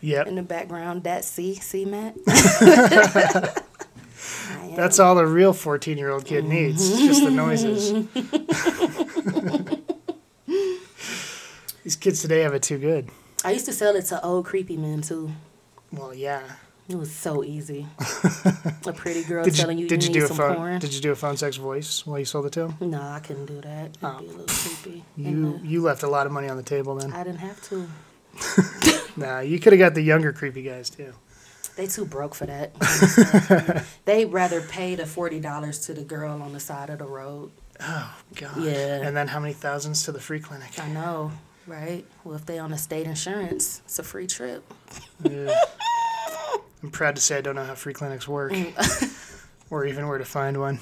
yep, 0.08 0.28
in 0.28 0.36
the 0.36 0.44
background. 0.44 1.04
That 1.04 1.26
see, 1.26 1.56
see, 1.56 1.86
Matt. 1.86 2.16
That's 4.76 5.00
all 5.00 5.18
a 5.18 5.26
real 5.26 5.54
14 5.54 5.98
year 5.98 6.12
old 6.12 6.26
kid 6.26 6.44
mm-hmm. 6.44 6.54
needs. 6.54 6.90
It's 6.90 7.00
just 7.00 7.24
the 7.24 7.32
noises. 7.32 7.92
These 11.84 11.96
kids 11.96 12.22
today 12.22 12.42
have 12.42 12.54
it 12.54 12.64
too 12.64 12.78
good. 12.78 13.10
I 13.44 13.52
used 13.52 13.66
to 13.66 13.74
sell 13.74 13.96
it 13.96 14.06
to 14.08 14.24
old 14.24 14.46
creepy 14.46 14.78
men 14.78 15.02
too. 15.02 15.32
Well, 15.92 16.14
yeah. 16.14 16.44
It 16.90 16.96
was 16.96 17.12
so 17.12 17.44
easy. 17.44 17.86
a 18.86 18.94
pretty 18.94 19.24
girl 19.24 19.44
Did 19.44 19.56
telling 19.56 19.78
you, 19.78 19.84
you 19.84 19.90
did 19.90 20.04
you 20.04 20.10
need 20.10 20.20
do 20.20 20.26
a 20.26 20.28
some 20.28 20.38
phone? 20.38 20.56
porn. 20.56 20.80
Did 20.80 20.94
you 20.94 21.02
do 21.02 21.12
a 21.12 21.16
phone 21.16 21.36
sex 21.36 21.58
voice 21.58 22.06
while 22.06 22.20
you 22.20 22.26
sold 22.26 22.46
it 22.46 22.54
to 22.54 22.68
him? 22.70 22.92
No, 22.92 23.02
I 23.02 23.20
couldn't 23.20 23.48
do 23.48 23.60
that. 23.62 23.90
It'd 23.90 23.98
Oh. 24.04 24.20
be 24.20 24.26
a 24.28 24.30
little 24.30 24.46
creepy. 24.46 25.04
You 25.18 25.60
you 25.64 25.82
left 25.82 26.04
a 26.04 26.08
lot 26.08 26.26
of 26.28 26.32
money 26.32 26.48
on 26.48 26.56
the 26.56 26.64
table 26.64 26.96
then. 26.96 27.12
I 27.12 27.24
didn't 27.24 27.40
have 27.40 27.62
to. 27.70 27.90
Nah, 29.18 29.40
you 29.40 29.60
could 29.60 29.74
have 29.74 29.80
got 29.80 29.96
the 29.96 30.02
younger 30.02 30.32
creepy 30.32 30.62
guys 30.62 30.92
too. 30.92 31.12
They 31.76 31.88
too 31.88 32.06
broke 32.06 32.36
for 32.36 32.46
that. 32.46 32.72
they 34.06 34.26
rather 34.26 34.62
pay 34.62 34.96
the 34.96 35.06
forty 35.06 35.40
dollars 35.40 35.80
to 35.88 35.94
the 35.94 36.04
girl 36.04 36.42
on 36.42 36.54
the 36.54 36.60
side 36.60 36.90
of 36.90 37.00
the 37.00 37.06
road. 37.08 37.52
Oh 37.80 38.16
God. 38.36 38.62
Yeah. 38.62 39.02
And 39.02 39.18
then 39.18 39.28
how 39.28 39.40
many 39.40 39.54
thousands 39.54 40.04
to 40.04 40.12
the 40.12 40.20
free 40.20 40.40
clinic? 40.40 40.80
I 40.80 40.88
know, 40.90 41.32
right? 41.66 42.06
Well, 42.24 42.36
if 42.36 42.46
they 42.46 42.60
on 42.60 42.72
a 42.74 42.78
state 42.78 43.08
insurance, 43.08 43.82
it's 43.86 44.00
a 44.00 44.04
free 44.04 44.28
trip. 44.28 44.64
Yeah. 45.24 45.54
I'm 46.84 46.92
proud 46.92 47.16
to 47.16 47.22
say 47.22 47.38
I 47.38 47.42
don't 47.42 47.56
know 47.56 47.66
how 47.66 47.76
free 47.76 47.94
clinics 47.94 48.28
work, 48.28 48.54
mm. 48.54 49.64
or 49.72 49.86
even 49.86 50.08
where 50.08 50.20
to 50.20 50.26
find 50.26 50.60
one. 50.60 50.80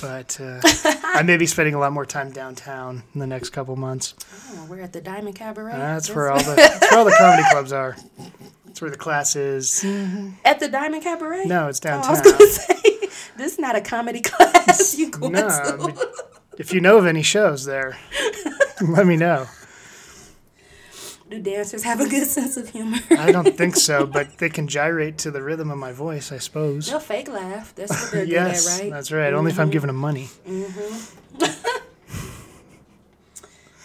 But 0.00 0.40
uh, 0.40 0.60
I 0.64 1.22
may 1.22 1.36
be 1.36 1.46
spending 1.46 1.74
a 1.74 1.78
lot 1.78 1.92
more 1.92 2.06
time 2.06 2.30
downtown 2.30 3.02
in 3.14 3.20
the 3.20 3.26
next 3.26 3.50
couple 3.50 3.74
months. 3.76 4.14
Oh, 4.52 4.66
we're 4.68 4.80
at 4.80 4.92
the 4.92 5.00
Diamond 5.00 5.34
Cabaret. 5.36 5.72
That's 5.72 6.08
where 6.14 6.30
all 6.30 6.38
the 6.38 6.54
that's 6.56 6.90
where 6.90 6.98
all 6.98 7.04
the 7.04 7.16
comedy 7.18 7.42
clubs 7.50 7.72
are. 7.72 7.96
That's 8.66 8.80
where 8.80 8.90
the 8.90 8.96
class 8.96 9.34
is. 9.36 9.84
at 10.44 10.60
the 10.60 10.68
Diamond 10.68 11.02
Cabaret. 11.02 11.46
No, 11.46 11.68
it's 11.68 11.80
Oh, 11.84 11.88
I 11.88 11.92
downtown. 11.92 12.10
was 12.12 12.20
gonna 12.22 12.46
say 12.46 13.08
this 13.36 13.52
is 13.54 13.58
not 13.58 13.76
a 13.76 13.80
comedy 13.80 14.20
class 14.20 14.96
you 14.96 15.10
going 15.10 15.32
No, 15.32 15.48
to. 15.48 16.08
if 16.58 16.72
you 16.72 16.80
know 16.80 16.98
of 16.98 17.06
any 17.06 17.22
shows 17.22 17.64
there, 17.64 17.96
let 18.88 19.06
me 19.06 19.16
know. 19.16 19.46
Do 21.30 21.40
dancers 21.42 21.82
have 21.82 22.00
a 22.00 22.08
good 22.08 22.26
sense 22.36 22.56
of 22.56 22.70
humor? 22.70 22.98
I 23.10 23.32
don't 23.32 23.56
think 23.56 23.76
so, 23.76 24.06
but 24.06 24.38
they 24.38 24.48
can 24.48 24.66
gyrate 24.66 25.18
to 25.18 25.30
the 25.30 25.42
rhythm 25.42 25.70
of 25.70 25.78
my 25.78 25.92
voice, 25.92 26.32
I 26.32 26.38
suppose. 26.38 26.86
They'll 26.86 27.00
fake 27.00 27.28
laugh. 27.28 27.74
That's 27.74 27.90
what 27.90 28.12
they're 28.12 28.24
yes, 28.24 28.64
good 28.64 28.72
at, 28.72 28.82
right? 28.82 28.92
that's 28.92 29.12
right. 29.12 29.34
Only 29.34 29.50
if 29.52 29.60
I'm 29.60 29.70
giving 29.70 29.88
them 29.88 29.96
money. 29.96 30.28
Mm-hmm. 30.46 31.38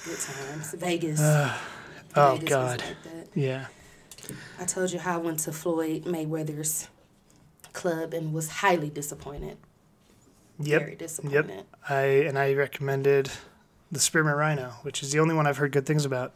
Good 0.05 0.19
times. 0.19 0.73
Vegas. 0.73 1.19
oh 1.21 1.57
Vegas 2.13 2.41
was 2.41 2.49
God, 2.49 2.83
like 3.05 3.27
yeah. 3.35 3.67
I 4.59 4.65
told 4.65 4.91
you 4.91 4.99
how 4.99 5.15
I 5.15 5.17
went 5.17 5.39
to 5.39 5.51
Floyd 5.53 6.03
Mayweather's 6.03 6.89
club 7.71 8.13
and 8.13 8.33
was 8.33 8.49
highly 8.49 8.89
disappointed. 8.89 9.57
Yep. 10.59 10.81
Very 10.81 10.95
disappointed. 10.95 11.65
I 11.87 12.01
and 12.01 12.37
I 12.37 12.53
recommended 12.53 13.31
the 13.91 13.99
Spearmint 13.99 14.37
Rhino, 14.37 14.73
which 14.81 15.03
is 15.03 15.11
the 15.11 15.19
only 15.19 15.35
one 15.35 15.47
I've 15.47 15.57
heard 15.57 15.71
good 15.71 15.85
things 15.85 16.05
about. 16.05 16.33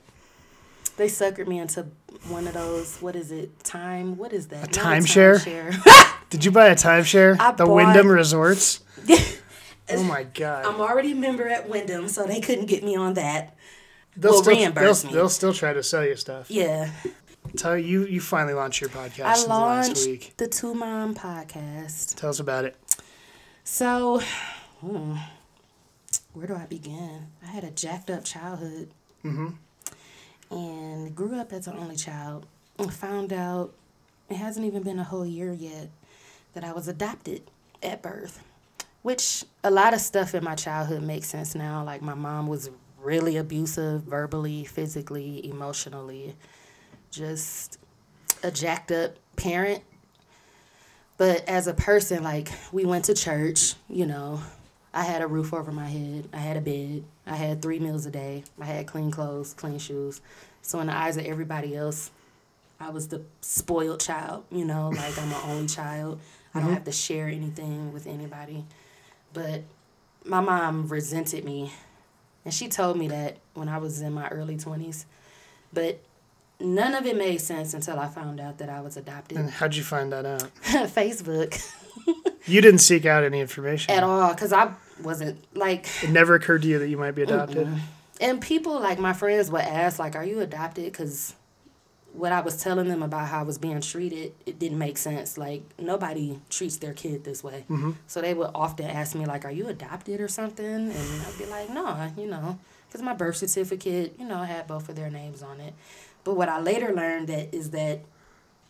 They 0.97 1.07
suckered 1.07 1.47
me 1.47 1.59
into 1.59 1.87
one 2.27 2.47
of 2.47 2.53
those. 2.53 2.97
What 3.01 3.15
is 3.15 3.31
it? 3.31 3.63
Time? 3.63 4.17
What 4.17 4.33
is 4.33 4.47
that? 4.47 4.61
Not 4.61 4.71
timeshare? 4.71 5.37
timeshare. 5.37 6.13
Did 6.29 6.43
you 6.43 6.51
buy 6.51 6.67
a 6.67 6.75
timeshare? 6.75 7.39
I 7.39 7.51
the 7.51 7.65
bought- 7.65 7.75
Wyndham 7.75 8.09
Resorts. 8.09 8.81
oh 9.89 10.03
my 10.03 10.23
God. 10.23 10.65
I'm 10.65 10.81
already 10.81 11.11
a 11.11 11.15
member 11.15 11.47
at 11.47 11.69
Wyndham, 11.69 12.07
so 12.09 12.25
they 12.25 12.41
couldn't 12.41 12.65
get 12.65 12.83
me 12.83 12.95
on 12.95 13.13
that. 13.13 13.55
they'll 14.17 14.31
will 14.33 14.41
still, 14.43 14.55
reimburse 14.55 15.03
they'll, 15.03 15.11
me. 15.11 15.15
They'll 15.15 15.29
still 15.29 15.53
try 15.53 15.71
to 15.73 15.83
sell 15.83 16.03
you 16.03 16.15
stuff. 16.15 16.49
Yeah, 16.49 16.91
Tell 17.55 17.77
you 17.77 18.05
you 18.05 18.19
finally 18.19 18.53
launched 18.53 18.81
your 18.81 18.89
podcast 18.89 19.23
I 19.25 19.41
the 19.41 19.47
launched 19.47 20.05
week. 20.05 20.33
the 20.35 20.47
Two 20.47 20.73
Mom 20.73 21.15
podcast. 21.15 22.15
Tell 22.15 22.29
us 22.29 22.39
about 22.41 22.65
it. 22.65 22.75
So, 23.63 24.21
hmm, 24.81 25.15
where 26.33 26.47
do 26.47 26.55
I 26.55 26.65
begin? 26.65 27.27
I 27.41 27.47
had 27.47 27.63
a 27.63 27.71
jacked 27.71 28.09
up 28.09 28.25
childhood. 28.25 28.91
Mm-hmm. 29.23 29.49
And 30.51 31.15
grew 31.15 31.39
up 31.39 31.53
as 31.53 31.67
an 31.67 31.77
only 31.77 31.95
child 31.95 32.45
and 32.79 32.93
found 32.93 33.33
out 33.33 33.73
it 34.29 34.35
hasn't 34.35 34.65
even 34.65 34.83
been 34.83 34.99
a 34.99 35.03
whole 35.03 35.25
year 35.25 35.53
yet 35.53 35.89
that 36.53 36.63
I 36.63 36.73
was 36.73 36.87
adopted 36.87 37.43
at 37.83 38.01
birth. 38.01 38.43
which 39.03 39.45
a 39.63 39.71
lot 39.71 39.93
of 39.93 40.01
stuff 40.01 40.35
in 40.35 40.43
my 40.43 40.55
childhood 40.55 41.01
makes 41.01 41.27
sense 41.29 41.55
now. 41.55 41.83
Like 41.83 42.01
my 42.01 42.13
mom 42.13 42.47
was 42.47 42.69
really 43.01 43.37
abusive, 43.37 44.01
verbally, 44.03 44.65
physically, 44.65 45.47
emotionally, 45.49 46.35
just 47.11 47.79
a 48.43 48.51
jacked 48.51 48.91
up 48.91 49.15
parent. 49.37 49.83
But 51.17 51.47
as 51.47 51.67
a 51.67 51.73
person, 51.73 52.23
like 52.23 52.49
we 52.71 52.85
went 52.85 53.05
to 53.05 53.13
church, 53.13 53.75
you 53.89 54.05
know, 54.05 54.41
I 54.93 55.03
had 55.03 55.21
a 55.21 55.27
roof 55.27 55.53
over 55.53 55.71
my 55.71 55.88
head, 55.88 56.27
I 56.33 56.38
had 56.38 56.57
a 56.57 56.61
bed, 56.61 57.03
I 57.25 57.35
had 57.35 57.61
three 57.61 57.79
meals 57.79 58.05
a 58.05 58.11
day, 58.11 58.43
I 58.59 58.65
had 58.65 58.88
clean 58.88 59.11
clothes, 59.11 59.53
clean 59.53 59.79
shoes. 59.79 60.21
So 60.61 60.79
in 60.79 60.88
the 60.88 60.95
eyes 60.95 61.17
of 61.17 61.25
everybody 61.25 61.75
else, 61.75 62.11
I 62.79 62.89
was 62.89 63.07
the 63.07 63.21
spoiled 63.41 63.99
child, 63.99 64.45
you 64.51 64.65
know, 64.65 64.89
like 64.95 65.17
I'm 65.17 65.31
an 65.31 65.41
only 65.45 65.67
child. 65.67 66.19
I 66.53 66.59
don't 66.59 66.67
mm-hmm. 66.67 66.73
have 66.75 66.85
to 66.85 66.91
share 66.91 67.27
anything 67.27 67.93
with 67.93 68.07
anybody. 68.07 68.65
But 69.33 69.63
my 70.25 70.41
mom 70.41 70.88
resented 70.88 71.43
me. 71.43 71.71
And 72.45 72.53
she 72.53 72.67
told 72.67 72.97
me 72.97 73.07
that 73.09 73.38
when 73.53 73.69
I 73.69 73.77
was 73.77 74.01
in 74.01 74.13
my 74.13 74.27
early 74.29 74.55
20s. 74.55 75.05
But 75.73 75.99
none 76.59 76.95
of 76.95 77.05
it 77.05 77.17
made 77.17 77.39
sense 77.41 77.73
until 77.73 77.99
I 77.99 78.07
found 78.07 78.39
out 78.39 78.57
that 78.59 78.69
I 78.69 78.81
was 78.81 78.97
adopted. 78.97 79.38
And 79.38 79.49
how'd 79.49 79.75
you 79.75 79.83
find 79.83 80.11
that 80.13 80.25
out? 80.25 80.49
Facebook 80.63 81.61
You 82.47 82.61
didn't 82.61 82.79
seek 82.79 83.05
out 83.05 83.23
any 83.23 83.39
information 83.39 83.91
at 83.91 84.03
all 84.03 84.33
because 84.33 84.53
I 84.53 84.71
wasn't 85.01 85.43
like. 85.55 85.87
It 86.03 86.09
never 86.09 86.35
occurred 86.35 86.61
to 86.63 86.67
you 86.67 86.79
that 86.79 86.87
you 86.87 86.97
might 86.97 87.11
be 87.11 87.23
adopted. 87.23 87.67
And 88.19 88.41
people 88.41 88.79
like 88.79 88.99
my 88.99 89.13
friends 89.13 89.51
would 89.51 89.61
ask 89.61 89.99
like, 89.99 90.15
"Are 90.15 90.25
you 90.25 90.39
adopted?" 90.39 90.85
Because 90.85 91.35
what 92.13 92.31
I 92.31 92.41
was 92.41 92.61
telling 92.61 92.87
them 92.87 93.03
about 93.03 93.27
how 93.27 93.41
I 93.41 93.43
was 93.43 93.57
being 93.59 93.79
treated, 93.79 94.33
it 94.45 94.57
didn't 94.57 94.79
make 94.79 94.97
sense. 94.97 95.37
Like 95.37 95.63
nobody 95.79 96.39
treats 96.49 96.77
their 96.77 96.93
kid 96.93 97.23
this 97.23 97.43
way. 97.43 97.65
Mm-hmm. 97.69 97.91
So 98.07 98.21
they 98.21 98.33
would 98.33 98.49
often 98.55 98.87
ask 98.87 99.15
me 99.15 99.25
like, 99.25 99.45
"Are 99.45 99.51
you 99.51 99.67
adopted 99.67 100.19
or 100.19 100.27
something?" 100.27 100.65
And 100.65 101.21
I'd 101.27 101.37
be 101.37 101.45
like, 101.45 101.69
"No, 101.69 102.11
you 102.17 102.27
know, 102.27 102.59
because 102.87 103.01
my 103.01 103.13
birth 103.13 103.37
certificate, 103.37 104.15
you 104.17 104.25
know, 104.25 104.43
had 104.43 104.67
both 104.67 104.89
of 104.89 104.95
their 104.95 105.11
names 105.11 105.43
on 105.43 105.59
it." 105.59 105.73
But 106.23 106.35
what 106.35 106.49
I 106.49 106.59
later 106.59 106.93
learned 106.93 107.27
that 107.27 107.53
is 107.53 107.69
that 107.69 108.01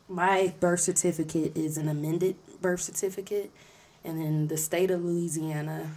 my 0.09 0.53
birth 0.59 0.82
certificate 0.82 1.55
is 1.57 1.78
an 1.78 1.88
amended 1.88 2.36
birth 2.61 2.82
certificate, 2.82 3.51
and 4.08 4.24
in 4.24 4.47
the 4.47 4.58
state 4.58 4.89
of 4.89 5.03
Louisiana, 5.03 5.91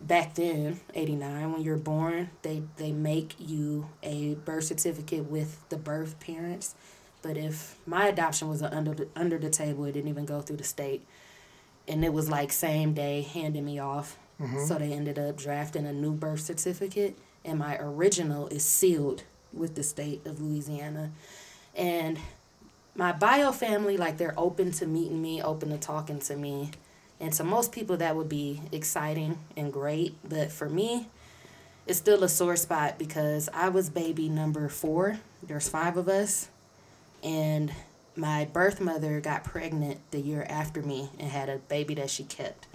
back 0.00 0.34
then, 0.34 0.80
eighty 0.94 1.14
nine, 1.14 1.52
when 1.52 1.62
you're 1.62 1.76
born, 1.76 2.30
they 2.42 2.62
they 2.78 2.90
make 2.90 3.34
you 3.38 3.90
a 4.02 4.34
birth 4.34 4.64
certificate 4.64 5.30
with 5.30 5.68
the 5.68 5.76
birth 5.76 6.18
parents. 6.18 6.74
But 7.20 7.36
if 7.36 7.76
my 7.84 8.06
adoption 8.06 8.48
was 8.48 8.62
under 8.62 8.94
the, 8.94 9.08
under 9.14 9.38
the 9.38 9.50
table, 9.50 9.84
it 9.84 9.92
didn't 9.92 10.08
even 10.08 10.24
go 10.24 10.40
through 10.40 10.56
the 10.56 10.64
state, 10.64 11.04
and 11.86 12.04
it 12.04 12.12
was 12.12 12.30
like 12.30 12.50
same 12.50 12.94
day 12.94 13.22
handing 13.22 13.64
me 13.64 13.78
off. 13.78 14.16
Mm-hmm. 14.40 14.64
So 14.66 14.78
they 14.78 14.92
ended 14.92 15.18
up 15.18 15.36
drafting 15.36 15.84
a 15.84 15.92
new 15.92 16.12
birth 16.12 16.40
certificate, 16.40 17.18
and 17.44 17.58
my 17.58 17.76
original 17.78 18.46
is 18.48 18.64
sealed 18.64 19.24
with 19.52 19.74
the 19.74 19.82
state 19.82 20.24
of 20.26 20.40
Louisiana, 20.40 21.10
and 21.74 22.18
my 22.94 23.12
bio 23.12 23.52
family 23.52 23.96
like 23.96 24.16
they're 24.16 24.34
open 24.36 24.72
to 24.72 24.86
meeting 24.86 25.20
me, 25.20 25.42
open 25.42 25.70
to 25.70 25.78
talking 25.78 26.20
to 26.20 26.36
me. 26.36 26.70
And 27.20 27.32
to 27.32 27.44
most 27.44 27.72
people, 27.72 27.96
that 27.96 28.14
would 28.16 28.28
be 28.28 28.60
exciting 28.72 29.38
and 29.56 29.72
great. 29.72 30.16
But 30.28 30.52
for 30.52 30.68
me, 30.68 31.08
it's 31.86 31.98
still 31.98 32.22
a 32.22 32.28
sore 32.28 32.56
spot 32.56 32.98
because 32.98 33.48
I 33.52 33.68
was 33.70 33.90
baby 33.90 34.28
number 34.28 34.68
four. 34.68 35.18
There's 35.42 35.68
five 35.68 35.96
of 35.96 36.08
us. 36.08 36.48
And 37.24 37.72
my 38.14 38.44
birth 38.44 38.80
mother 38.80 39.20
got 39.20 39.44
pregnant 39.44 39.98
the 40.10 40.20
year 40.20 40.46
after 40.48 40.82
me 40.82 41.10
and 41.18 41.30
had 41.30 41.48
a 41.48 41.58
baby 41.58 41.94
that 41.94 42.10
she 42.10 42.24
kept. 42.24 42.66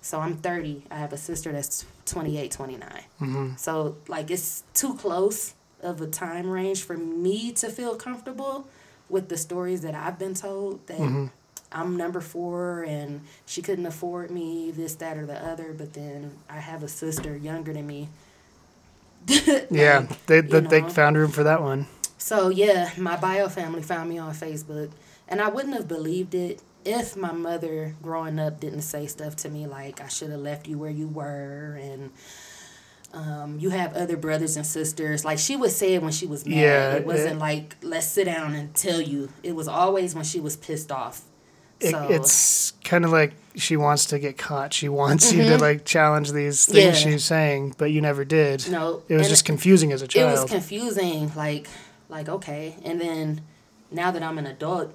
So 0.00 0.20
I'm 0.20 0.36
30. 0.36 0.84
I 0.90 0.96
have 0.96 1.12
a 1.12 1.16
sister 1.16 1.52
that's 1.52 1.86
28, 2.06 2.50
29. 2.50 2.90
Mm-hmm. 3.20 3.56
So, 3.56 3.96
like, 4.08 4.30
it's 4.30 4.64
too 4.74 4.94
close 4.96 5.54
of 5.82 6.00
a 6.00 6.06
time 6.06 6.48
range 6.50 6.82
for 6.82 6.96
me 6.96 7.52
to 7.52 7.68
feel 7.68 7.94
comfortable 7.96 8.66
with 9.08 9.28
the 9.28 9.36
stories 9.36 9.82
that 9.82 9.94
I've 9.94 10.18
been 10.18 10.34
told 10.34 10.86
that 10.88 10.98
Mhm. 10.98 11.30
I'm 11.74 11.96
number 11.96 12.20
four 12.20 12.84
and 12.84 13.22
she 13.46 13.60
couldn't 13.60 13.84
afford 13.86 14.30
me, 14.30 14.70
this, 14.70 14.94
that, 14.96 15.16
or 15.18 15.26
the 15.26 15.44
other. 15.44 15.74
But 15.76 15.92
then 15.92 16.36
I 16.48 16.60
have 16.60 16.82
a 16.82 16.88
sister 16.88 17.36
younger 17.36 17.72
than 17.72 17.86
me. 17.86 18.08
Yeah, 19.70 20.06
they 20.26 20.40
they, 20.40 20.60
they 20.60 20.82
found 20.82 21.16
room 21.16 21.30
for 21.30 21.44
that 21.44 21.62
one. 21.62 21.86
So 22.18 22.48
yeah, 22.48 22.90
my 22.96 23.16
bio 23.16 23.48
family 23.48 23.82
found 23.82 24.08
me 24.08 24.18
on 24.18 24.32
Facebook, 24.34 24.90
and 25.28 25.40
I 25.40 25.48
wouldn't 25.48 25.74
have 25.74 25.88
believed 25.88 26.34
it 26.34 26.62
if 26.84 27.16
my 27.16 27.32
mother 27.32 27.94
growing 28.02 28.38
up 28.38 28.60
didn't 28.60 28.82
say 28.82 29.06
stuff 29.06 29.34
to 29.36 29.48
me 29.48 29.66
like 29.66 30.00
I 30.00 30.08
should 30.08 30.30
have 30.30 30.40
left 30.40 30.68
you 30.68 30.76
where 30.78 30.90
you 30.90 31.08
were 31.08 31.78
and 31.82 32.10
um, 33.14 33.58
you 33.58 33.70
have 33.70 33.94
other 33.94 34.16
brothers 34.18 34.56
and 34.56 34.66
sisters. 34.66 35.24
Like 35.24 35.38
she 35.38 35.56
would 35.56 35.70
say 35.70 35.94
it 35.94 36.02
when 36.02 36.12
she 36.12 36.26
was 36.26 36.44
mad. 36.44 36.56
Yeah, 36.56 36.94
it 36.94 37.06
wasn't 37.06 37.36
it- 37.36 37.38
like 37.38 37.76
let's 37.82 38.06
sit 38.06 38.24
down 38.24 38.54
and 38.54 38.74
tell 38.74 39.00
you. 39.00 39.30
It 39.42 39.54
was 39.56 39.68
always 39.68 40.14
when 40.14 40.24
she 40.24 40.40
was 40.40 40.56
pissed 40.56 40.92
off. 40.92 41.22
It, 41.80 41.90
so 41.90 42.06
it's 42.08 42.72
kind 42.84 43.04
of 43.04 43.10
like 43.12 43.34
she 43.56 43.76
wants 43.76 44.06
to 44.06 44.18
get 44.18 44.36
caught. 44.38 44.72
She 44.72 44.88
wants 44.88 45.32
you 45.32 45.42
to 45.44 45.58
like 45.58 45.84
challenge 45.84 46.32
these 46.32 46.66
things 46.66 46.78
Mm-hmm. 46.96 47.08
Yeah. 47.08 47.14
she's 47.14 47.24
saying, 47.24 47.74
but 47.78 47.86
you 47.92 48.00
never 48.00 48.24
did. 48.24 48.68
no, 48.70 49.02
It 49.08 49.14
was 49.14 49.26
and 49.26 49.28
just 49.30 49.44
confusing 49.44 49.92
as 49.92 50.02
a 50.02 50.08
child. 50.08 50.30
it 50.30 50.40
was 50.42 50.50
confusing 50.50 51.32
like 51.36 51.66
like 52.08 52.28
okay 52.28 52.76
and 52.84 53.00
then 53.00 53.40
now 53.90 54.10
that 54.10 54.22
i'm 54.22 54.36
an 54.38 54.46
adult 54.46 54.92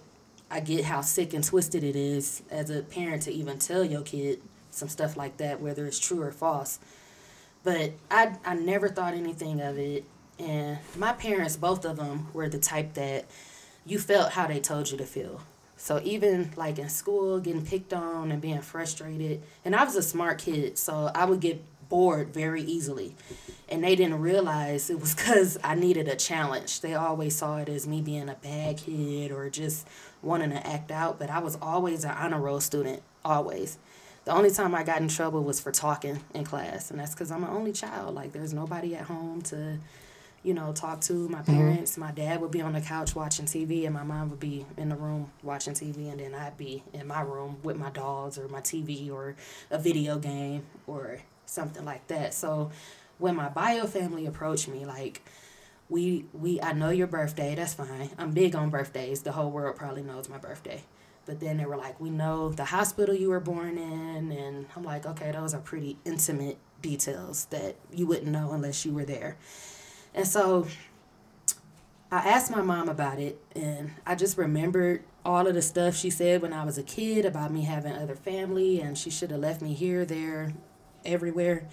i 0.52 0.60
get 0.60 0.86
how 0.86 1.02
sick 1.02 1.34
and 1.34 1.44
twisted 1.44 1.84
it 1.84 1.96
is 1.96 2.44
as 2.52 2.70
a 2.70 2.82
parent 2.84 3.24
to 3.24 3.32
even 3.32 3.58
tell 3.58 3.84
your 3.84 4.02
kid 4.04 4.40
some 4.72 4.88
stuff 4.88 5.18
like 5.18 5.38
that 5.38 5.60
whether 5.60 5.86
it's 5.88 5.98
true 6.00 6.22
or 6.22 6.32
false 6.32 6.80
but 7.64 7.92
i 8.12 8.32
i 8.46 8.54
never 8.54 8.88
thought 8.90 9.14
anything 9.16 9.60
of 9.60 9.78
it 9.80 10.04
and 10.38 10.78
my 10.96 11.12
parents 11.14 11.58
both 11.58 11.84
of 11.84 11.98
them 11.98 12.28
were 12.34 12.48
the 12.48 12.60
type 12.60 12.94
that 12.94 13.26
you 13.86 13.98
felt 13.98 14.34
how 14.34 14.46
they 14.48 14.60
told 14.60 14.90
you 14.92 14.98
to 14.98 15.06
feel 15.06 15.42
so 15.80 16.00
even 16.04 16.52
like 16.56 16.78
in 16.78 16.90
school 16.90 17.40
getting 17.40 17.66
picked 17.66 17.94
on 17.94 18.32
and 18.32 18.42
being 18.42 18.62
frustrated 18.62 19.42
and 19.66 19.76
i 19.76 19.84
was 19.84 19.96
a 19.96 20.04
smart 20.04 20.38
kid 20.38 20.78
so 20.78 21.10
i 21.16 21.26
would 21.26 21.40
get 21.40 21.64
bored 21.90 22.32
very 22.32 22.62
easily 22.62 23.16
and 23.70 23.84
they 23.84 23.96
didn't 23.96 24.20
realize 24.20 24.90
it 24.90 25.00
was 25.00 25.16
because 25.16 25.58
I 25.64 25.76
needed 25.76 26.08
a 26.08 26.16
challenge. 26.16 26.82
They 26.82 26.96
always 26.96 27.36
saw 27.36 27.58
it 27.58 27.70
as 27.70 27.88
me 27.88 28.02
being 28.02 28.30
a 28.30 28.36
bad 28.36 28.78
kid 28.78 29.32
or 29.32 29.50
just 29.50 29.88
wanting 30.22 30.50
to 30.50 30.68
act 30.68 30.92
out, 30.92 31.20
but 31.20 31.30
I 31.30 31.40
was 31.40 31.58
always 31.62 32.04
an 32.04 32.12
honor 32.12 32.40
roll 32.40 32.60
student, 32.60 33.04
always. 33.24 33.78
The 34.26 34.32
only 34.32 34.52
time 34.52 34.76
I 34.76 34.84
got 34.84 35.02
in 35.02 35.08
trouble 35.08 35.44
was 35.44 35.60
for 35.60 35.72
talking 35.72 36.20
in 36.34 36.44
class, 36.44 36.92
and 36.92 37.00
that's 37.00 37.14
because 37.14 37.32
I'm 37.32 37.44
an 37.44 37.50
only 37.50 37.72
child. 37.72 38.16
Like, 38.16 38.32
there's 38.32 38.54
nobody 38.54 38.96
at 38.96 39.06
home 39.06 39.42
to, 39.44 39.80
you 40.44 40.54
know, 40.54 40.72
talk 40.74 41.02
to. 41.02 41.28
My 41.30 41.40
mm-hmm. 41.40 41.54
parents, 41.54 41.98
my 41.98 42.12
dad 42.12 42.42
would 42.42 42.52
be 42.52 42.62
on 42.62 42.74
the 42.74 42.82
couch 42.82 43.16
watching 43.16 43.46
TV, 43.46 43.86
and 43.86 43.94
my 43.94 44.04
mom 44.04 44.30
would 44.30 44.40
be 44.40 44.66
in 44.78 44.90
the 44.90 44.96
room 44.96 45.32
watching 45.44 45.74
TV, 45.74 46.12
and 46.12 46.20
then 46.20 46.34
I'd 46.34 46.58
be 46.58 46.84
in 46.94 47.08
my 47.08 47.22
room 47.22 47.58
with 47.64 47.78
my 47.78 47.90
dogs 47.90 48.38
or 48.38 48.48
my 48.48 48.62
TV 48.62 49.12
or 49.12 49.36
a 49.70 49.78
video 49.78 50.18
game 50.18 50.66
or 50.88 51.20
something 51.46 51.86
like 51.86 52.08
that. 52.08 52.34
So, 52.34 52.72
when 53.18 53.36
my 53.36 53.50
bio 53.50 53.86
family 53.86 54.26
approached 54.26 54.68
me, 54.68 54.86
like, 54.86 55.22
we 55.90 56.26
we 56.34 56.62
I 56.62 56.74
know 56.74 56.90
your 56.90 57.08
birthday, 57.08 57.56
that's 57.56 57.74
fine. 57.74 58.12
I'm 58.18 58.32
big 58.32 58.56
on 58.56 58.70
birthdays. 58.70 59.24
The 59.24 59.32
whole 59.32 59.52
world 59.52 59.76
probably 59.76 60.04
knows 60.04 60.30
my 60.30 60.38
birthday. 60.38 60.84
But 61.26 61.40
then 61.40 61.58
they 61.58 61.66
were 61.66 61.78
like, 61.78 62.00
we 62.00 62.10
know 62.10 62.50
the 62.50 62.66
hospital 62.66 63.14
you 63.14 63.30
were 63.30 63.40
born 63.40 63.78
in 63.78 64.32
and 64.32 64.66
I'm 64.76 64.84
like, 64.84 65.06
okay, 65.06 65.32
those 65.32 65.54
are 65.54 65.60
pretty 65.60 65.98
intimate 66.04 66.58
details 66.82 67.46
that 67.52 67.76
you 67.94 68.08
wouldn't 68.08 68.32
know 68.32 68.52
unless 68.52 68.84
you 68.84 68.94
were 68.94 69.06
there. 69.06 69.38
And 70.14 70.28
so 70.28 70.68
I 72.12 72.18
asked 72.18 72.52
my 72.52 72.62
mom 72.62 72.90
about 72.90 73.20
it 73.20 73.40
and 73.56 73.92
I 74.06 74.16
just 74.16 74.38
remembered 74.38 75.04
all 75.24 75.46
of 75.48 75.54
the 75.54 75.62
stuff 75.62 75.96
she 75.96 76.10
said 76.10 76.42
when 76.42 76.54
I 76.54 76.64
was 76.64 76.78
a 76.78 76.84
kid 76.84 77.26
about 77.26 77.52
me 77.52 77.64
having 77.64 77.94
other 77.94 78.16
family 78.16 78.82
and 78.82 78.98
she 78.98 79.10
should 79.10 79.32
have 79.32 79.40
left 79.40 79.62
me 79.62 79.74
here, 79.74 80.06
there, 80.06 80.54
everywhere. 81.06 81.68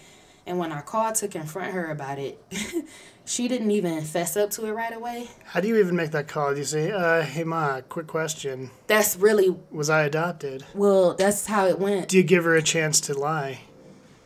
And 0.47 0.59
when 0.59 0.71
I 0.73 0.81
called 0.83 1.15
to 1.17 1.29
confront 1.29 1.73
her 1.73 1.91
about 1.91 2.19
it, 2.19 2.41
she 3.25 3.49
didn't 3.49 3.71
even 3.73 4.03
fess 4.05 4.37
up 4.37 4.51
to 4.53 4.67
it 4.67 4.73
right 4.73 4.95
away. 4.95 5.29
How 5.45 5.61
do 5.61 5.67
you 5.67 5.77
even 5.79 5.97
make 5.97 6.13
that 6.13 6.29
call? 6.29 6.53
Do 6.53 6.59
you 6.59 6.65
say, 6.65 6.93
uh, 6.93 7.23
"Hey 7.23 7.43
ma, 7.43 7.81
quick 7.81 8.07
question: 8.07 8.71
That's 8.87 9.17
really 9.17 9.57
Was 9.73 9.91
I 9.91 10.05
adopted?" 10.05 10.65
well, 10.73 11.15
that's 11.15 11.47
how 11.47 11.67
it 11.67 11.81
went. 11.81 12.09
Do 12.09 12.17
you 12.17 12.23
give 12.23 12.45
her 12.45 12.55
a 12.55 12.63
chance 12.63 13.01
to 13.03 13.15
lie 13.15 13.63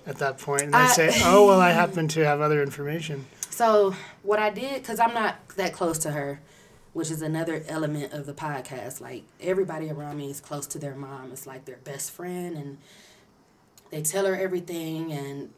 at 0.07 0.19
that 0.19 0.37
point, 0.37 0.63
and 0.65 0.75
then 0.75 0.83
I- 0.83 0.89
say, 0.89 1.11
"Oh 1.25 1.47
well, 1.47 1.59
I 1.61 1.71
happen 1.71 2.07
to 2.09 2.21
have 2.27 2.43
other 2.43 2.63
information." 2.63 3.25
So 3.51 3.95
what 4.23 4.39
I 4.39 4.51
did, 4.51 4.83
cause 4.85 4.99
I'm 5.01 5.13
not 5.13 5.49
that 5.57 5.73
close 5.73 5.99
to 5.99 6.13
her, 6.13 6.41
which 6.93 7.11
is 7.11 7.21
another 7.21 7.63
element 7.69 8.13
of 8.13 8.25
the 8.25 8.33
podcast. 8.33 9.01
Like 9.01 9.25
everybody 9.41 9.91
around 9.91 10.17
me 10.17 10.31
is 10.31 10.41
close 10.41 10.67
to 10.69 10.79
their 10.79 10.95
mom. 10.95 11.31
It's 11.33 11.47
like 11.47 11.65
their 11.65 11.77
best 11.79 12.13
friend, 12.13 12.57
and 12.57 12.79
they 13.91 14.03
tell 14.03 14.25
her 14.25 14.37
everything, 14.37 15.13
and 15.13 15.51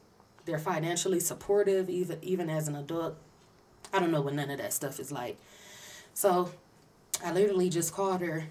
they're 0.46 0.58
financially 0.58 1.20
supportive, 1.20 1.88
even 1.88 2.18
even 2.22 2.50
as 2.50 2.66
an 2.66 2.76
adult. 2.76 3.16
I 3.92 4.00
don't 4.00 4.10
know 4.10 4.22
what 4.22 4.34
none 4.34 4.50
of 4.50 4.58
that 4.58 4.72
stuff 4.72 4.98
is 4.98 5.12
like. 5.12 5.38
So 6.14 6.50
I 7.24 7.30
literally 7.32 7.68
just 7.68 7.92
called 7.92 8.22
her 8.22 8.46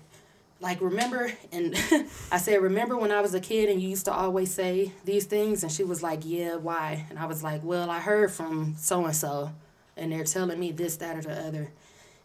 like 0.62 0.80
remember 0.80 1.32
and 1.52 1.76
I 2.32 2.38
said 2.38 2.62
remember 2.62 2.96
when 2.96 3.12
I 3.12 3.20
was 3.20 3.34
a 3.34 3.40
kid 3.40 3.68
and 3.70 3.82
you 3.82 3.90
used 3.90 4.06
to 4.06 4.14
always 4.14 4.54
say 4.54 4.92
these 5.04 5.26
things? 5.26 5.64
And 5.64 5.72
she 5.72 5.84
was 5.84 6.02
like 6.02 6.22
yeah 6.24 6.56
why? 6.56 7.06
And 7.10 7.20
I 7.20 7.26
was 7.26 7.44
like 7.44 7.64
well 7.64 7.90
I 7.90 8.00
heard 8.00 8.32
from 8.32 8.76
so 8.78 9.04
and 9.06 9.16
so 9.16 9.52
and 9.98 10.12
they're 10.12 10.24
telling 10.24 10.60
me 10.60 10.72
this 10.72 10.98
that 10.98 11.18
or 11.18 11.22
the 11.22 11.48
other. 11.48 11.72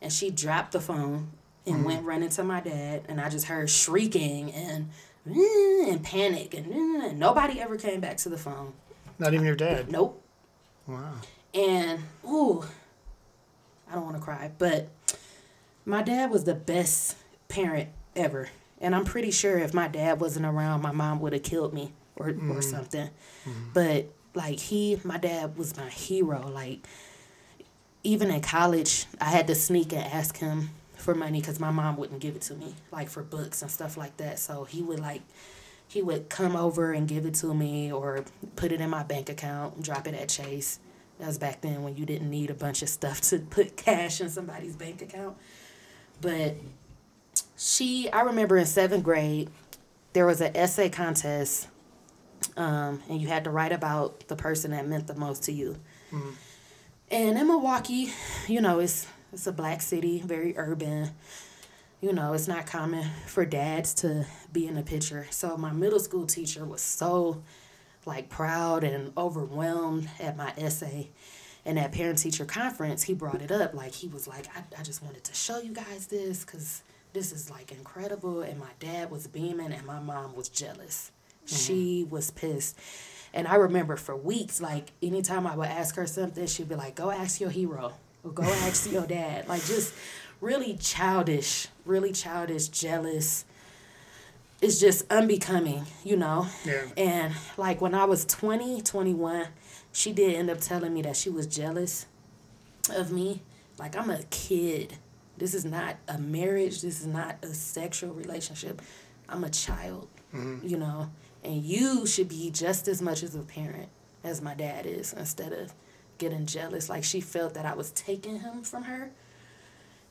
And 0.00 0.12
she 0.12 0.30
dropped 0.30 0.72
the 0.72 0.80
phone 0.80 1.30
and 1.66 1.76
mm-hmm. 1.76 1.84
went 1.84 2.04
running 2.04 2.28
to 2.28 2.44
my 2.44 2.60
dad 2.60 3.02
and 3.08 3.20
I 3.20 3.30
just 3.30 3.46
heard 3.46 3.70
shrieking 3.70 4.52
and 4.52 4.90
and 5.24 6.04
panic 6.04 6.54
and, 6.54 6.66
and 6.72 7.18
nobody 7.18 7.60
ever 7.60 7.76
came 7.76 8.00
back 8.00 8.18
to 8.18 8.28
the 8.28 8.38
phone. 8.38 8.74
Not 9.18 9.32
even 9.32 9.46
your 9.46 9.56
dad? 9.56 9.90
Nope. 9.90 10.22
Wow. 10.86 11.14
And 11.54 12.00
ooh 12.28 12.64
I 13.90 13.94
don't 13.94 14.04
want 14.04 14.16
to 14.16 14.22
cry 14.22 14.50
but 14.58 14.88
my 15.86 16.02
dad 16.02 16.30
was 16.30 16.44
the 16.44 16.54
best 16.54 17.16
parent 17.48 17.88
ever. 18.16 18.48
And 18.80 18.94
I'm 18.94 19.04
pretty 19.04 19.30
sure 19.30 19.58
if 19.58 19.72
my 19.72 19.88
dad 19.88 20.20
wasn't 20.20 20.46
around, 20.46 20.82
my 20.82 20.92
mom 20.92 21.20
would 21.20 21.32
have 21.32 21.42
killed 21.42 21.72
me 21.72 21.92
or, 22.16 22.26
mm. 22.26 22.50
or 22.50 22.54
mm-hmm. 22.54 22.60
something. 22.60 23.08
Mm. 23.44 23.52
But 23.72 24.06
like 24.34 24.58
he, 24.58 25.00
my 25.04 25.18
dad 25.18 25.56
was 25.56 25.76
my 25.76 25.88
hero. 25.88 26.48
Like 26.48 26.86
even 28.02 28.30
in 28.30 28.40
college, 28.40 29.06
I 29.20 29.26
had 29.26 29.46
to 29.48 29.54
sneak 29.54 29.92
and 29.92 30.04
ask 30.04 30.38
him 30.38 30.70
for 30.94 31.14
money 31.14 31.40
because 31.40 31.60
my 31.60 31.70
mom 31.70 31.96
wouldn't 31.96 32.20
give 32.20 32.36
it 32.36 32.42
to 32.42 32.54
me, 32.54 32.74
like 32.92 33.08
for 33.08 33.22
books 33.22 33.62
and 33.62 33.70
stuff 33.70 33.96
like 33.96 34.16
that. 34.18 34.38
So 34.38 34.64
he 34.64 34.82
would 34.82 35.00
like, 35.00 35.22
he 35.88 36.02
would 36.02 36.28
come 36.28 36.56
over 36.56 36.92
and 36.92 37.08
give 37.08 37.26
it 37.26 37.34
to 37.36 37.54
me 37.54 37.92
or 37.92 38.24
put 38.56 38.72
it 38.72 38.80
in 38.80 38.90
my 38.90 39.02
bank 39.02 39.28
account, 39.28 39.82
drop 39.82 40.06
it 40.06 40.14
at 40.14 40.28
Chase. 40.28 40.78
That 41.18 41.28
was 41.28 41.38
back 41.38 41.62
then 41.62 41.82
when 41.82 41.96
you 41.96 42.04
didn't 42.04 42.28
need 42.28 42.50
a 42.50 42.54
bunch 42.54 42.82
of 42.82 42.88
stuff 42.88 43.20
to 43.30 43.38
put 43.38 43.76
cash 43.76 44.20
in 44.20 44.28
somebody's 44.28 44.76
bank 44.76 45.02
account. 45.02 45.36
But 46.20 46.56
she, 47.56 48.10
I 48.10 48.22
remember 48.22 48.56
in 48.56 48.66
seventh 48.66 49.04
grade, 49.04 49.50
there 50.12 50.26
was 50.26 50.40
an 50.40 50.56
essay 50.56 50.88
contest, 50.88 51.68
um, 52.56 53.02
and 53.08 53.20
you 53.20 53.28
had 53.28 53.44
to 53.44 53.50
write 53.50 53.72
about 53.72 54.28
the 54.28 54.36
person 54.36 54.70
that 54.70 54.86
meant 54.86 55.06
the 55.06 55.14
most 55.14 55.44
to 55.44 55.52
you. 55.52 55.76
Mm-hmm. 56.10 56.30
And 57.10 57.38
in 57.38 57.46
Milwaukee, 57.46 58.12
you 58.48 58.60
know, 58.60 58.80
it's 58.80 59.06
it's 59.32 59.46
a 59.46 59.52
black 59.52 59.82
city, 59.82 60.22
very 60.24 60.56
urban. 60.56 61.10
You 62.00 62.12
know, 62.12 62.32
it's 62.32 62.48
not 62.48 62.66
common 62.66 63.08
for 63.26 63.44
dads 63.44 63.94
to 63.94 64.26
be 64.52 64.66
in 64.66 64.74
the 64.74 64.82
picture. 64.82 65.26
So 65.30 65.56
my 65.56 65.72
middle 65.72 66.00
school 66.00 66.26
teacher 66.26 66.64
was 66.64 66.82
so 66.82 67.42
like 68.06 68.28
proud 68.28 68.84
and 68.84 69.12
overwhelmed 69.16 70.08
at 70.20 70.36
my 70.36 70.52
essay. 70.56 71.10
And 71.64 71.78
at 71.78 71.92
parent 71.92 72.18
teacher 72.18 72.44
conference, 72.44 73.02
he 73.02 73.14
brought 73.14 73.42
it 73.42 73.50
up. 73.50 73.74
Like 73.74 73.92
he 73.92 74.08
was 74.08 74.28
like, 74.28 74.46
I, 74.56 74.62
I 74.78 74.82
just 74.82 75.02
wanted 75.02 75.24
to 75.24 75.34
show 75.34 75.58
you 75.58 75.72
guys 75.72 76.06
this 76.06 76.44
because 76.44 76.82
this 77.16 77.32
is 77.32 77.50
like 77.50 77.72
incredible. 77.72 78.42
And 78.42 78.60
my 78.60 78.70
dad 78.78 79.10
was 79.10 79.26
beaming 79.26 79.72
and 79.72 79.84
my 79.86 79.98
mom 79.98 80.36
was 80.36 80.48
jealous. 80.48 81.10
Mm-hmm. 81.46 81.56
She 81.56 82.06
was 82.08 82.30
pissed. 82.30 82.78
And 83.32 83.48
I 83.48 83.54
remember 83.56 83.96
for 83.96 84.14
weeks, 84.14 84.60
like 84.60 84.92
anytime 85.02 85.46
I 85.46 85.56
would 85.56 85.68
ask 85.68 85.96
her 85.96 86.06
something, 86.06 86.46
she'd 86.46 86.68
be 86.68 86.74
like, 86.74 86.94
go 86.94 87.10
ask 87.10 87.40
your 87.40 87.50
hero 87.50 87.94
or 88.22 88.30
go 88.30 88.42
ask 88.42 88.90
your 88.92 89.06
dad. 89.06 89.48
Like 89.48 89.64
just 89.64 89.94
really 90.42 90.76
childish, 90.76 91.68
really 91.86 92.12
childish, 92.12 92.68
jealous. 92.68 93.46
It's 94.60 94.78
just 94.78 95.10
unbecoming, 95.10 95.86
you 96.04 96.16
know? 96.16 96.46
Yeah. 96.66 96.84
And 96.98 97.34
like 97.56 97.80
when 97.80 97.94
I 97.94 98.04
was 98.04 98.26
20, 98.26 98.82
21, 98.82 99.46
she 99.92 100.12
did 100.12 100.34
end 100.34 100.50
up 100.50 100.60
telling 100.60 100.92
me 100.92 101.02
that 101.02 101.16
she 101.16 101.30
was 101.30 101.46
jealous 101.46 102.06
of 102.94 103.10
me. 103.10 103.40
Like 103.78 103.96
I'm 103.96 104.10
a 104.10 104.22
kid 104.24 104.98
this 105.38 105.54
is 105.54 105.64
not 105.64 105.96
a 106.08 106.18
marriage. 106.18 106.82
This 106.82 107.00
is 107.00 107.06
not 107.06 107.36
a 107.42 107.48
sexual 107.48 108.12
relationship. 108.12 108.80
I'm 109.28 109.44
a 109.44 109.50
child, 109.50 110.08
mm-hmm. 110.34 110.66
you 110.66 110.76
know, 110.76 111.10
and 111.44 111.62
you 111.62 112.06
should 112.06 112.28
be 112.28 112.50
just 112.50 112.88
as 112.88 113.02
much 113.02 113.22
as 113.22 113.34
a 113.34 113.40
parent 113.40 113.88
as 114.24 114.40
my 114.40 114.54
dad 114.54 114.86
is 114.86 115.12
instead 115.12 115.52
of 115.52 115.72
getting 116.18 116.46
jealous. 116.46 116.88
Like 116.88 117.04
she 117.04 117.20
felt 117.20 117.54
that 117.54 117.66
I 117.66 117.74
was 117.74 117.90
taking 117.92 118.40
him 118.40 118.62
from 118.62 118.84
her. 118.84 119.10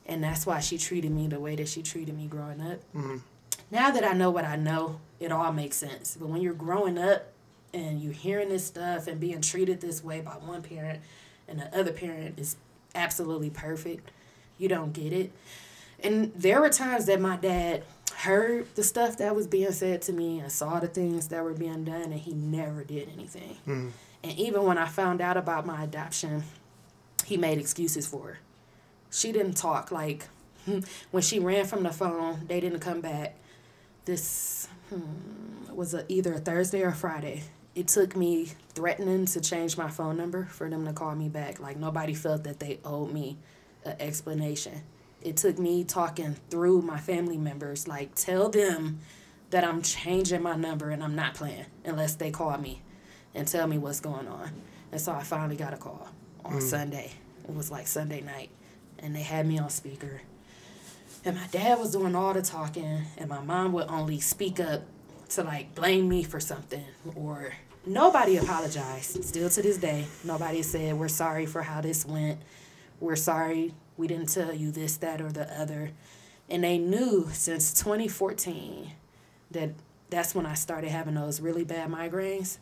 And 0.06 0.22
that's 0.22 0.46
why 0.46 0.60
she 0.60 0.78
treated 0.78 1.10
me 1.10 1.26
the 1.26 1.40
way 1.40 1.56
that 1.56 1.68
she 1.68 1.82
treated 1.82 2.16
me 2.16 2.26
growing 2.26 2.60
up. 2.60 2.78
Mm-hmm. 2.94 3.16
Now 3.70 3.90
that 3.90 4.04
I 4.04 4.12
know 4.12 4.30
what 4.30 4.44
I 4.44 4.56
know, 4.56 5.00
it 5.18 5.32
all 5.32 5.52
makes 5.52 5.76
sense. 5.76 6.16
But 6.18 6.28
when 6.28 6.40
you're 6.40 6.54
growing 6.54 6.98
up 6.98 7.32
and 7.74 8.00
you're 8.00 8.12
hearing 8.12 8.48
this 8.48 8.64
stuff 8.64 9.08
and 9.08 9.18
being 9.18 9.40
treated 9.40 9.80
this 9.80 10.04
way 10.04 10.20
by 10.20 10.32
one 10.32 10.62
parent 10.62 11.00
and 11.48 11.58
the 11.58 11.76
other 11.76 11.92
parent 11.92 12.38
is 12.38 12.56
absolutely 12.94 13.50
perfect, 13.50 14.10
you 14.58 14.68
don't 14.68 14.92
get 14.92 15.12
it. 15.12 15.32
And 16.02 16.32
there 16.34 16.60
were 16.60 16.70
times 16.70 17.06
that 17.06 17.20
my 17.20 17.36
dad 17.36 17.84
heard 18.16 18.74
the 18.74 18.82
stuff 18.82 19.18
that 19.18 19.34
was 19.34 19.46
being 19.46 19.72
said 19.72 20.02
to 20.02 20.12
me 20.12 20.38
and 20.40 20.50
saw 20.50 20.80
the 20.80 20.86
things 20.86 21.28
that 21.28 21.42
were 21.42 21.54
being 21.54 21.84
done, 21.84 22.12
and 22.12 22.14
he 22.14 22.32
never 22.32 22.84
did 22.84 23.08
anything. 23.12 23.56
Mm. 23.66 23.90
And 24.22 24.38
even 24.38 24.64
when 24.64 24.78
I 24.78 24.86
found 24.86 25.20
out 25.20 25.36
about 25.36 25.66
my 25.66 25.84
adoption, 25.84 26.44
he 27.24 27.36
made 27.36 27.58
excuses 27.58 28.06
for 28.06 28.22
her. 28.22 28.38
She 29.10 29.32
didn't 29.32 29.56
talk. 29.56 29.90
Like, 29.90 30.26
when 31.10 31.22
she 31.22 31.38
ran 31.38 31.66
from 31.66 31.82
the 31.82 31.90
phone, 31.92 32.46
they 32.46 32.60
didn't 32.60 32.80
come 32.80 33.00
back. 33.00 33.36
This 34.04 34.68
hmm, 34.88 35.74
was 35.74 35.94
a, 35.94 36.04
either 36.10 36.34
a 36.34 36.38
Thursday 36.38 36.82
or 36.82 36.92
Friday. 36.92 37.44
It 37.74 37.88
took 37.88 38.16
me 38.16 38.48
threatening 38.74 39.26
to 39.26 39.40
change 39.40 39.76
my 39.76 39.88
phone 39.88 40.16
number 40.16 40.46
for 40.46 40.68
them 40.68 40.86
to 40.86 40.92
call 40.92 41.14
me 41.14 41.28
back. 41.28 41.60
Like, 41.60 41.76
nobody 41.76 42.14
felt 42.14 42.44
that 42.44 42.60
they 42.60 42.80
owed 42.84 43.12
me 43.12 43.38
an 43.86 43.96
explanation. 44.00 44.82
It 45.22 45.36
took 45.36 45.58
me 45.58 45.84
talking 45.84 46.36
through 46.50 46.82
my 46.82 46.98
family 46.98 47.38
members, 47.38 47.88
like 47.88 48.14
tell 48.14 48.48
them 48.48 49.00
that 49.50 49.64
I'm 49.64 49.82
changing 49.82 50.42
my 50.42 50.56
number 50.56 50.90
and 50.90 51.02
I'm 51.02 51.14
not 51.14 51.34
playing 51.34 51.66
unless 51.84 52.14
they 52.16 52.30
call 52.30 52.56
me 52.58 52.82
and 53.34 53.46
tell 53.46 53.66
me 53.66 53.78
what's 53.78 54.00
going 54.00 54.28
on. 54.28 54.50
And 54.92 55.00
so 55.00 55.12
I 55.12 55.22
finally 55.22 55.56
got 55.56 55.72
a 55.72 55.76
call 55.76 56.08
on 56.44 56.54
mm. 56.54 56.62
Sunday. 56.62 57.12
It 57.48 57.54
was 57.54 57.70
like 57.70 57.86
Sunday 57.86 58.20
night. 58.20 58.50
And 58.98 59.14
they 59.14 59.22
had 59.22 59.46
me 59.46 59.58
on 59.58 59.68
speaker. 59.70 60.22
And 61.24 61.36
my 61.36 61.46
dad 61.48 61.78
was 61.78 61.90
doing 61.90 62.14
all 62.14 62.32
the 62.32 62.40
talking, 62.40 63.02
and 63.18 63.28
my 63.28 63.40
mom 63.40 63.72
would 63.72 63.88
only 63.88 64.20
speak 64.20 64.60
up 64.60 64.82
to 65.30 65.42
like 65.42 65.74
blame 65.74 66.08
me 66.08 66.22
for 66.22 66.38
something 66.38 66.84
or 67.14 67.52
nobody 67.84 68.36
apologized. 68.36 69.24
Still 69.24 69.50
to 69.50 69.62
this 69.62 69.76
day, 69.76 70.06
nobody 70.24 70.62
said, 70.62 70.94
We're 70.94 71.08
sorry 71.08 71.46
for 71.46 71.62
how 71.62 71.80
this 71.80 72.06
went 72.06 72.38
we're 73.00 73.16
sorry 73.16 73.74
we 73.96 74.06
didn't 74.06 74.28
tell 74.28 74.54
you 74.54 74.70
this, 74.70 74.96
that, 74.98 75.20
or 75.20 75.32
the 75.32 75.48
other. 75.58 75.90
And 76.48 76.64
they 76.64 76.78
knew 76.78 77.28
since 77.32 77.72
2014 77.74 78.92
that 79.50 79.70
that's 80.10 80.34
when 80.34 80.46
I 80.46 80.54
started 80.54 80.90
having 80.90 81.14
those 81.14 81.40
really 81.40 81.64
bad 81.64 81.90
migraines. 81.90 82.58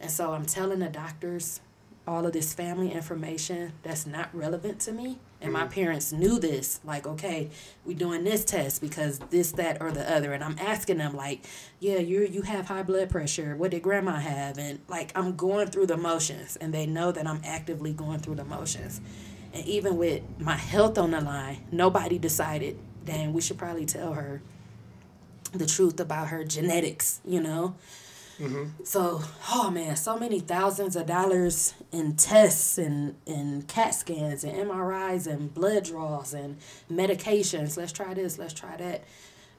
And 0.00 0.10
so 0.10 0.32
I'm 0.32 0.46
telling 0.46 0.78
the 0.78 0.88
doctors 0.88 1.60
all 2.06 2.24
of 2.24 2.32
this 2.32 2.54
family 2.54 2.92
information 2.92 3.72
that's 3.82 4.06
not 4.06 4.32
relevant 4.32 4.78
to 4.80 4.92
me. 4.92 5.18
And 5.40 5.52
my 5.52 5.64
mm. 5.64 5.70
parents 5.70 6.12
knew 6.12 6.38
this, 6.38 6.78
like, 6.84 7.04
okay, 7.04 7.50
we're 7.84 7.96
doing 7.96 8.22
this 8.22 8.44
test 8.44 8.80
because 8.80 9.18
this, 9.18 9.50
that, 9.52 9.82
or 9.82 9.90
the 9.90 10.08
other. 10.10 10.32
And 10.32 10.44
I'm 10.44 10.56
asking 10.58 10.98
them, 10.98 11.16
like, 11.16 11.44
yeah, 11.80 11.98
you 11.98 12.22
you 12.22 12.42
have 12.42 12.68
high 12.68 12.84
blood 12.84 13.10
pressure. 13.10 13.56
What 13.56 13.72
did 13.72 13.82
grandma 13.82 14.16
have? 14.16 14.56
And 14.56 14.78
like 14.88 15.10
I'm 15.16 15.34
going 15.34 15.66
through 15.66 15.86
the 15.86 15.96
motions 15.96 16.56
and 16.56 16.72
they 16.72 16.86
know 16.86 17.10
that 17.10 17.26
I'm 17.26 17.40
actively 17.44 17.92
going 17.92 18.20
through 18.20 18.36
the 18.36 18.44
motions. 18.44 19.00
And 19.56 19.66
even 19.66 19.96
with 19.96 20.22
my 20.38 20.56
health 20.56 20.98
on 20.98 21.12
the 21.12 21.20
line, 21.22 21.64
nobody 21.72 22.18
decided, 22.18 22.78
dang, 23.06 23.32
we 23.32 23.40
should 23.40 23.56
probably 23.56 23.86
tell 23.86 24.12
her 24.12 24.42
the 25.52 25.64
truth 25.64 25.98
about 25.98 26.28
her 26.28 26.44
genetics, 26.44 27.20
you 27.24 27.40
know? 27.40 27.74
Mm-hmm. 28.38 28.84
So, 28.84 29.22
oh 29.50 29.70
man, 29.70 29.96
so 29.96 30.18
many 30.18 30.40
thousands 30.40 30.94
of 30.94 31.06
dollars 31.06 31.72
in 31.90 32.16
tests 32.16 32.76
and, 32.76 33.14
and 33.26 33.66
CAT 33.66 33.94
scans 33.94 34.44
and 34.44 34.52
MRIs 34.68 35.26
and 35.26 35.54
blood 35.54 35.84
draws 35.84 36.34
and 36.34 36.58
medications. 36.92 37.78
Let's 37.78 37.92
try 37.92 38.12
this, 38.12 38.38
let's 38.38 38.52
try 38.52 38.76
that. 38.76 39.04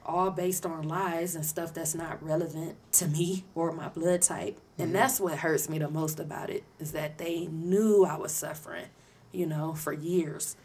All 0.06 0.30
based 0.30 0.64
on 0.64 0.86
lies 0.86 1.34
and 1.34 1.44
stuff 1.44 1.74
that's 1.74 1.96
not 1.96 2.22
relevant 2.22 2.76
to 2.92 3.08
me 3.08 3.44
or 3.56 3.72
my 3.72 3.88
blood 3.88 4.22
type. 4.22 4.54
Mm-hmm. 4.54 4.82
And 4.82 4.94
that's 4.94 5.18
what 5.18 5.38
hurts 5.38 5.68
me 5.68 5.80
the 5.80 5.90
most 5.90 6.20
about 6.20 6.50
it 6.50 6.62
is 6.78 6.92
that 6.92 7.18
they 7.18 7.46
knew 7.46 8.04
I 8.04 8.16
was 8.16 8.30
suffering 8.30 8.86
you 9.32 9.46
know, 9.46 9.74
for 9.74 9.92
years. 9.92 10.56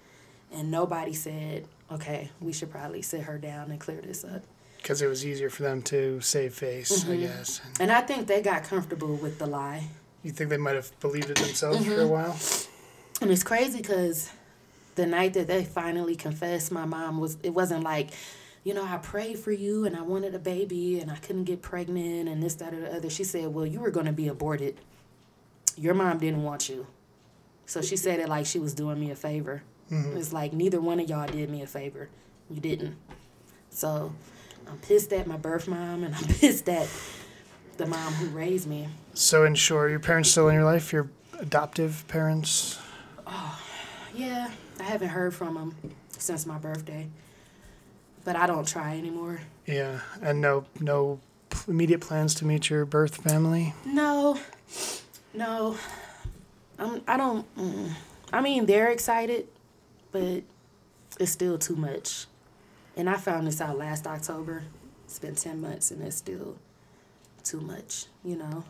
And 0.52 0.70
nobody 0.70 1.14
said, 1.14 1.66
okay, 1.92 2.30
we 2.40 2.54
should 2.54 2.72
probably 2.72 3.02
sit 3.02 3.22
her 3.22 3.38
down 3.38 3.72
and 3.72 3.80
clear 3.80 4.02
this 4.02 4.24
up. 4.24 4.44
Because 4.78 5.02
it 5.02 5.08
was 5.08 5.26
easier 5.26 5.50
for 5.50 5.64
them 5.64 5.82
to 5.84 6.20
save 6.22 6.54
face, 6.54 7.04
mm-hmm. 7.04 7.12
I 7.14 7.16
guess. 7.16 7.62
And 7.80 7.92
I 7.92 8.02
think 8.02 8.28
they 8.28 8.42
got 8.42 8.64
comfortable 8.66 9.16
with 9.16 9.40
the 9.40 9.46
lie. 9.46 9.88
You 10.24 10.32
think 10.32 10.50
they 10.50 10.58
might 10.58 10.76
have 10.76 10.98
believed 11.00 11.30
it 11.30 11.38
themselves 11.38 11.80
mm-hmm. 11.80 11.90
for 11.90 12.02
a 12.02 12.04
mm-hmm. 12.04 12.10
while? 12.10 12.38
And 13.22 13.32
it's 13.32 13.44
crazy 13.44 13.80
because 13.80 14.30
the 14.96 15.06
night 15.06 15.34
that 15.34 15.48
they 15.48 15.64
finally 15.64 16.16
confessed, 16.16 16.72
my 16.72 16.86
mom 16.86 17.20
was, 17.20 17.38
it 17.44 17.52
wasn't 17.52 17.84
like, 17.84 18.12
you 18.64 18.74
know, 18.74 18.84
I 18.84 18.98
prayed 18.98 19.40
for 19.40 19.52
you 19.52 19.86
and 19.86 19.96
I 19.96 20.02
wanted 20.02 20.36
a 20.36 20.40
baby 20.40 21.00
and 21.00 21.10
I 21.10 21.16
couldn't 21.16 21.46
get 21.46 21.62
pregnant 21.62 22.30
and 22.30 22.44
this, 22.44 22.56
that, 22.56 22.74
or 22.74 22.82
the 22.82 22.96
other. 22.96 23.10
She 23.10 23.24
said, 23.24 23.48
well, 23.48 23.66
you 23.66 23.80
were 23.80 23.92
going 23.92 24.06
to 24.06 24.14
be 24.14 24.28
aborted. 24.28 24.78
Your 25.76 25.94
mom 25.94 26.20
didn't 26.20 26.44
want 26.44 26.70
you. 26.70 26.88
So 27.66 27.82
she 27.82 27.96
said 27.96 28.20
it 28.20 28.30
like 28.30 28.46
she 28.46 28.60
was 28.60 28.74
doing 28.74 29.00
me 29.00 29.12
a 29.12 29.16
favor. 29.16 29.64
Mm-hmm. 29.92 30.18
It's 30.18 30.34
like 30.34 30.54
neither 30.54 30.82
one 30.82 31.00
of 31.00 31.10
y'all 31.10 31.28
did 31.28 31.50
me 31.50 31.62
a 31.62 31.68
favor. 31.68 32.10
You 32.50 32.60
didn't. 32.60 32.96
So 33.70 34.14
I'm 34.70 34.78
pissed 34.80 35.12
at 35.14 35.28
my 35.28 35.38
birth 35.38 35.68
mom, 35.68 36.04
and 36.04 36.16
I'm 36.16 36.24
pissed 36.40 36.68
at 36.70 36.88
the 37.78 37.86
mom 37.86 38.14
who 38.14 38.28
raised 38.28 38.68
me. 38.68 38.88
So, 39.14 39.46
in 39.46 39.56
short, 39.56 39.92
your 39.92 40.00
parents 40.00 40.32
still 40.32 40.48
in 40.50 40.56
your 40.56 40.64
life? 40.64 40.94
Your 40.94 41.10
adoptive 41.40 42.06
parents? 42.08 42.80
Oh, 43.26 43.62
yeah, 44.14 44.52
I 44.80 44.84
haven't 44.84 45.10
heard 45.10 45.34
from 45.34 45.56
them 45.56 45.76
since 46.18 46.46
my 46.46 46.58
birthday, 46.58 47.08
but 48.24 48.36
I 48.36 48.48
don't 48.48 48.68
try 48.68 48.98
anymore. 48.98 49.42
Yeah, 49.66 50.02
and 50.22 50.42
no, 50.42 50.66
no 50.80 51.20
immediate 51.68 52.02
plans 52.02 52.36
to 52.36 52.46
meet 52.46 52.70
your 52.70 52.86
birth 52.86 53.18
family. 53.18 53.74
No, 53.86 54.40
no, 55.34 55.78
I'm. 56.84 57.02
I 57.08 57.18
don't. 57.18 57.56
Mm. 57.56 57.92
I 58.32 58.42
mean, 58.42 58.66
they're 58.66 58.90
excited, 58.90 59.48
but 60.12 60.44
it's 61.20 61.32
still 61.32 61.58
too 61.58 61.76
much. 61.76 62.26
And 62.96 63.10
I 63.10 63.16
found 63.16 63.48
this 63.48 63.62
out 63.62 63.78
last 63.78 64.06
October. 64.06 64.64
It's 65.06 65.20
been 65.20 65.36
ten 65.36 65.62
months, 65.62 65.92
and 65.92 66.02
it's 66.02 66.18
still 66.18 66.58
too 67.44 67.62
much. 67.62 68.06
You 68.24 68.38
know. 68.38 68.64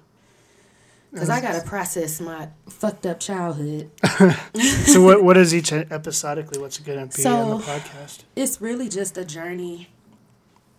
Because 1.12 1.30
I 1.30 1.42
gotta 1.42 1.62
process 1.62 2.20
my 2.20 2.50
fucked 2.68 3.06
up 3.06 3.20
childhood. 3.20 3.92
so, 4.86 5.04
what 5.04 5.24
what 5.24 5.38
is 5.38 5.54
each 5.54 5.72
episodically? 5.72 6.60
What's 6.60 6.80
it 6.80 6.86
going 6.86 7.08
to 7.08 7.16
be 7.16 7.28
on 7.28 7.60
the 7.60 7.64
podcast? 7.64 8.24
It's 8.36 8.60
really 8.60 8.90
just 8.90 9.16
a 9.18 9.24
journey. 9.24 9.90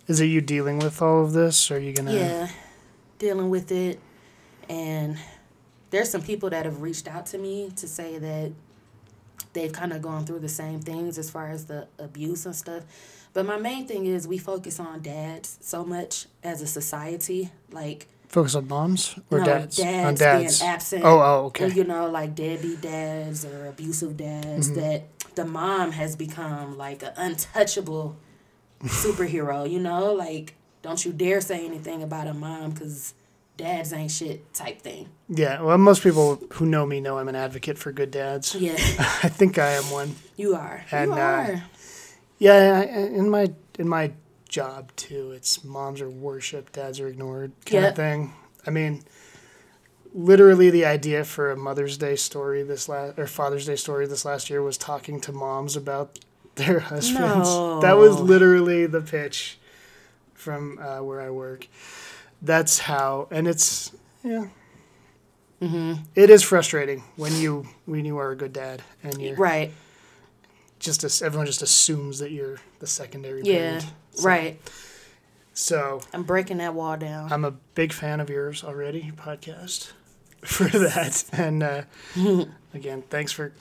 Is 0.08 0.20
it 0.20 0.26
you 0.26 0.40
dealing 0.40 0.80
with 0.80 1.00
all 1.00 1.22
of 1.22 1.32
this, 1.34 1.70
or 1.70 1.76
are 1.76 1.78
you 1.78 1.92
gonna? 1.92 2.14
Yeah, 2.14 2.48
dealing 3.18 3.48
with 3.48 3.70
it. 3.70 4.00
And 4.68 5.18
there's 5.94 6.10
some 6.10 6.22
people 6.22 6.50
that 6.50 6.64
have 6.64 6.82
reached 6.82 7.06
out 7.06 7.24
to 7.26 7.38
me 7.38 7.70
to 7.76 7.86
say 7.86 8.18
that 8.18 8.50
they've 9.52 9.72
kind 9.72 9.92
of 9.92 10.02
gone 10.02 10.26
through 10.26 10.40
the 10.40 10.48
same 10.48 10.80
things 10.80 11.18
as 11.18 11.30
far 11.30 11.48
as 11.50 11.66
the 11.66 11.86
abuse 12.00 12.44
and 12.46 12.56
stuff. 12.56 12.82
But 13.32 13.46
my 13.46 13.56
main 13.58 13.86
thing 13.86 14.06
is 14.06 14.26
we 14.26 14.38
focus 14.38 14.80
on 14.80 15.02
dads 15.02 15.56
so 15.60 15.84
much 15.84 16.26
as 16.42 16.60
a 16.62 16.66
society. 16.66 17.50
Like, 17.70 18.08
Focus 18.28 18.56
on 18.56 18.66
moms 18.66 19.16
or 19.30 19.38
no, 19.38 19.44
dads? 19.44 19.76
dads, 19.76 20.06
on 20.08 20.14
dads. 20.16 20.58
being 20.58 20.70
absent. 20.72 21.04
Oh, 21.04 21.20
oh, 21.20 21.44
okay. 21.46 21.70
you 21.70 21.84
know, 21.84 22.10
like 22.10 22.34
deadbeat 22.34 22.80
dads 22.80 23.44
or 23.44 23.66
abusive 23.68 24.16
dads, 24.16 24.70
Mm-hmm. 24.70 24.80
that 24.80 25.04
the 25.36 25.44
mom 25.44 25.92
has 25.92 26.16
become 26.16 26.76
like 26.76 27.04
an 27.04 27.12
untouchable 27.16 28.16
superhero, 28.82 29.70
you 29.70 29.78
know? 29.78 30.12
Like, 30.12 30.54
don't 30.82 31.04
you 31.04 31.12
dare 31.12 31.40
say 31.40 31.64
anything 31.64 32.02
about 32.02 32.26
a 32.26 32.34
mom 32.34 32.72
because 32.72 33.14
dads 33.56 33.92
ain't 33.92 34.10
shit 34.10 34.52
type 34.54 34.80
thing. 34.80 35.08
Yeah. 35.28 35.62
Well, 35.62 35.78
most 35.78 36.02
people 36.02 36.40
who 36.54 36.66
know 36.66 36.84
me 36.86 37.00
know 37.00 37.18
I'm 37.18 37.28
an 37.28 37.36
advocate 37.36 37.78
for 37.78 37.92
good 37.92 38.10
dads. 38.10 38.54
Yeah, 38.54 38.72
I 38.78 39.28
think 39.28 39.58
I 39.58 39.70
am 39.72 39.84
one. 39.84 40.14
you 40.36 40.54
are. 40.54 40.84
And, 40.90 41.10
you 41.10 41.16
uh, 41.16 41.20
are. 41.20 41.64
Yeah, 42.38 42.82
in 42.82 43.30
my 43.30 43.52
in 43.78 43.88
my 43.88 44.12
job 44.48 44.90
too, 44.96 45.32
it's 45.32 45.64
moms 45.64 46.00
are 46.00 46.10
worshipped, 46.10 46.74
dads 46.74 47.00
are 47.00 47.08
ignored 47.08 47.52
kind 47.64 47.82
Yeah. 47.84 47.88
of 47.90 47.96
thing. 47.96 48.32
I 48.66 48.70
mean, 48.70 49.02
literally 50.12 50.70
the 50.70 50.84
idea 50.84 51.24
for 51.24 51.50
a 51.50 51.56
Mother's 51.56 51.96
Day 51.98 52.16
story 52.16 52.62
this 52.62 52.88
last 52.88 53.18
or 53.18 53.26
Father's 53.26 53.66
Day 53.66 53.76
story 53.76 54.06
this 54.06 54.24
last 54.24 54.50
year 54.50 54.62
was 54.62 54.78
talking 54.78 55.20
to 55.22 55.32
moms 55.32 55.76
about 55.76 56.18
their 56.56 56.80
husbands. 56.80 57.48
That 57.82 57.96
was 57.96 58.20
literally 58.20 58.86
the 58.86 59.00
pitch 59.00 59.58
from 60.34 60.78
uh, 60.78 61.02
where 61.02 61.20
I 61.20 61.30
work. 61.30 61.66
That's 62.42 62.78
how, 62.80 63.28
and 63.30 63.46
it's 63.48 63.92
yeah. 64.22 64.46
Mm-hmm. 65.62 66.02
It 66.14 66.30
is 66.30 66.42
frustrating 66.42 67.04
when 67.16 67.34
you 67.36 67.66
when 67.86 68.04
you 68.04 68.18
are 68.18 68.30
a 68.32 68.36
good 68.36 68.52
dad 68.52 68.82
and 69.02 69.20
you're 69.20 69.36
Right. 69.36 69.72
just 70.78 71.04
as 71.04 71.22
everyone 71.22 71.46
just 71.46 71.62
assumes 71.62 72.18
that 72.18 72.30
you're 72.32 72.58
the 72.80 72.86
secondary 72.86 73.42
Yeah. 73.44 73.78
parent. 73.80 73.86
So- 74.12 74.24
Right. 74.28 74.60
So 75.56 76.00
I'm 76.12 76.24
breaking 76.24 76.58
that 76.58 76.74
wall 76.74 76.96
down. 76.96 77.32
I'm 77.32 77.44
a 77.44 77.52
big 77.52 77.92
fan 77.92 78.18
of 78.20 78.28
yours 78.28 78.64
already, 78.64 79.00
your 79.02 79.14
podcast, 79.14 79.92
for 80.42 80.64
that. 80.64 81.24
And 81.32 81.62
uh, 81.62 81.82
again, 82.74 83.02
thanks 83.08 83.30
for 83.32 83.52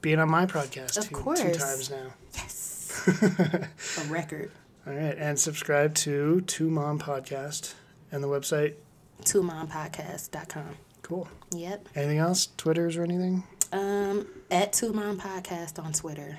being 0.00 0.18
on 0.18 0.30
my 0.30 0.46
podcast 0.46 0.96
Of 0.96 1.08
two, 1.10 1.14
course. 1.14 1.40
two 1.42 1.52
times 1.52 1.90
now. 1.90 2.14
yes. 2.34 3.02
a 4.00 4.04
record. 4.10 4.50
All 4.86 4.92
right, 4.94 5.16
and 5.18 5.38
subscribe 5.38 5.94
to 5.96 6.40
Two 6.42 6.68
Mom 6.70 6.98
Podcast 6.98 7.74
and 8.14 8.22
the 8.22 8.28
website. 8.28 8.74
TwoMomPodcast.com. 9.22 10.76
Cool. 11.02 11.28
Yep. 11.54 11.88
Anything 11.96 12.18
else? 12.18 12.48
Twitters 12.56 12.96
or 12.96 13.02
anything? 13.02 13.42
Um, 13.72 14.26
at 14.50 14.72
Two 14.72 14.92
Podcast 14.92 15.82
on 15.82 15.92
Twitter. 15.92 16.38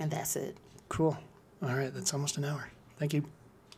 And 0.00 0.10
that's 0.10 0.36
it. 0.36 0.56
Cool. 0.88 1.16
All 1.62 1.74
right, 1.74 1.94
that's 1.94 2.12
almost 2.12 2.36
an 2.36 2.44
hour. 2.44 2.68
Thank 2.98 3.14
you. 3.14 3.24